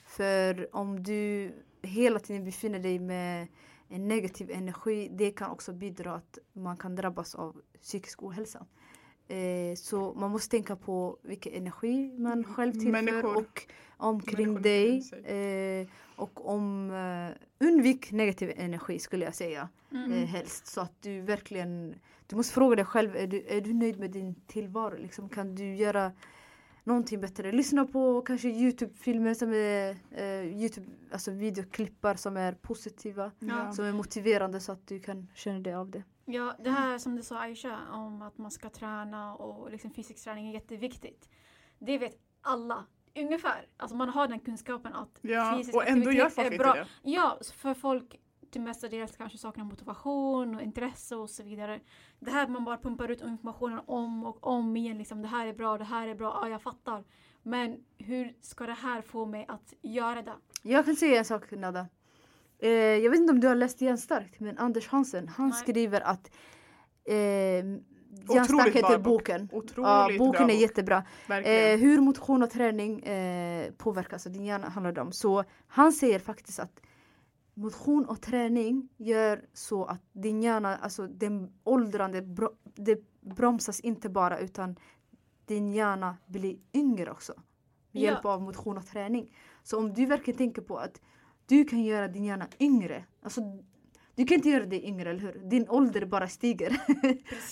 För 0.05 0.75
om 0.75 1.03
du 1.03 1.51
hela 1.81 2.19
tiden 2.19 2.45
befinner 2.45 2.79
dig 2.79 2.99
med 2.99 3.47
en 3.89 4.07
negativ 4.07 4.51
energi 4.51 5.09
det 5.11 5.31
kan 5.31 5.51
också 5.51 5.73
bidra 5.73 6.13
att 6.13 6.37
man 6.53 6.77
kan 6.77 6.95
drabbas 6.95 7.35
av 7.35 7.61
psykisk 7.81 8.23
ohälsa. 8.23 8.65
Eh, 9.29 9.75
så 9.75 10.13
man 10.13 10.31
måste 10.31 10.49
tänka 10.51 10.75
på 10.75 11.17
vilken 11.23 11.53
energi 11.53 12.15
man 12.17 12.43
själv 12.43 12.71
tillför 12.71 12.91
Människor. 12.91 13.37
och 13.37 13.61
omkring 13.97 14.61
dig. 14.61 15.03
Eh, 15.25 15.87
och 16.15 16.49
om 16.49 16.91
eh, 16.91 17.67
undvik 17.67 18.11
negativ 18.11 18.51
energi 18.55 18.99
skulle 18.99 19.25
jag 19.25 19.35
säga 19.35 19.69
Mm. 19.91 20.11
eh, 20.11 20.17
helst. 20.25 20.67
Så 20.67 20.81
att 20.81 21.01
du 21.01 21.21
verkligen, 21.21 21.95
du 22.27 22.35
måste 22.35 22.53
fråga 22.53 22.75
dig 22.75 22.85
själv, 22.85 23.15
är 23.15 23.27
du, 23.27 23.45
är 23.47 23.61
du 23.61 23.73
nöjd 23.73 23.99
med 23.99 24.11
din 24.11 24.35
tillvaro? 24.35 24.97
Liksom, 24.97 25.29
kan 25.29 25.55
du 25.55 25.75
göra 25.75 26.11
någonting 26.83 27.21
bättre? 27.21 27.51
Lyssna 27.51 27.85
på 27.85 28.21
kanske 28.21 28.47
Youtube-filmer 28.49 29.33
som 29.33 29.53
är, 29.53 29.89
eh, 30.11 30.61
Youtube, 30.61 30.87
alltså 31.11 31.31
videoklippar 31.31 32.15
som 32.15 32.37
är 32.37 32.53
positiva, 32.53 33.31
Ja. 33.39 33.71
som 33.73 33.85
är 33.85 33.93
motiverande 33.93 34.59
så 34.59 34.71
att 34.71 34.87
du 34.87 34.99
kan 34.99 35.27
känna 35.35 35.59
dig 35.59 35.73
av 35.73 35.89
det. 35.91 36.03
Ja, 36.31 36.55
det 36.59 36.69
här 36.69 36.97
som 36.97 37.15
du 37.15 37.23
sa 37.23 37.39
Aisha 37.39 37.79
om 37.91 38.21
att 38.21 38.37
man 38.37 38.51
ska 38.51 38.69
träna 38.69 39.35
och 39.35 39.71
liksom 39.71 39.91
fysisk 39.91 40.23
träning 40.23 40.47
är 40.49 40.53
jätteviktigt. 40.53 41.29
Det 41.79 41.97
vet 41.97 42.17
alla. 42.41 42.85
ungefär, 43.15 43.67
alltså 43.77 43.97
man 43.97 44.09
har 44.09 44.27
den 44.27 44.39
kunskapen 44.39 44.93
att 44.93 45.19
Ja, 45.21 45.55
fysisk 45.57 45.75
och 45.75 45.87
ändå 45.87 46.11
gör 46.11 46.25
aktivitet 46.25 46.35
folk 46.35 46.47
är 46.47 46.51
inte 46.51 46.63
bra. 46.63 46.73
det. 46.73 46.87
Ja, 47.11 47.39
för 47.55 47.73
folk 47.73 48.19
till 48.51 48.61
mestadels 48.61 49.17
kanske 49.17 49.37
saknar 49.37 49.63
motivation 49.65 50.55
och 50.55 50.61
intresse 50.61 51.15
och 51.15 51.29
så 51.29 51.43
vidare. 51.43 51.79
Det 52.19 52.31
här 52.31 52.47
man 52.47 52.63
bara 52.65 52.77
pumpar 52.77 53.11
ut 53.11 53.21
informationen 53.21 53.81
om 53.85 54.23
och 54.23 54.47
om 54.47 54.77
igen. 54.77 54.97
Liksom, 54.97 55.21
det 55.21 55.27
här 55.27 55.47
är 55.47 55.53
bra, 55.53 55.77
det 55.77 55.83
här 55.83 56.07
är 56.07 56.15
bra, 56.15 56.39
ja 56.41 56.49
jag 56.49 56.61
fattar. 56.61 57.03
Men 57.43 57.83
hur 57.97 58.35
ska 58.41 58.65
det 58.65 58.73
här 58.73 59.01
få 59.01 59.25
mig 59.25 59.45
att 59.47 59.73
göra 59.81 60.21
det? 60.21 60.35
Jag 60.63 60.85
kan 60.85 60.95
säga 60.95 61.19
en 61.19 61.25
sak 61.25 61.51
Nada. 61.51 61.87
Eh, 62.59 62.69
jag 62.69 63.09
vet 63.11 63.19
inte 63.19 63.33
om 63.33 63.39
du 63.39 63.47
har 63.47 63.55
läst 63.55 63.81
Hjärnstarkt 63.81 64.39
men 64.39 64.57
Anders 64.57 64.87
Hansen 64.87 65.27
han 65.27 65.49
Nej. 65.49 65.57
skriver 65.59 66.01
att 66.01 66.31
eh, 67.05 67.15
Hjärnstark 67.15 68.47
bra 68.73 68.81
heter 68.81 68.97
bok. 68.97 69.03
boken. 69.27 69.49
Ja, 69.51 70.09
boken 70.17 70.31
bra 70.31 70.41
är 70.41 70.45
bok. 70.47 70.61
jättebra. 70.61 71.03
Eh, 71.29 71.79
hur 71.79 71.99
motion 72.01 72.43
och 72.43 72.49
träning 72.49 72.99
eh, 72.99 73.71
påverkas, 73.71 74.13
alltså 74.13 74.29
din 74.29 74.45
hjärna 74.45 74.69
handlar 74.69 74.91
det 74.91 75.01
om. 75.01 75.11
Så 75.11 75.43
han 75.67 75.91
säger 75.91 76.19
faktiskt 76.19 76.59
att 76.59 76.79
motion 77.53 78.05
och 78.05 78.21
träning 78.21 78.89
gör 78.97 79.41
så 79.53 79.85
att 79.85 80.01
din 80.11 80.41
hjärna, 80.43 80.75
alltså 80.77 81.07
den 81.07 81.51
åldrande, 81.63 82.21
bro, 82.21 82.49
det 82.75 82.99
bromsas 83.21 83.79
inte 83.79 84.09
bara 84.09 84.39
utan 84.39 84.75
din 85.45 85.71
hjärna 85.71 86.17
blir 86.27 86.57
yngre 86.73 87.11
också. 87.11 87.33
Med 87.91 88.01
Ja. 88.03 88.11
hjälp 88.11 88.25
av 88.25 88.41
motion 88.41 88.77
och 88.77 88.85
träning. 88.87 89.35
Så 89.63 89.77
om 89.79 89.93
du 89.93 90.05
verkligen 90.05 90.37
tänker 90.37 90.61
på 90.61 90.77
att 90.77 91.01
du 91.49 91.63
kan 91.65 91.83
göra 91.83 92.07
din 92.07 92.23
hjärna 92.23 92.47
yngre. 92.59 93.03
Alltså, 93.23 93.41
du 94.15 94.25
kan 94.25 94.35
inte 94.35 94.49
göra 94.49 94.65
dig 94.65 94.85
yngre, 94.85 95.09
eller 95.09 95.19
hur? 95.19 95.41
Din 95.49 95.69
ålder 95.69 96.05
bara 96.05 96.27
stiger. 96.27 96.81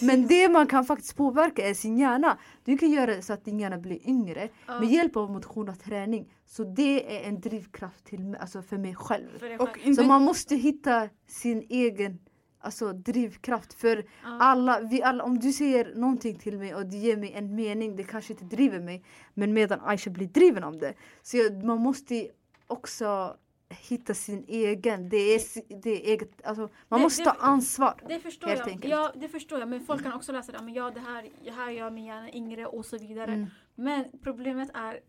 Men 0.06 0.28
det 0.28 0.50
man 0.50 0.68
kan 0.68 0.86
faktiskt 0.86 1.16
påverka 1.16 1.70
är 1.70 1.74
sin 1.74 1.98
hjärna. 1.98 2.38
Du 2.66 2.78
kan 2.78 2.92
göra 2.92 3.22
så 3.22 3.34
att 3.34 3.46
din 3.46 3.60
hjärna 3.60 3.78
blir 3.78 4.08
yngre 4.10 4.50
Ja, 4.68 4.80
med 4.80 4.90
hjälp 4.90 5.16
av 5.16 5.32
motion 5.32 5.70
och 5.70 5.80
träning. 5.80 6.34
Så 6.46 6.64
det 6.64 7.18
är 7.18 7.28
en 7.30 7.40
drivkraft 7.42 8.06
till, 8.06 8.24
mig- 8.24 8.40
alltså 8.40 8.62
för 8.62 8.78
mig 8.78 8.96
själv. 8.96 9.40
för 9.40 9.58
själv. 9.68 9.94
Så 9.96 10.04
man 10.04 10.22
måste 10.24 10.56
hitta 10.56 11.10
sin 11.28 11.66
egen 11.70 12.20
alltså, 12.60 12.94
drivkraft. 12.94 13.74
För 13.74 13.98
Ja. 13.98 14.38
alla, 14.42 14.80
vi 14.80 15.04
alla, 15.04 15.24
om 15.24 15.40
du 15.40 15.54
säger 15.54 15.96
någonting 15.96 16.36
till 16.40 16.58
mig 16.58 16.76
och 16.76 16.86
det 16.86 16.98
ger 16.98 17.18
mig 17.18 17.34
en 17.34 17.56
mening, 17.56 17.96
det 17.96 18.04
kanske 18.04 18.34
inte 18.34 18.46
driver 18.56 18.80
mig. 18.80 19.04
Men 19.34 19.54
medan 19.54 19.80
Aisha 19.84 20.12
blir 20.12 20.28
driven 20.28 20.64
av 20.64 20.78
det. 20.78 20.94
Så 21.22 21.38
jag, 21.38 21.64
man 21.64 21.80
måste 21.80 22.28
också 22.68 23.36
hitta 23.70 24.14
sin 24.14 24.46
egen. 24.48 25.10
Det 25.10 25.18
är, 25.18 25.42
det 25.82 25.90
är 25.90 26.12
eget, 26.14 26.46
alltså, 26.46 26.70
man 26.88 27.00
Det- 27.00 27.04
måste 27.04 27.22
det- 27.24 27.30
ta 27.30 27.36
ansvar. 27.40 28.02
Det 28.08 28.20
förstår 28.20 28.48
Helt 28.48 28.60
jag. 28.60 28.70
enkelt. 28.70 28.92
Ja, 28.92 29.12
det 29.16 29.30
förstår 29.30 29.60
jag. 29.60 29.70
Men 29.70 29.86
folk 29.86 30.04
kan 30.04 30.14
också 30.14 30.32
läsa 30.32 30.52
det. 30.52 30.62
Men 30.64 30.74
ja, 30.74 30.92
det 30.92 31.00
här, 31.00 31.30
det 31.44 31.52
här 31.52 31.72
gör 31.72 31.90
min 31.92 32.06
hjärna 32.06 32.32
yngre 32.34 32.66
och 32.66 32.86
så 32.86 32.98
vidare. 32.98 33.34
Mm. 33.34 33.48
Men 33.76 34.06
problemet 34.24 34.70
är 34.74 35.00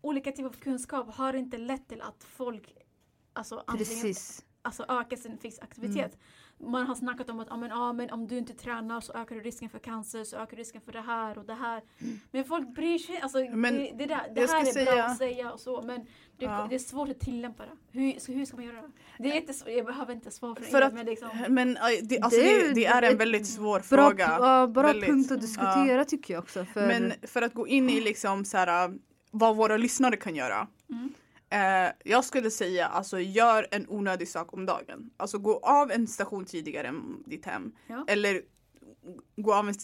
olika 0.00 0.32
typer 0.32 0.44
av 0.48 0.52
kunskap 0.52 1.14
har 1.14 1.34
inte 1.34 1.58
lett 1.58 1.88
till 1.88 2.00
att 2.00 2.24
folk 2.24 2.74
alltså, 3.32 3.56
antingen 3.66 3.78
Precis. 4.02 4.44
alltså, 4.62 4.84
ökar 4.88 5.16
sin 5.16 5.38
fysisk 5.38 5.62
aktivitet. 5.62 6.18
Man 6.70 6.86
har 6.86 6.94
snackat 6.94 7.30
om 7.30 7.40
att 7.40 7.46
ja, 7.50 7.56
men, 7.56 7.70
ja, 7.70 7.92
men 7.92 8.10
om 8.10 8.26
du 8.26 8.38
inte 8.38 8.52
tränar 8.54 9.00
så 9.00 9.12
ökar 9.12 9.34
du 9.36 9.40
risken 9.42 9.70
för 9.70 9.78
cancer, 9.78 10.24
så 10.24 10.36
ökar 10.36 10.56
risken 10.56 10.80
för 10.80 10.92
det 10.92 11.00
här 11.00 11.38
och 11.38 11.44
det 11.44 11.54
här. 11.54 11.82
Men 12.30 12.44
folk 12.44 12.68
bryr 12.74 12.98
sig 12.98 13.20
alltså, 13.20 13.38
Men 13.38 13.74
det, 13.74 13.92
det, 13.98 14.06
där, 14.06 14.32
det 14.34 14.50
här 14.50 14.60
är 14.60 14.64
ska 14.64 14.84
bra 14.84 14.92
säga- 14.92 15.04
att 15.04 15.18
säga 15.18 15.52
och 15.52 15.60
så 15.60 15.82
men 15.82 16.00
det, 16.38 16.44
Ja. 16.44 16.66
det 16.68 16.74
är 16.74 16.78
svårt 16.78 17.08
att 17.08 17.20
tillämpa 17.20 17.62
det. 17.62 17.98
Hur, 17.98 18.18
så 18.20 18.32
hur 18.32 18.44
ska 18.44 18.56
man 18.56 18.66
göra 18.66 18.76
det? 18.82 18.90
Det 19.18 19.30
är 19.30 19.34
jättesvårt, 19.34 19.70
jag 19.72 19.86
behöver 19.86 20.14
inte 20.14 20.30
svar 20.30 20.54
från 20.54 20.64
För 20.66 20.78
er 20.78 20.82
att- 20.82 20.94
men 20.94 21.06
liksom, 21.06 21.28
men 21.48 21.76
aj, 21.80 22.00
det, 22.02 22.20
alltså, 22.20 22.40
Det 22.40 22.52
är- 22.52 22.68
det, 22.68 22.74
det 22.74 22.86
är 22.86 23.02
en 23.02 23.16
väldigt 23.18 23.46
svår 23.46 23.78
Bra, 23.78 23.82
fråga. 24.10 24.36
ja, 24.40 24.66
bra 24.66 24.82
Väldigt. 24.82 25.10
punkt 25.10 25.30
att 25.32 25.40
diskutera 25.40 26.04
tycker 26.04 26.34
jag 26.34 26.42
också. 26.42 26.64
För, 26.64 26.86
Men 26.86 27.12
för 27.22 27.42
att 27.42 27.54
gå 27.54 27.68
in 27.68 27.90
i 27.90 28.00
liksom 28.00 28.44
så 28.44 28.56
här, 28.56 28.94
vad 29.30 29.56
våra 29.56 29.76
lyssnare 29.76 30.16
kan 30.16 30.34
göra. 30.36 30.66
Mm. 30.90 31.12
Eh, 31.50 31.92
jag 32.04 32.24
skulle 32.24 32.50
säga 32.50 32.86
alltså 32.86 33.20
gör 33.20 33.66
en 33.70 33.86
onödig 33.88 34.28
sak 34.28 34.54
om 34.54 34.66
dagen. 34.66 35.10
Alltså 35.16 35.38
gå 35.38 35.58
av 35.58 35.90
en 35.90 36.06
station 36.06 36.44
tidigare 36.44 36.88
än 36.88 37.22
ditt 37.26 37.46
hem. 37.46 37.72
Ja. 37.86 38.04
Eller 38.08 38.42
gå 39.36 39.54
av 39.54 39.68
en 39.68 39.74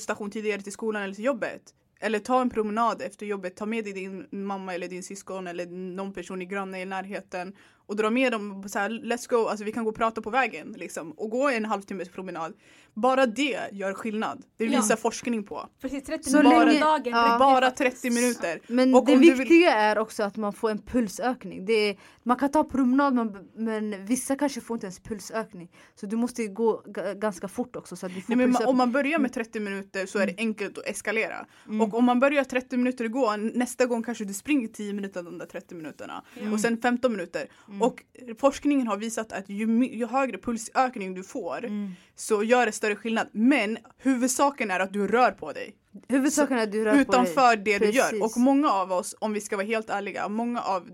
station 0.00 0.30
tidigare 0.30 0.62
till 0.62 0.72
skolan 0.72 1.02
eller 1.02 1.14
till 1.14 1.24
jobbet. 1.24 1.74
Eller 2.00 2.18
ta 2.18 2.40
en 2.40 2.50
promenad 2.50 3.02
efter 3.02 3.26
jobbet. 3.26 3.56
Ta 3.56 3.66
med 3.66 3.84
dig 3.84 3.92
din 3.92 4.26
mamma 4.30 4.74
eller 4.74 4.88
din 4.88 5.02
syskon 5.02 5.46
eller 5.46 5.66
någon 5.66 6.12
person 6.12 6.42
i 6.42 6.46
granne 6.46 6.80
i 6.80 6.84
närheten. 6.84 7.56
Och 7.88 7.96
dra 7.96 8.10
med 8.10 8.32
dem 8.32 8.68
så 8.68 8.78
här, 8.78 8.90
let's 8.90 9.28
go, 9.30 9.46
alltså 9.48 9.64
vi 9.64 9.72
kan 9.72 9.84
gå 9.84 9.90
och 9.90 9.96
prata 9.96 10.22
på 10.22 10.30
vägen 10.30 10.74
liksom. 10.78 11.12
Och 11.12 11.30
gå 11.30 11.48
en 11.48 11.64
halvtimmes 11.64 12.08
promenad. 12.08 12.52
Bara 12.94 13.26
det 13.26 13.58
gör 13.72 13.94
skillnad. 13.94 14.42
Det 14.56 14.64
Ja. 14.64 14.80
visar 14.80 14.96
forskning 14.96 15.44
på. 15.44 15.68
precis 15.80 16.04
30 16.04 16.30
Så 16.30 16.38
om 16.38 16.44
länge- 16.44 16.80
dagen. 16.80 17.02
ja. 17.04 17.36
Bara 17.38 17.66
faktiskt. 17.66 18.02
30 18.02 18.10
minuter. 18.10 18.60
Men 18.66 18.94
Och 18.94 19.06
det 19.06 19.12
du 19.12 19.18
vill- 19.18 19.34
viktiga 19.34 19.72
är 19.74 19.98
också 19.98 20.22
att 20.22 20.36
man 20.36 20.52
får 20.52 20.70
en 20.70 20.78
pulsökning. 20.82 21.64
Det 21.66 21.72
är, 21.72 21.96
man 22.22 22.36
kan 22.36 22.50
ta 22.50 22.64
promenad 22.64 23.14
men, 23.14 23.36
men 23.56 24.06
vissa 24.06 24.36
kanske 24.36 24.60
får 24.60 24.74
inte 24.76 24.86
ens 24.86 25.00
pulsökning. 25.00 25.68
Så 25.94 26.06
du 26.06 26.16
måste 26.16 26.46
gå 26.46 26.82
ganska 27.16 27.48
fort 27.48 27.76
också 27.76 27.96
så 27.96 28.06
att 28.06 28.14
du 28.14 28.20
får 28.20 28.28
Nej, 28.30 28.36
men 28.36 28.46
ma- 28.46 28.48
pulsökning. 28.48 28.68
om 28.70 28.76
man 28.76 28.92
börjar 28.92 29.18
med 29.18 29.32
30 29.32 29.60
minuter 29.60 30.06
så 30.06 30.18
är 30.18 30.26
det 30.26 30.34
enkelt 30.38 30.78
att 30.78 30.86
eskalera. 30.86 31.46
Mm. 31.66 31.80
Och 31.80 31.94
om 31.94 32.04
man 32.04 32.20
börjar 32.20 32.44
30 32.44 32.76
minuter 32.76 33.08
gå, 33.08 33.36
nästa 33.36 33.86
gång 33.86 34.02
kanske 34.02 34.24
du 34.24 34.34
springer 34.34 34.68
10 34.68 34.92
minuter 34.92 35.22
de 35.22 35.38
där 35.38 35.46
30 35.46 35.74
minuterna. 35.74 36.24
Ja. 36.42 36.52
Och 36.52 36.60
sen 36.60 36.76
15 36.82 37.12
minuter. 37.12 37.48
Mm. 37.78 37.88
Och 37.88 38.02
forskningen 38.38 38.86
har 38.86 38.96
visat 38.96 39.32
att 39.32 39.48
ju, 39.48 39.84
ju 39.84 40.06
högre 40.06 40.38
pulsökning 40.38 41.14
du 41.14 41.22
får 41.22 41.64
Mm. 41.64 41.90
så 42.14 42.42
gör 42.42 42.66
det 42.66 42.72
större 42.72 42.96
skillnad. 42.96 43.28
Men 43.32 43.78
huvudsaken 43.98 44.70
är 44.70 44.80
att 44.80 44.92
du 44.92 45.08
rör 45.08 45.30
på 45.30 45.52
dig. 45.52 45.74
Huvudsaken 46.08 46.58
är 46.58 46.62
att 46.62 46.72
du 46.72 46.84
rör 46.84 46.90
på 46.90 46.96
dig. 46.96 47.02
Utanför 47.02 47.56
det 47.56 47.78
du 47.78 47.90
gör. 47.90 48.10
Precis. 48.10 48.22
Och 48.22 48.40
många 48.40 48.70
av 48.70 48.92
oss, 48.92 49.14
om 49.18 49.32
vi 49.32 49.40
ska 49.40 49.56
vara 49.56 49.66
helt 49.66 49.90
ärliga, 49.90 50.28
många 50.28 50.60
av, 50.60 50.88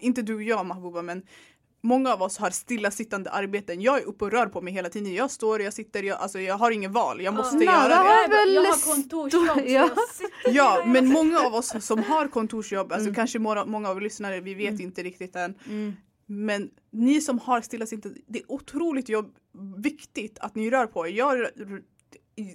inte 0.00 0.22
du 0.22 0.34
och 0.34 0.42
jag 0.42 0.66
Mahbouba 0.66 1.02
men 1.02 1.22
Många 1.84 2.12
av 2.12 2.22
oss 2.22 2.38
har 2.38 2.50
stillasittande 2.50 3.30
arbeten. 3.30 3.80
Jag 3.80 3.98
är 4.02 4.04
uppe 4.04 4.24
och 4.24 4.30
rör 4.30 4.46
på 4.46 4.60
mig 4.60 4.72
hela 4.72 4.88
tiden. 4.88 5.14
Jag 5.14 5.30
står, 5.30 5.62
jag 5.62 5.72
sitter, 5.72 6.02
jag, 6.02 6.18
alltså 6.18 6.40
jag 6.40 6.54
har 6.58 6.70
ingen 6.70 6.92
val. 6.92 7.20
Jag 7.22 7.34
måste 7.34 7.64
Ja. 7.64 7.72
göra 7.88 7.88
det. 7.88 7.94
Jag, 8.22 8.28
väl 8.28 8.54
jag 8.54 8.62
har 8.62 8.94
kontorsjobb 8.94 9.66
ja. 9.66 9.90
Ja, 10.44 10.82
men 10.86 11.06
många 11.06 11.40
av 11.40 11.54
oss 11.54 11.74
som 11.86 12.02
har 12.02 12.28
kontorsjobb, 12.28 12.92
alltså 12.92 13.04
Mm. 13.08 13.14
kanske 13.14 13.38
många, 13.38 13.64
många 13.64 13.88
av 13.88 14.00
lyssnare, 14.00 14.40
vi 14.40 14.54
vet 14.54 14.80
inte 14.80 15.02
riktigt 15.02 15.36
än. 15.36 15.54
Mm. 15.68 15.92
Men 16.26 16.70
ni 16.92 17.20
som 17.20 17.38
har 17.38 17.60
stillasittande, 17.60 18.18
det 18.26 18.38
är 18.38 18.52
otroligt 18.52 19.08
jobb, 19.08 19.34
viktigt 19.76 20.38
att 20.40 20.54
ni 20.54 20.70
rör 20.70 20.86
på 20.86 21.06
er. 21.08 21.12
Jag, 21.12 21.46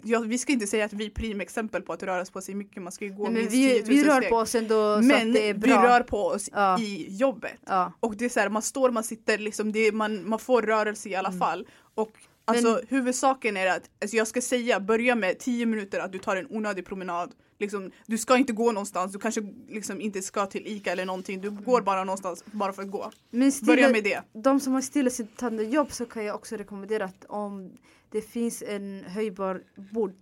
jag, 0.03 0.21
vi 0.27 0.37
ska 0.37 0.53
inte 0.53 0.67
säga 0.67 0.85
att 0.85 0.93
vi 0.93 1.05
är 1.05 1.09
primexempel 1.09 1.81
på 1.81 1.93
att 1.93 2.03
röra 2.03 2.25
på 2.25 2.41
sig 2.41 2.55
mycket, 2.55 2.83
man 2.83 2.91
ska 2.91 3.05
ju 3.05 3.11
gå 3.13 3.23
Nej, 3.23 3.31
men 3.31 3.41
minst 3.41 3.53
vi, 3.55 3.69
10 3.69 3.79
000 3.79 3.83
vi 3.89 4.03
rör 4.03 4.17
steg. 4.17 4.29
på 4.29 4.35
oss 4.35 4.55
ändå 4.55 4.95
så 4.95 5.01
Men 5.07 5.27
att 5.27 5.33
det 5.33 5.49
är 5.49 5.53
vi 5.53 5.59
bra. 5.59 5.83
rör 5.87 6.01
på 6.03 6.17
oss 6.25 6.49
Ja. 6.53 6.79
i 6.79 7.07
jobbet. 7.15 7.59
Ja. 7.65 7.93
Och 7.99 8.15
det 8.17 8.25
är 8.25 8.29
så 8.29 8.39
här, 8.39 8.49
man 8.49 8.61
står, 8.61 8.91
man 8.91 9.03
sitter, 9.03 9.37
liksom, 9.37 9.71
det 9.71 9.91
man, 9.91 10.29
man 10.29 10.39
får 10.39 10.61
rörelse 10.61 11.09
i 11.09 11.15
alla 11.15 11.27
Mm. 11.29 11.39
fall. 11.39 11.67
Och 11.95 12.11
alltså, 12.45 12.81
huvudsaken 12.89 13.57
är 13.57 13.67
att, 13.67 13.89
alltså, 14.01 14.17
jag 14.17 14.27
ska 14.27 14.41
säga, 14.41 14.79
börja 14.79 15.15
med 15.15 15.39
10 15.39 15.65
minuter 15.65 15.99
att 15.99 16.11
du 16.11 16.17
tar 16.19 16.35
en 16.35 16.47
onödig 16.49 16.85
promenad. 16.85 17.31
Liksom, 17.59 17.91
du 18.05 18.17
ska 18.17 18.37
inte 18.37 18.53
gå 18.53 18.71
någonstans, 18.71 19.11
du 19.11 19.19
kanske 19.19 19.41
liksom 19.67 20.01
inte 20.01 20.21
ska 20.21 20.45
till 20.45 20.67
ICA 20.67 20.91
eller 20.91 21.05
någonting, 21.05 21.41
du 21.41 21.51
går 21.51 21.81
bara 21.81 22.03
någonstans 22.03 22.43
bara 22.45 22.73
för 22.73 22.81
att 22.81 22.91
gå. 22.91 23.11
Men 23.29 23.39
Börja 23.39 23.51
stilla, 23.51 23.89
med 23.89 24.03
det. 24.03 24.23
de 24.33 24.59
som 24.59 24.73
har 24.73 24.81
stillasittande 24.81 25.63
jobb 25.63 25.91
så 25.91 26.05
kan 26.05 26.25
jag 26.25 26.35
också 26.35 26.55
rekommendera 26.55 27.05
att 27.05 27.25
om 27.25 27.77
det 28.11 28.21
finns 28.21 28.63
en 28.67 29.03
höjbar 29.03 29.63
bord, 29.91 30.13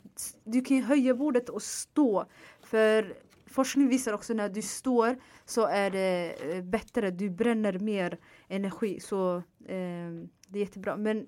du 0.44 0.62
kan 0.62 0.82
höja 0.82 1.14
bordet 1.14 1.50
och 1.50 1.64
stå. 1.64 2.26
För 2.62 3.14
forskning 3.46 3.88
visar 3.88 4.14
också 4.14 4.34
när 4.34 4.50
du 4.50 4.62
står 4.62 5.18
så 5.46 5.66
är 5.66 5.92
det 5.92 6.36
eh, 6.52 6.64
bättre, 6.64 7.12
du 7.12 7.30
bränner 7.30 7.80
mer 7.80 8.18
energi. 8.48 9.00
Så 9.00 9.36
eh, 9.66 10.10
det 10.48 10.60
är 10.60 10.64
jättebra. 10.64 10.98
Men 10.98 11.28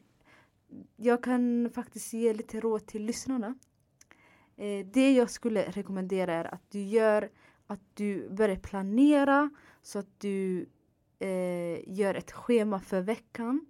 jag 0.95 1.23
kan 1.23 1.69
faktiskt 1.75 2.13
ge 2.13 2.33
lite 2.33 2.59
råd 2.59 2.85
till 2.87 3.05
lyssnarna. 3.05 3.55
Eh, 4.59 4.85
det 4.85 5.11
jag 5.11 5.29
skulle 5.29 5.63
rekommendera 5.63 6.33
är 6.33 6.53
att 6.53 6.71
du 6.71 6.81
gör 6.81 7.29
att 7.67 7.79
du 7.93 8.29
börjar 8.29 8.55
planera 8.55 9.49
så 9.81 9.99
att 9.99 10.19
du 10.19 10.69
eh, 11.19 11.89
gör 11.89 12.15
ett 12.15 12.31
schema 12.31 12.79
för 12.79 13.01
veckan 13.01 13.65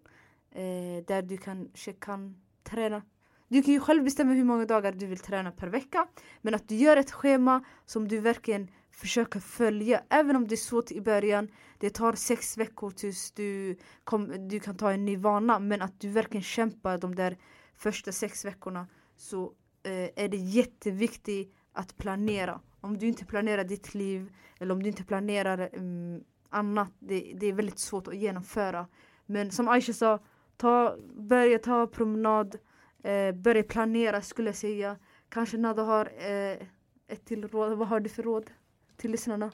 eh, 0.51 1.05
där 1.07 1.21
du 1.21 1.37
kanske 1.37 1.93
kan 1.93 2.41
träna. 2.63 3.01
Du 3.47 3.63
kan 3.63 3.73
ju 3.73 3.79
själv 3.79 4.03
bestämma 4.03 4.33
hur 4.33 4.43
många 4.43 4.65
dagar 4.65 4.91
du 4.91 5.05
vill 5.05 5.19
träna 5.19 5.51
per 5.51 5.67
vecka. 5.67 6.07
Men 6.41 6.55
att 6.55 6.67
du 6.67 6.75
gör 6.75 6.97
ett 6.97 7.11
schema 7.11 7.63
som 7.85 8.07
du 8.07 8.19
verkligen 8.19 8.67
försöker 8.91 9.39
följa. 9.39 10.03
Även 10.09 10.35
om 10.35 10.47
det 10.47 10.55
är 10.55 10.57
svårt 10.57 10.91
i 10.91 11.01
början. 11.01 11.47
Det 11.77 11.89
tar 11.89 12.13
sex 12.13 12.57
veckor 12.57 12.91
tills 12.91 13.31
du, 13.31 13.77
kom, 14.03 14.47
du 14.49 14.59
kan 14.59 14.77
ta 14.77 14.91
en 14.91 15.05
ny 15.05 15.17
vana. 15.17 15.59
Men 15.59 15.81
att 15.81 15.99
du 15.99 16.09
verkligen 16.09 16.43
kämpar 16.43 16.97
de 16.97 17.15
där 17.15 17.37
första 17.75 18.11
sex 18.11 18.45
veckorna. 18.45 18.87
Så 19.17 19.53
är 19.91 20.27
det 20.27 20.37
jätteviktigt 20.37 21.55
att 21.73 21.97
planera. 21.97 22.61
Om 22.81 22.97
du 22.97 23.07
inte 23.07 23.25
planerar 23.25 23.63
ditt 23.63 23.93
liv 23.93 24.35
eller 24.59 24.73
om 24.73 24.83
du 24.83 24.89
inte 24.89 25.03
planerar 25.03 25.69
mm, 25.73 26.23
annat, 26.49 26.91
det, 26.99 27.33
det 27.35 27.45
är 27.45 27.53
väldigt 27.53 27.79
svårt 27.79 28.07
att 28.07 28.17
genomföra. 28.17 28.87
Men 29.25 29.51
som 29.51 29.67
Aisha 29.67 29.93
sa, 29.93 30.19
ta, 30.57 30.97
börja 31.13 31.59
ta 31.59 31.87
promenad, 31.87 32.55
eh, 33.03 33.31
börja 33.31 33.63
planera 33.63 34.21
skulle 34.21 34.49
jag 34.49 34.55
säga. 34.55 34.97
Kanske 35.29 35.57
Nada 35.57 35.83
har 35.83 36.05
eh, 36.05 36.67
ett 37.07 37.25
till 37.25 37.47
råd. 37.47 37.77
Vad 37.77 37.87
har 37.87 37.99
du 37.99 38.09
för 38.09 38.23
råd 38.23 38.51
till 38.97 39.11
lyssnarna? 39.11 39.51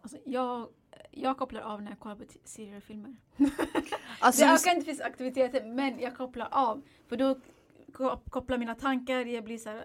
Alltså, 0.00 0.18
jag, 0.24 0.68
jag 1.10 1.38
kopplar 1.38 1.60
av 1.60 1.82
när 1.82 1.90
jag 1.90 1.98
kollar 1.98 2.16
på 2.16 2.24
serier 2.44 2.76
och 2.76 2.82
filmer. 2.82 3.16
Alltså, 4.20 4.44
det 4.44 4.52
ökar 4.52 4.74
inte 4.74 4.84
finns 4.84 5.00
aktiviteter 5.00 5.64
men 5.64 5.98
jag 6.00 6.16
kopplar 6.16 6.48
av. 6.50 6.82
För 7.08 7.16
då 7.16 7.40
kopplar 8.30 8.58
mina 8.58 8.74
tankar, 8.74 9.24
jag 9.26 9.44
blir 9.44 9.58
så 9.58 9.68
här 9.68 9.84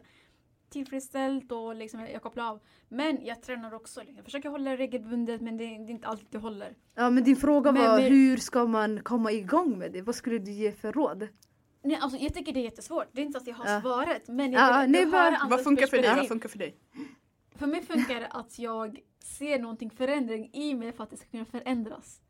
tillfredsställd 0.69 1.51
och 1.51 1.75
liksom 1.75 1.99
jag 1.99 2.21
kopplar 2.21 2.45
av. 2.49 2.59
Men 2.89 3.25
jag 3.25 3.41
tränar 3.43 3.73
också. 3.73 3.99
Liksom. 3.99 4.15
Jag 4.15 4.25
försöker 4.25 4.49
hålla 4.49 4.71
det 4.71 4.77
regelbundet 4.77 5.41
men 5.41 5.57
det, 5.57 5.63
det 5.63 5.69
är 5.71 5.89
inte 5.89 6.07
alltid 6.07 6.27
det 6.31 6.37
håller. 6.37 6.75
ja, 6.95 7.09
men 7.09 7.23
din 7.23 7.35
fråga 7.35 7.71
Men- 7.71 7.81
var 7.81 7.97
men- 7.99 8.11
hur 8.11 8.37
ska 8.37 8.65
man 8.65 9.03
komma 9.03 9.31
igång 9.31 9.77
med 9.79 9.91
det? 9.91 10.01
Vad 10.01 10.15
skulle 10.15 10.37
du 10.39 10.51
ge 10.51 10.71
för 10.71 10.91
råd? 10.91 11.27
Nej, 11.83 11.97
alltså, 12.01 12.17
jag 12.19 12.33
tycker 12.33 12.53
det 12.53 12.59
är 12.59 12.63
jättesvårt. 12.63 13.05
Det 13.11 13.21
är 13.21 13.25
inte 13.25 13.37
att 13.37 13.47
jag 13.47 13.55
har 13.55 13.65
Ja. 13.73 13.81
svaret. 13.81 14.27
Men 14.27 14.51
Ja, 14.51 14.71
jag 14.71 14.81
vill 14.81 14.91
nej, 14.91 15.05
bara- 15.05 15.47
Vad 15.49 15.63
funkar 15.63 15.87
för 15.87 15.97
dig? 15.97 16.03
perspektiv. 16.05 16.17
Vad 16.17 16.27
funkar 16.27 16.49
för 16.49 16.57
dig? 16.57 16.75
För 17.55 17.67
mig 17.67 17.81
funkar 17.85 18.15
det 18.19 18.27
att 18.27 18.59
jag 18.59 18.99
ser 19.23 19.59
någonting 19.59 19.89
förändring 19.89 20.49
i 20.53 20.73
mig 20.75 20.91
för 20.91 21.03
att 21.03 21.09
det 21.09 21.17
ska 21.17 21.27
kunna 21.29 21.45
förändras. 21.45 22.21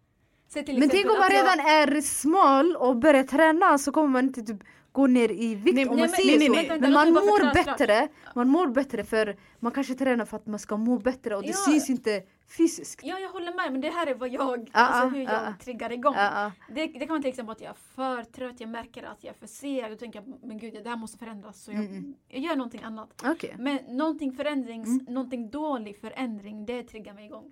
Men 0.54 0.66
tänk 0.66 1.06
om 1.06 1.18
man 1.18 1.28
att 1.28 1.34
jag- 1.34 1.44
redan 1.44 1.60
är 1.60 2.02
smal 2.02 2.76
och 2.76 2.98
börjar 2.98 3.24
träna 3.24 3.78
så 3.78 3.92
kommer 3.92 4.08
man 4.10 4.26
inte 4.26 4.42
typ 4.42 4.64
gå 4.92 5.08
ner 5.08 5.32
i 5.32 5.56
vikt 5.56 5.76
Nej, 5.76 5.86
om 5.90 5.96
nej, 5.96 5.98
man 5.98 5.98
men- 6.00 6.10
säger 6.10 6.38
nej, 6.40 6.48
så. 6.48 6.54
nej, 6.54 6.68
nej. 6.70 6.80
Men 6.80 6.94
man 6.94 7.14
mår 7.14 7.54
bättre. 7.54 8.08
Man 8.36 8.48
mår 8.50 8.68
bättre 8.68 9.04
för 9.04 9.36
man 9.60 9.72
kanske 9.72 9.94
tränar 9.94 10.26
för 10.26 10.38
att 10.38 10.46
man 10.48 10.60
ska 10.60 10.78
må 10.78 10.98
bättre 10.98 11.36
och 11.36 11.42
det 11.42 11.48
Ja. 11.48 11.54
syns 11.54 11.90
inte 11.90 12.24
fysiskt. 12.58 13.00
Ja, 13.04 13.20
jag 13.20 13.30
håller 13.30 13.54
med. 13.54 13.72
Men 13.72 13.82
det 13.82 13.90
här 13.90 14.08
är 14.08 14.16
vad 14.16 14.30
jag, 14.30 14.70
Ja, 14.74 14.80
alltså 14.80 15.04
ja, 15.04 15.10
hur 15.10 15.22
jag 15.22 15.34
ja. 15.34 15.54
triggar 15.64 15.92
igång. 15.92 16.14
Ja. 16.18 16.52
Det, 16.70 16.86
det 16.86 17.00
kan 17.00 17.08
vara 17.08 17.22
till 17.22 17.30
exempel 17.30 17.52
att 17.52 17.62
jag 17.62 17.70
är 17.70 17.78
för 17.96 18.24
trött, 18.24 18.56
jag 18.60 18.70
märker 18.70 19.04
att 19.04 19.24
jag 19.24 19.34
är 19.36 19.40
för 19.40 19.48
seg. 19.48 19.92
Då 19.92 19.96
tänker 19.98 20.20
jag, 20.26 20.34
men 20.48 20.58
gud, 20.58 20.74
det 20.84 20.90
här 20.90 20.98
måste 20.98 21.18
förändras. 21.18 21.64
Så 21.64 21.72
jag, 21.72 21.86
Mm, 21.86 22.14
jag 22.28 22.42
gör 22.42 22.56
någonting 22.56 22.82
annat. 22.84 23.22
Okej. 23.26 23.56
Men 23.60 23.80
någonting 23.88 24.32
förändrings, 24.32 24.88
Mm. 24.88 25.06
någonting 25.14 25.50
dålig 25.50 25.98
förändring, 26.02 26.66
det 26.66 26.84
triggar 26.84 27.14
mig 27.14 27.26
igång. 27.26 27.52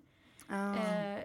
Ah. 0.50 0.74
Eh, 0.76 1.20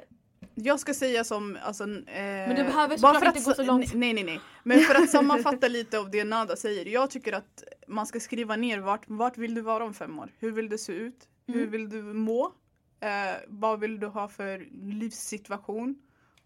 Jag 0.55 0.81
ska 0.81 0.95
säga 0.95 1.25
som, 1.25 1.59
alltså, 1.63 1.85
eh, 1.85 1.91
Men 2.15 2.57
du 2.57 2.65
behöver 2.65 2.97
såklart 2.97 3.37
inte 3.37 3.41
gå 3.51 3.55
så 3.55 3.63
långt. 3.63 3.95
Nej, 3.95 4.13
nej, 4.15 4.25
nej. 4.25 4.41
Men 4.63 4.81
för 4.81 4.95
att 4.95 5.11
sammanfatta 5.11 5.69
lite 5.69 5.99
av 5.99 6.11
det 6.11 6.25
Nada 6.25 6.57
säger. 6.57 6.87
Jag 6.87 7.11
tycker 7.11 7.33
att 7.33 7.65
man 7.89 8.07
ska 8.07 8.21
skriva 8.21 8.57
ner 8.57 8.79
vart, 8.79 9.03
vart 9.07 9.39
vill 9.39 9.55
du 9.55 9.61
vara 9.61 9.85
om 9.85 9.95
fem 9.95 10.19
år? 10.19 10.29
Hur 10.39 10.51
vill 10.53 10.69
du 10.69 10.79
se 10.79 10.93
ut? 10.93 11.29
Hur 11.47 11.57
Mm. 11.57 11.71
vill 11.71 11.89
du 11.89 12.03
må? 12.03 12.53
Eh, 13.01 13.09
vad 13.49 13.81
vill 13.81 14.01
du 14.01 14.07
ha 14.07 14.29
för 14.29 14.67
livssituation? 15.01 15.95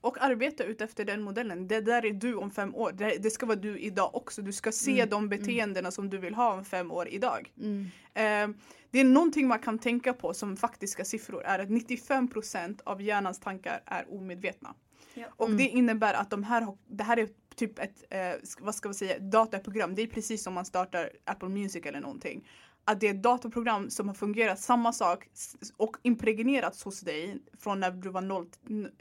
Och 0.01 0.23
arbeta 0.23 0.65
ut 0.65 0.81
efter 0.81 1.05
den 1.05 1.23
modellen. 1.23 1.69
Det 1.69 1.81
där 1.81 2.07
är 2.07 2.13
du 2.13 2.35
om 2.35 2.51
fem 2.51 2.75
år. 2.75 2.93
Det, 2.93 3.19
det 3.23 3.31
ska 3.31 3.47
vara 3.47 3.57
du 3.57 3.79
idag 3.79 4.15
också. 4.15 4.43
Du 4.43 4.53
ska 4.53 4.73
se 4.73 4.93
Mm, 4.93 5.09
de 5.11 5.29
beteendena 5.29 5.91
som 5.91 6.11
du 6.11 6.19
vill 6.19 6.35
ha 6.35 6.53
om 6.55 6.65
fem 6.65 6.93
år 6.93 7.09
idag. 7.09 7.53
Mm. 7.61 7.85
Eh, 8.15 8.57
det 8.91 9.01
är 9.01 9.05
någonting 9.05 9.49
man 9.49 9.59
kan 9.59 9.79
tänka 9.79 10.13
på 10.13 10.35
som 10.35 10.57
faktiska 10.57 11.05
siffror 11.05 11.43
är 11.45 11.59
att 11.59 11.69
95% 11.69 12.81
av 12.85 13.03
hjärnans 13.03 13.41
tankar 13.41 13.81
är 13.87 14.13
omedvetna. 14.15 14.75
Ja. 15.15 15.27
Och 15.37 15.47
Mm. 15.47 15.59
det 15.59 15.65
innebär 15.69 16.15
att 16.15 16.31
de 16.31 16.43
här, 16.45 16.77
det 16.87 17.05
här 17.05 17.17
är 17.17 17.29
typ 17.57 17.79
ett, 17.79 18.05
eh, 18.11 18.19
vad 18.61 18.75
ska 18.75 18.89
vi 18.89 18.95
säga, 18.95 19.19
dataprogram. 19.19 19.95
Det 19.95 20.03
är 20.03 20.07
precis 20.07 20.43
som 20.43 20.55
man 20.55 20.65
startar 20.65 21.11
Apple 21.25 21.49
Music 21.49 21.87
eller 21.87 22.01
någonting. 22.01 22.49
Att 22.91 23.01
det 23.01 23.07
är 23.07 23.15
ett 23.15 23.23
dataprogram 23.23 23.91
som 23.91 24.09
har 24.09 24.15
fungerat 24.15 24.61
samma 24.61 24.93
sak 24.93 25.29
och 25.77 25.97
impregnerats 26.03 26.85
hos 26.85 27.01
dig 27.01 27.39
från 27.59 27.81
när 27.81 27.91
du 27.91 28.09
var 28.09 28.21
0, 28.21 28.47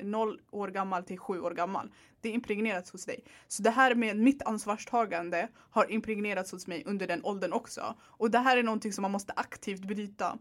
0 0.03 0.39
år 0.51 0.67
gammal 0.67 1.03
till 1.03 1.19
7 1.19 1.41
år 1.41 1.51
gammal. 1.51 1.91
Det 2.21 2.29
är 2.29 2.33
impregnerats 2.33 2.91
hos 2.91 3.05
dig. 3.05 3.23
Så 3.47 3.63
det 3.63 3.69
här 3.69 3.95
med 3.95 4.17
mitt 4.17 4.41
ansvarstagande 4.41 5.47
har 5.55 5.91
impregnerats 5.91 6.51
hos 6.51 6.67
mig 6.67 6.83
under 6.85 7.07
den 7.07 7.23
åldern 7.23 7.53
också. 7.53 7.95
Och 8.01 8.31
det 8.31 8.39
här 8.39 8.57
är 8.57 8.63
någonting 8.63 8.93
som 8.93 9.01
man 9.01 9.11
måste 9.11 9.33
aktivt 9.35 9.81
bryta. 9.81 10.37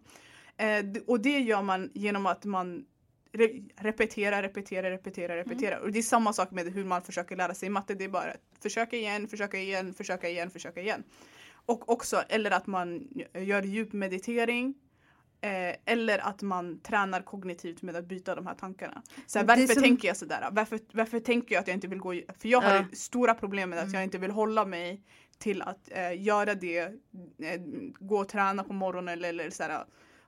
Eh, 0.56 0.84
och 1.06 1.20
det 1.20 1.38
gör 1.38 1.62
man 1.62 1.90
genom 1.94 2.26
att 2.26 2.44
man 2.44 2.84
re- 3.32 3.70
repetera, 3.76 4.42
repetera, 4.42 4.90
repetera, 4.90 5.36
repetera. 5.36 5.80
Och 5.80 5.92
det 5.92 5.98
är 5.98 6.02
samma 6.02 6.32
sak 6.32 6.50
med 6.50 6.72
hur 6.72 6.84
man 6.84 7.02
försöker 7.02 7.36
lära 7.36 7.54
sig 7.54 7.68
matte. 7.68 7.94
Det 7.94 8.04
är 8.04 8.08
bara 8.08 8.30
att 8.30 8.62
försöka 8.62 8.96
igen, 8.96 9.28
försöka 9.28 9.58
igen, 9.58 9.94
försöka 9.94 10.28
igen, 10.28 10.50
försöka 10.50 10.80
igen. 10.80 11.04
Och 11.66 11.88
också, 11.90 12.16
eller 12.28 12.50
att 12.50 12.66
man 12.66 13.08
gör 13.34 13.62
djup 13.62 13.92
meditering. 13.92 14.74
Eh, 15.40 15.76
eller 15.84 16.18
att 16.18 16.42
man 16.42 16.80
tränar 16.80 17.20
kognitivt 17.22 17.82
med 17.82 17.96
att 17.96 18.04
byta 18.06 18.34
de 18.34 18.46
här 18.46 18.54
tankarna. 18.54 19.02
Så 19.26 19.42
varför 19.44 19.74
som- 19.74 19.82
tänker 19.82 20.08
jag 20.08 20.16
sådär? 20.16 20.48
Varför, 20.52 20.80
varför 20.92 21.20
tänker 21.20 21.54
jag 21.54 21.60
att 21.60 21.66
jag 21.68 21.76
inte 21.76 21.88
vill 21.88 21.98
gå 21.98 22.12
För 22.38 22.48
jag 22.48 22.60
har 22.60 22.74
Ja. 22.74 22.84
stora 22.92 23.34
problem 23.34 23.70
med 23.70 23.78
att 23.78 23.84
Mm. 23.84 23.94
jag 23.94 24.04
inte 24.04 24.18
vill 24.18 24.30
hålla 24.30 24.64
mig 24.64 25.02
till 25.38 25.62
att 25.62 25.88
eh, 25.92 26.22
göra 26.22 26.54
det. 26.54 26.78
Eh, 26.78 27.60
gå 28.00 28.18
och 28.18 28.28
träna 28.28 28.64
på 28.64 28.72
morgonen 28.72 29.08
eller, 29.14 29.28
eller 29.28 29.50
sådär, 29.50 29.84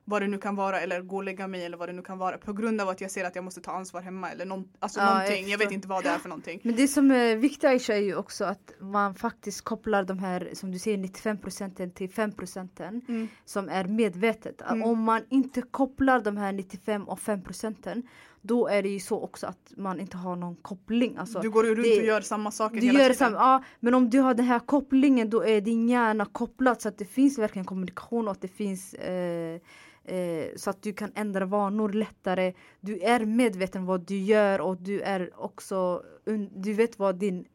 vad 0.09 0.21
det 0.21 0.27
nu 0.27 0.37
kan 0.37 0.55
vara 0.55 0.79
eller 0.79 1.01
gå 1.01 1.15
och 1.15 1.23
lägga 1.23 1.47
mig 1.47 1.65
eller 1.65 1.77
vad 1.77 1.89
det 1.89 1.93
nu 1.93 2.01
kan 2.01 2.17
vara 2.17 2.37
på 2.37 2.53
grund 2.53 2.81
av 2.81 2.89
att 2.89 3.01
jag 3.01 3.11
ser 3.11 3.25
att 3.25 3.35
jag 3.35 3.43
måste 3.43 3.61
ta 3.61 3.71
ansvar 3.71 4.01
hemma 4.01 4.31
eller 4.31 4.45
någon, 4.45 4.69
alltså 4.79 4.99
Ja, 4.99 5.05
jag 5.05 5.13
någonting. 5.13 5.47
Jag, 5.47 5.57
vet 5.57 5.59
förstår. 5.59 5.73
inte 5.73 5.87
vad 5.87 6.03
det 6.03 6.09
är 6.09 6.17
för 6.17 6.29
någonting. 6.29 6.59
Men 6.63 6.75
det 6.75 6.87
som 6.87 7.11
är 7.11 7.35
viktigt 7.35 7.63
Aisha 7.63 7.93
är 7.93 7.99
ju 8.01 8.15
också 8.15 8.45
att 8.45 8.71
man 8.79 9.15
faktiskt 9.15 9.61
kopplar 9.61 10.03
de 10.03 10.19
här 10.19 10.49
som 10.53 10.71
du 10.71 10.79
säger 10.79 10.97
95% 10.97 11.89
till 11.93 12.09
5% 12.09 13.01
Mm. 13.07 13.27
som 13.45 13.69
är 13.69 13.83
medvetet. 13.85 14.61
Mm. 14.61 14.83
Om 14.83 14.99
man 15.03 15.21
inte 15.29 15.61
kopplar 15.61 16.19
de 16.19 16.37
här 16.37 16.51
95 16.51 17.03
och 17.09 17.19
5% 17.19 18.03
då 18.41 18.67
är 18.67 18.83
det 18.83 18.89
ju 18.89 18.99
så 18.99 19.21
också 19.21 19.47
att 19.47 19.73
man 19.77 19.99
inte 19.99 20.17
har 20.17 20.35
någon 20.35 20.55
koppling. 20.55 21.17
Alltså, 21.17 21.39
du 21.39 21.49
går 21.49 21.63
runt 21.63 21.83
det- 21.83 21.99
och 21.99 22.05
gör 22.05 22.21
samma 22.21 22.51
saker 22.51 22.75
du 22.81 22.85
hela 22.87 22.99
gör 22.99 23.05
tiden. 23.05 23.17
samma, 23.17 23.35
ja, 23.37 23.63
men 23.79 23.93
om 23.93 24.09
du 24.09 24.19
har 24.19 24.33
den 24.33 24.45
här 24.45 24.59
kopplingen 24.59 25.29
då 25.29 25.43
är 25.45 25.61
din 25.61 25.89
hjärna 25.89 26.25
kopplad 26.25 26.81
så 26.81 26.89
att 26.89 26.97
det 26.97 27.05
finns 27.05 27.37
verkligen 27.37 27.65
kommunikation 27.65 28.27
och 28.27 28.31
att 28.31 28.41
det 28.41 28.47
finns 28.47 28.93
eh, 28.93 29.59
eh, 30.05 30.45
så 30.55 30.69
att 30.69 30.81
du 30.81 30.93
kan 30.93 31.11
ändra 31.15 31.45
vanor 31.45 31.89
lättare. 31.93 32.53
Du 32.81 32.99
är 32.99 33.25
medveten 33.25 33.85
vad 33.85 34.01
du 34.01 34.17
gör 34.17 34.61
och 34.61 34.77
du 34.77 35.01
är 35.01 35.29
också 35.35 36.03
du 36.55 36.73
vet 36.73 36.99
vad 36.99 37.15
din 37.15 37.45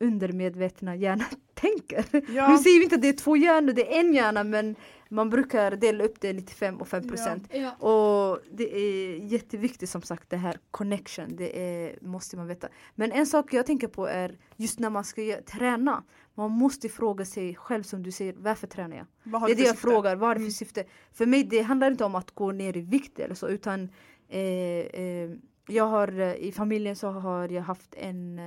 undermedvetna 0.00 0.96
hjärna 0.96 1.24
tänker. 1.54 2.04
Ja. 2.32 2.48
Nu 2.48 2.58
säger 2.58 2.78
vi 2.78 2.84
inte 2.84 2.94
att 2.96 3.02
det 3.02 3.08
är 3.08 3.12
två 3.12 3.36
hjärnor, 3.36 3.72
det 3.72 3.96
är 3.96 4.00
en 4.00 4.14
hjärna 4.14 4.44
men 4.44 4.76
man 5.14 5.30
brukar 5.30 5.70
dela 5.76 6.04
upp 6.04 6.20
det 6.20 6.32
95 6.32 6.80
och 6.80 6.88
5 6.88 7.08
procent. 7.08 7.48
Ja. 7.52 7.70
Och 7.88 8.40
det 8.52 8.76
är 8.76 9.16
jätteviktigt 9.16 9.90
som 9.90 10.02
sagt 10.02 10.30
det 10.30 10.36
här 10.36 10.58
connection, 10.70 11.36
det 11.36 11.60
är, 11.62 11.98
måste 12.00 12.36
man 12.36 12.46
veta. 12.46 12.68
Men 12.94 13.12
en 13.12 13.26
sak 13.26 13.52
jag 13.52 13.66
tänker 13.66 13.88
på 13.88 14.06
är 14.06 14.38
just 14.56 14.78
när 14.78 14.90
man 14.90 15.04
ska 15.04 15.22
träna. 15.46 16.02
Man 16.34 16.50
måste 16.50 16.88
fråga 16.88 17.24
sig 17.24 17.54
själv 17.54 17.82
som 17.82 18.02
du 18.02 18.12
säger, 18.12 18.34
varför 18.38 18.66
tränar 18.66 18.96
jag? 18.96 19.06
Det 19.22 19.52
är 19.52 19.56
det 19.56 19.62
jag 19.62 19.68
syfte? 19.70 19.76
frågar, 19.76 20.16
vad 20.16 20.28
har 20.28 20.34
det 20.34 20.38
för 20.40 20.44
Mm. 20.44 20.50
syfte? 20.50 20.84
För 21.12 21.26
mig 21.26 21.44
det 21.44 21.60
handlar 21.62 21.90
inte 21.90 22.04
om 22.04 22.14
att 22.14 22.30
gå 22.30 22.52
ner 22.52 22.76
i 22.76 22.80
vikt 22.80 23.18
eller 23.18 23.34
så 23.34 23.48
utan 23.48 23.88
eh, 24.28 24.40
eh, 24.40 25.30
jag 25.68 25.84
har 25.86 26.20
eh, 26.20 26.34
i 26.34 26.52
familjen 26.52 26.96
så 26.96 27.08
har 27.10 27.48
jag 27.48 27.62
haft 27.62 27.94
en, 27.94 28.38
eh, 28.38 28.44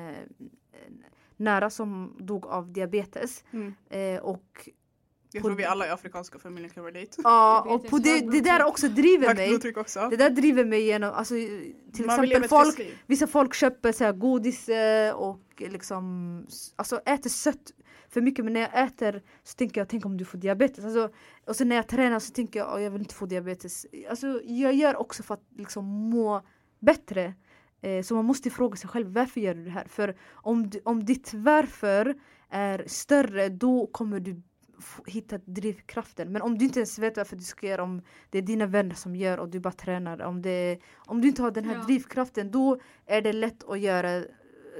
en 0.88 1.04
nära 1.38 1.70
som 1.70 2.16
dog 2.20 2.46
av 2.46 2.72
diabetes 2.74 3.44
Mm. 3.52 3.74
eh, 3.90 4.22
och 4.22 4.70
Jag 5.38 5.42
På- 5.42 5.48
tror 5.48 5.58
vi 5.58 5.66
alla 5.66 5.88
i 5.88 5.90
afrikanska 5.90 6.40
familjer 6.40 6.70
kan 6.70 6.84
relate. 6.84 7.22
Ja, 7.24 7.62
och 7.70 7.88
på 7.88 7.98
det, 7.98 8.10
högt 8.10 8.32
det 8.32 8.40
där 8.42 8.42
blodtryck. 8.42 8.68
också 8.68 8.88
driver 8.88 9.36
mig. 9.36 9.74
också. 9.78 10.10
Det 10.10 10.16
där 10.18 10.30
driver 10.30 10.66
mig 10.66 10.82
genom, 10.86 11.14
alltså 11.14 11.34
till 11.94 12.06
Man 12.06 12.24
exempel 12.24 12.50
folk, 12.50 12.82
vissa 13.08 13.28
folk 13.28 13.54
köper 13.54 13.92
så 13.92 14.04
här 14.04 14.12
godis 14.14 14.70
eh, 14.70 15.14
och 15.16 15.42
liksom, 15.58 16.46
alltså 16.76 17.00
äter 17.06 17.30
sött 17.30 17.72
för 18.10 18.22
mycket 18.22 18.46
men 18.46 18.54
när 18.54 18.62
jag 18.62 18.84
äter 18.84 19.22
så 19.44 19.54
tänker 19.56 19.82
jag, 19.82 19.90
tänk 19.90 20.06
om 20.06 20.18
du 20.18 20.26
får 20.26 20.38
diabetes. 20.38 20.86
Alltså, 20.86 21.10
och 21.48 21.56
sen 21.56 21.70
när 21.70 21.76
jag 21.76 21.88
tränar 21.88 22.20
så 22.20 22.32
tänker 22.34 22.60
jag, 22.60 22.74
"Åh, 22.74 22.82
jag 22.84 22.92
vill 22.92 23.02
inte 23.02 23.16
få 23.16 23.26
diabetes. 23.26 23.86
Alltså 24.10 24.42
jag 24.44 24.74
gör 24.74 24.96
också 24.96 25.24
för 25.24 25.34
att 25.34 25.44
liksom 25.58 25.86
må 25.86 26.42
bättre. 26.80 27.34
Eh, 27.82 28.04
så 28.04 28.16
man 28.16 28.26
måste 28.26 28.50
fråga 28.50 28.76
sig 28.76 28.90
själv, 28.90 29.08
varför 29.14 29.42
gör 29.42 29.54
du 29.56 29.64
det 29.64 29.70
här? 29.72 29.86
För 29.90 30.16
om, 30.34 30.72
om 30.84 31.06
ditt 31.06 31.34
varför 31.34 32.16
är 32.50 32.84
större, 32.88 33.50
då 33.50 33.88
kommer 33.88 34.20
du 34.20 34.42
hitta 35.06 35.38
drivkraften. 35.38 36.32
Men 36.32 36.42
om 36.42 36.58
du 36.58 36.66
inte 36.66 36.80
ens 36.80 37.00
vet 37.00 37.18
varför 37.18 37.36
du 37.36 37.44
ska 37.44 37.68
göra, 37.68 37.84
om 37.84 38.02
det 38.30 38.38
är 38.38 38.42
dina 38.42 38.66
vänner 38.66 38.96
som 38.96 39.16
gör 39.16 39.38
och 39.40 39.50
du 39.50 39.60
bara 39.60 39.74
tränar. 39.74 40.22
Om, 40.22 40.42
det, 40.42 40.80
om 40.96 41.22
du 41.22 41.28
inte 41.28 41.42
har 41.42 41.52
den 41.52 41.66
här 41.66 41.76
Ja. 41.76 41.84
drivkraften, 41.84 42.52
då 42.52 42.80
är 43.06 43.22
det 43.22 43.34
lätt 43.34 43.64
att 43.64 43.80
göra 43.80 44.24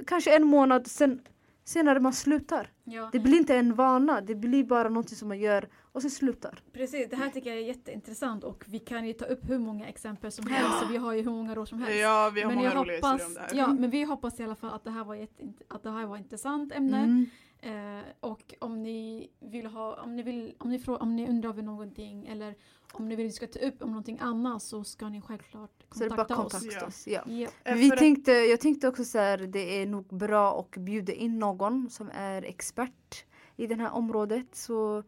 kanske 0.06 0.36
en 0.36 0.46
månad, 0.46 0.86
sen 0.86 1.20
senare 1.64 2.00
man 2.00 2.12
slutar. 2.12 2.70
Ja. 2.84 3.08
Det 3.12 3.18
blir 3.18 3.38
inte 3.38 3.56
en 3.56 3.74
vana, 3.74 4.20
det 4.20 4.34
blir 4.34 4.64
bara 4.64 4.88
något 4.88 5.10
som 5.10 5.28
man 5.28 5.38
gör 5.38 5.68
och 5.92 6.02
sen 6.02 6.10
slutar. 6.10 6.62
Precis, 6.72 7.10
det 7.10 7.16
här 7.16 7.30
tycker 7.30 7.50
jag 7.50 7.58
är 7.58 7.62
jätteintressant 7.62 8.44
och 8.44 8.64
vi 8.66 8.78
kan 8.78 9.06
ju 9.06 9.12
ta 9.12 9.24
upp 9.24 9.50
hur 9.50 9.58
många 9.58 9.86
exempel 9.88 10.32
som 10.32 10.46
helst. 10.46 10.78
Så 10.80 10.86
vi 10.86 10.96
har 10.96 11.12
ju 11.12 11.22
hur 11.22 11.30
många 11.30 11.54
råd 11.54 11.68
som 11.68 11.78
helst. 11.78 12.00
Ja, 12.00 12.30
vi 12.34 12.40
har 12.40 12.48
men 12.48 12.56
många 12.56 12.74
roliga 12.74 12.96
hoppas, 12.96 13.26
om 13.26 13.34
det 13.34 13.40
här. 13.40 13.48
Ja, 13.54 13.72
men 13.72 13.90
vi 13.90 14.02
hoppas 14.04 14.40
i 14.40 14.42
alla 14.42 14.54
fall 14.54 14.72
att 14.72 14.84
det 14.84 14.90
här 14.90 15.04
var, 15.04 15.14
jätte, 15.14 15.42
att 15.68 15.82
det 15.82 15.90
här 15.90 16.06
var 16.06 16.16
ett 16.16 16.22
intressant 16.22 16.72
ämne. 16.72 16.98
Mm. 16.98 17.26
Eh, 17.60 18.00
och 18.20 18.54
om 18.58 18.82
ni 18.82 19.30
vill 19.40 19.66
ha, 19.66 20.02
om 20.02 20.16
ni 20.16 20.22
vill, 20.22 20.54
om 20.58 20.70
ni, 20.70 20.78
frå, 20.78 20.96
om 20.96 21.16
ni 21.16 21.28
undrar 21.28 21.50
över 21.50 21.62
någonting 21.62 22.26
eller 22.26 22.54
om 22.92 23.08
ni 23.08 23.16
vill 23.16 23.26
att 23.26 23.30
vi 23.30 23.32
ska 23.32 23.46
ta 23.46 23.58
upp 23.58 23.82
om 23.82 23.88
någonting 23.90 24.18
annat 24.20 24.62
så 24.62 24.84
ska 24.84 25.08
ni 25.08 25.20
självklart 25.20 25.70
Så 25.92 25.98
det 25.98 26.04
är 26.04 26.10
bara 26.10 26.16
kontakta 26.24 26.42
oss. 26.46 26.52
kontakta 26.52 26.80
Ja. 26.80 26.86
oss. 26.86 27.06
Ja. 27.06 27.22
Ja. 27.26 27.48
Eh, 27.64 27.74
Vi 27.76 27.90
tänkte, 27.90 28.32
jag 28.32 28.60
tänkte 28.60 28.88
också 28.88 29.04
så 29.04 29.18
här, 29.18 29.38
det 29.38 29.82
är 29.82 29.86
nog 29.86 30.06
bra 30.06 30.60
att 30.60 30.70
bjuda 30.76 31.12
in 31.12 31.38
någon 31.38 31.90
som 31.90 32.10
är 32.14 32.42
expert 32.42 33.24
i 33.56 33.66
det 33.66 33.74
här 33.74 33.90
området. 33.92 34.54
Så 34.54 35.02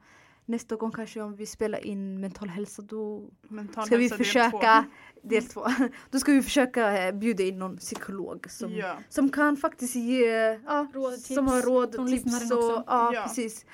nästa 0.51 0.77
gång 0.77 0.91
kanske 0.93 1.21
om 1.21 1.37
vi 1.37 1.47
spelar 1.47 1.87
in 1.87 2.21
mental 2.21 2.49
hälsa 2.49 2.83
då 2.83 3.31
Mental 3.49 3.87
ska 3.87 3.97
vi 3.97 4.03
hälsa 4.03 4.17
del 4.17 4.25
försöka, 4.27 4.85
två. 5.23 5.29
del 5.29 5.45
två, 5.45 5.67
då 6.11 6.19
ska 6.21 6.33
vi 6.33 6.43
försöka 6.43 7.07
eh, 7.07 7.13
bjuda 7.15 7.43
in 7.45 7.59
någon 7.59 7.77
psykolog 7.77 8.51
som, 8.51 8.73
Ja. 8.73 8.97
som 9.09 9.29
kan 9.31 9.57
faktiskt 9.57 9.95
ge, 9.97 10.27
ja, 10.67 10.87
Råd, 10.95 11.13
som 11.13 11.37
tips 11.47 11.53
har 11.53 11.63
råd 11.63 11.95
och 11.97 12.09
tips 12.09 12.51
och, 12.53 12.85
ja, 12.87 13.15
Ja. 13.15 13.23
precis. 13.23 13.65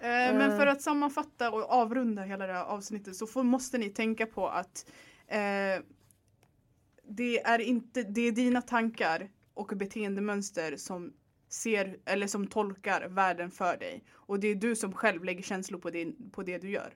Eh, 0.00 0.08
Men 0.08 0.50
Eh. 0.50 0.56
för 0.58 0.66
att 0.66 0.82
sammanfatta 0.82 1.50
och 1.50 1.70
avrunda 1.70 2.22
hela 2.22 2.46
det 2.46 2.52
här 2.52 2.64
avsnittet 2.64 3.16
så 3.16 3.26
får, 3.26 3.42
måste 3.42 3.78
ni 3.78 3.90
tänka 3.90 4.26
på 4.26 4.48
att 4.48 4.86
eh, 5.26 5.82
det 7.08 7.40
är 7.42 7.58
inte, 7.58 8.02
det 8.02 8.20
är 8.20 8.32
dina 8.32 8.62
tankar 8.62 9.28
och 9.54 9.66
beteendemönster 9.76 10.76
som 10.76 11.12
ser 11.48 11.96
eller 12.04 12.26
som 12.26 12.46
tolkar 12.46 13.08
världen 13.08 13.50
för 13.50 13.76
dig. 13.76 14.04
Och 14.12 14.40
det 14.40 14.48
är 14.48 14.54
du 14.54 14.76
som 14.76 14.92
själv 14.92 15.24
lägger 15.24 15.42
känslor 15.42 15.78
på 15.78 15.90
det, 15.90 16.12
på 16.32 16.42
det 16.42 16.58
du 16.58 16.70
gör. 16.70 16.94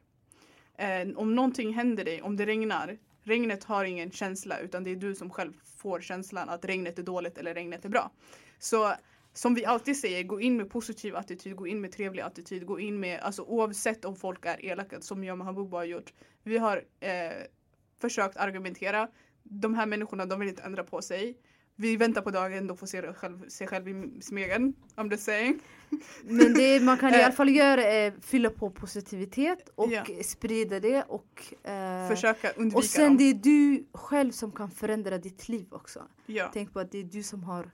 Eh, 0.79 1.09
om 1.17 1.35
någonting 1.35 1.75
händer 1.75 2.05
dig, 2.05 2.23
om 2.23 2.37
det 2.37 2.47
regnar, 2.47 2.99
regnet 3.23 3.65
har 3.65 3.85
ingen 3.85 4.11
känsla 4.11 4.59
utan 4.59 4.85
det 4.85 4.91
är 4.91 4.97
du 4.97 5.15
som 5.15 5.31
själv 5.31 5.53
får 5.77 6.01
känslan 6.01 6.49
att 6.49 6.65
regnet 6.65 6.99
är 6.99 7.03
dåligt 7.03 7.39
eller 7.39 7.55
regnet 7.55 7.85
är 7.85 7.89
bra. 7.89 8.11
Så 8.59 8.95
som 9.33 9.55
vi 9.55 9.65
alltid 9.65 9.97
säger, 9.97 10.23
gå 10.23 10.41
in 10.41 10.57
med 10.57 10.71
positiv 10.71 11.17
attityd, 11.17 11.57
gå 11.57 11.67
in 11.67 11.81
med 11.81 11.93
trevlig 11.93 12.23
attityd, 12.23 12.67
gå 12.67 12.81
in 12.81 13.01
med, 13.01 13.21
alltså 13.21 13.43
oavsett 13.43 14.05
om 14.05 14.17
folk 14.17 14.47
är 14.47 14.65
elaka 14.65 15.01
som 15.01 15.25
jag 15.25 15.35
och 15.35 15.39
Mahabuba 15.39 15.77
har 15.77 15.85
gjort. 15.85 16.13
Vi 16.43 16.59
har 16.59 16.85
eh, 17.01 17.11
försökt 18.01 18.37
argumentera. 18.37 19.09
De 19.43 19.75
här 19.75 19.87
människorna, 19.87 20.27
de 20.27 20.41
vill 20.41 20.49
inte 20.49 20.63
ändra 20.63 20.85
på 20.85 21.03
sig. 21.03 21.39
Vi 21.81 21.97
väntar 21.97 22.23
på 22.23 22.31
dagen 22.31 22.67
de 22.67 22.77
får 22.77 22.87
se 22.87 23.01
sig 23.01 23.15
själv, 23.15 23.49
sig 23.49 23.67
själv 23.67 23.89
i 23.89 24.21
smegen. 24.21 24.75
I'm 24.97 25.11
just 25.11 25.25
saying. 25.25 25.61
Men 26.25 26.55
det 26.55 26.81
man 26.83 26.99
kan 26.99 27.15
i 27.15 27.17
Eh. 27.19 27.25
alla 27.25 27.33
fall 27.35 27.49
göra 27.57 27.85
är 27.85 28.13
fylla 28.21 28.51
på 28.51 28.71
positivitet 28.71 29.69
och 29.75 29.93
Ja. 29.93 30.05
sprida 30.25 30.81
det 30.81 31.03
och 31.09 31.45
eh, 31.71 32.09
Försöka 32.09 32.51
undvika 32.57 32.79
och 32.79 32.85
sen 32.85 33.05
dem. 33.09 33.17
det 33.17 33.25
är 33.25 33.35
du 33.35 33.87
själv 33.95 34.33
som 34.33 34.53
kan 34.53 34.71
förändra 34.71 35.19
ditt 35.19 35.49
liv 35.49 35.67
också. 35.71 36.03
Ja. 36.27 36.51
Tänk 36.53 36.73
på 36.73 36.81
att 36.81 36.93
det 36.93 36.99
är 36.99 37.05
du 37.05 37.23
som 37.23 37.45
har 37.45 37.71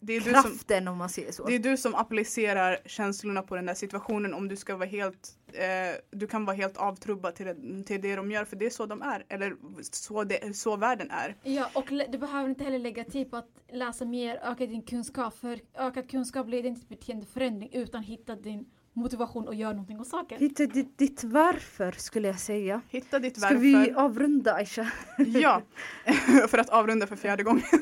Det 0.00 0.12
är, 0.12 0.20
du 0.20 0.32
som, 0.32 0.42
kraften 0.42 0.88
om 0.88 0.98
man 0.98 1.08
säger 1.08 1.32
så. 1.32 1.46
det 1.46 1.54
är 1.54 1.58
du 1.58 1.76
som 1.76 1.94
applicerar 1.94 2.78
känslorna 2.86 3.42
på 3.42 3.56
den 3.56 3.66
där 3.66 3.74
situationen 3.74 4.34
om 4.34 4.48
du 4.48 4.56
ska 4.56 4.76
vara 4.76 4.88
helt 4.88 5.28
eh, 5.52 5.62
du 6.10 6.26
kan 6.26 6.44
vara 6.44 6.56
helt 6.56 6.76
avtrubbad 6.76 7.34
till 7.34 7.46
det, 7.46 7.84
till 7.86 8.00
det 8.00 8.16
de 8.16 8.30
gör 8.30 8.44
för 8.44 8.56
det 8.56 8.66
är 8.66 8.70
så 8.70 8.86
de 8.86 9.02
är 9.02 9.24
eller 9.28 9.56
så, 9.82 10.24
det, 10.24 10.56
så 10.56 10.76
världen 10.76 11.10
är. 11.10 11.36
Ja, 11.42 11.70
och 11.74 11.84
du 12.12 12.18
behöver 12.18 12.48
inte 12.48 12.64
heller 12.64 12.78
lägga 12.78 13.04
tid 13.04 13.30
på 13.30 13.36
att 13.36 13.48
läsa 13.72 14.04
mer, 14.04 14.40
öka 14.42 14.66
din 14.66 14.82
kunskap. 14.82 15.38
För 15.38 15.60
ökad 15.74 16.10
kunskap 16.10 16.48
leder 16.48 16.68
inte 16.68 16.80
till 16.80 16.88
beteendeförändring 16.96 17.55
utan 17.62 18.02
hitta 18.02 18.36
din 18.36 18.66
motivation 18.92 19.48
och 19.48 19.54
göra 19.54 19.72
någonting 19.72 20.00
åt 20.00 20.08
saken. 20.08 20.38
Hitta 20.38 20.66
ditt, 20.66 20.98
ditt 20.98 21.24
varför 21.24 21.92
skulle 21.92 22.28
jag 22.28 22.38
säga. 22.40 22.80
Hitta 22.88 23.18
ditt 23.18 23.36
Ska 23.36 23.46
varför. 23.48 23.60
vi 23.60 23.92
avrunda 23.92 24.54
Aisha? 24.54 24.90
Ja, 25.26 25.62
för 26.48 26.58
att 26.58 26.68
avrunda 26.70 27.06
för 27.06 27.16
fjärde 27.16 27.42
gången. 27.42 27.62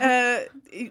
eh, 0.00 0.40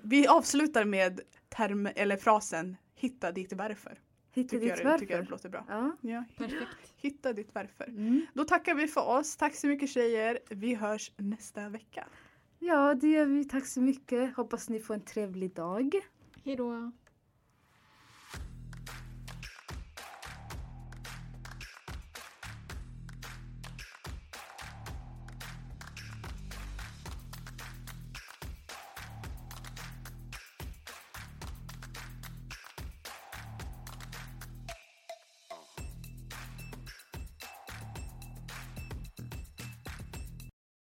vi 0.04 0.28
avslutar 0.28 0.86
med 0.86 1.20
term, 1.50 1.89
eller 1.96 2.18
frasen 2.18 2.78
hitta 2.96 3.32
ditt 3.32 3.54
varför. 3.54 4.00
Hitta 4.34 4.50
Tycker 4.50 4.60
ditt 4.76 4.84
jag, 4.84 4.94
det- 4.94 5.00
tycker 5.00 5.14
jag 5.14 5.20
varför. 5.20 5.32
låter 5.32 5.50
bra. 5.50 5.66
Ja. 5.70 5.98
Ja, 6.02 6.24
Perfekt. 6.38 6.64
hitta 6.98 7.34
ditt 7.34 7.50
varför. 7.54 7.84
Mm. 7.88 8.26
Då 8.34 8.44
tackar 8.44 8.76
vi 8.76 8.88
för 8.88 9.08
oss. 9.08 9.36
Tack 9.36 9.56
så 9.56 9.68
mycket 9.68 9.89
tjejer. 9.89 10.39
Vi 10.50 10.76
hörs 10.76 11.12
nästa 11.18 11.70
vecka. 11.70 12.08
ja, 12.60 12.94
det 12.96 13.08
gör 13.08 13.26
vi. 13.26 13.46
Tack 13.46 13.66
så 13.68 13.82
mycket. 13.82 14.36
Hoppas 14.36 14.70
ni 14.70 14.80
får 14.80 14.94
en 14.94 15.02
trevlig 15.02 15.54
dag. 15.56 15.96
Hejdå. 16.46 16.92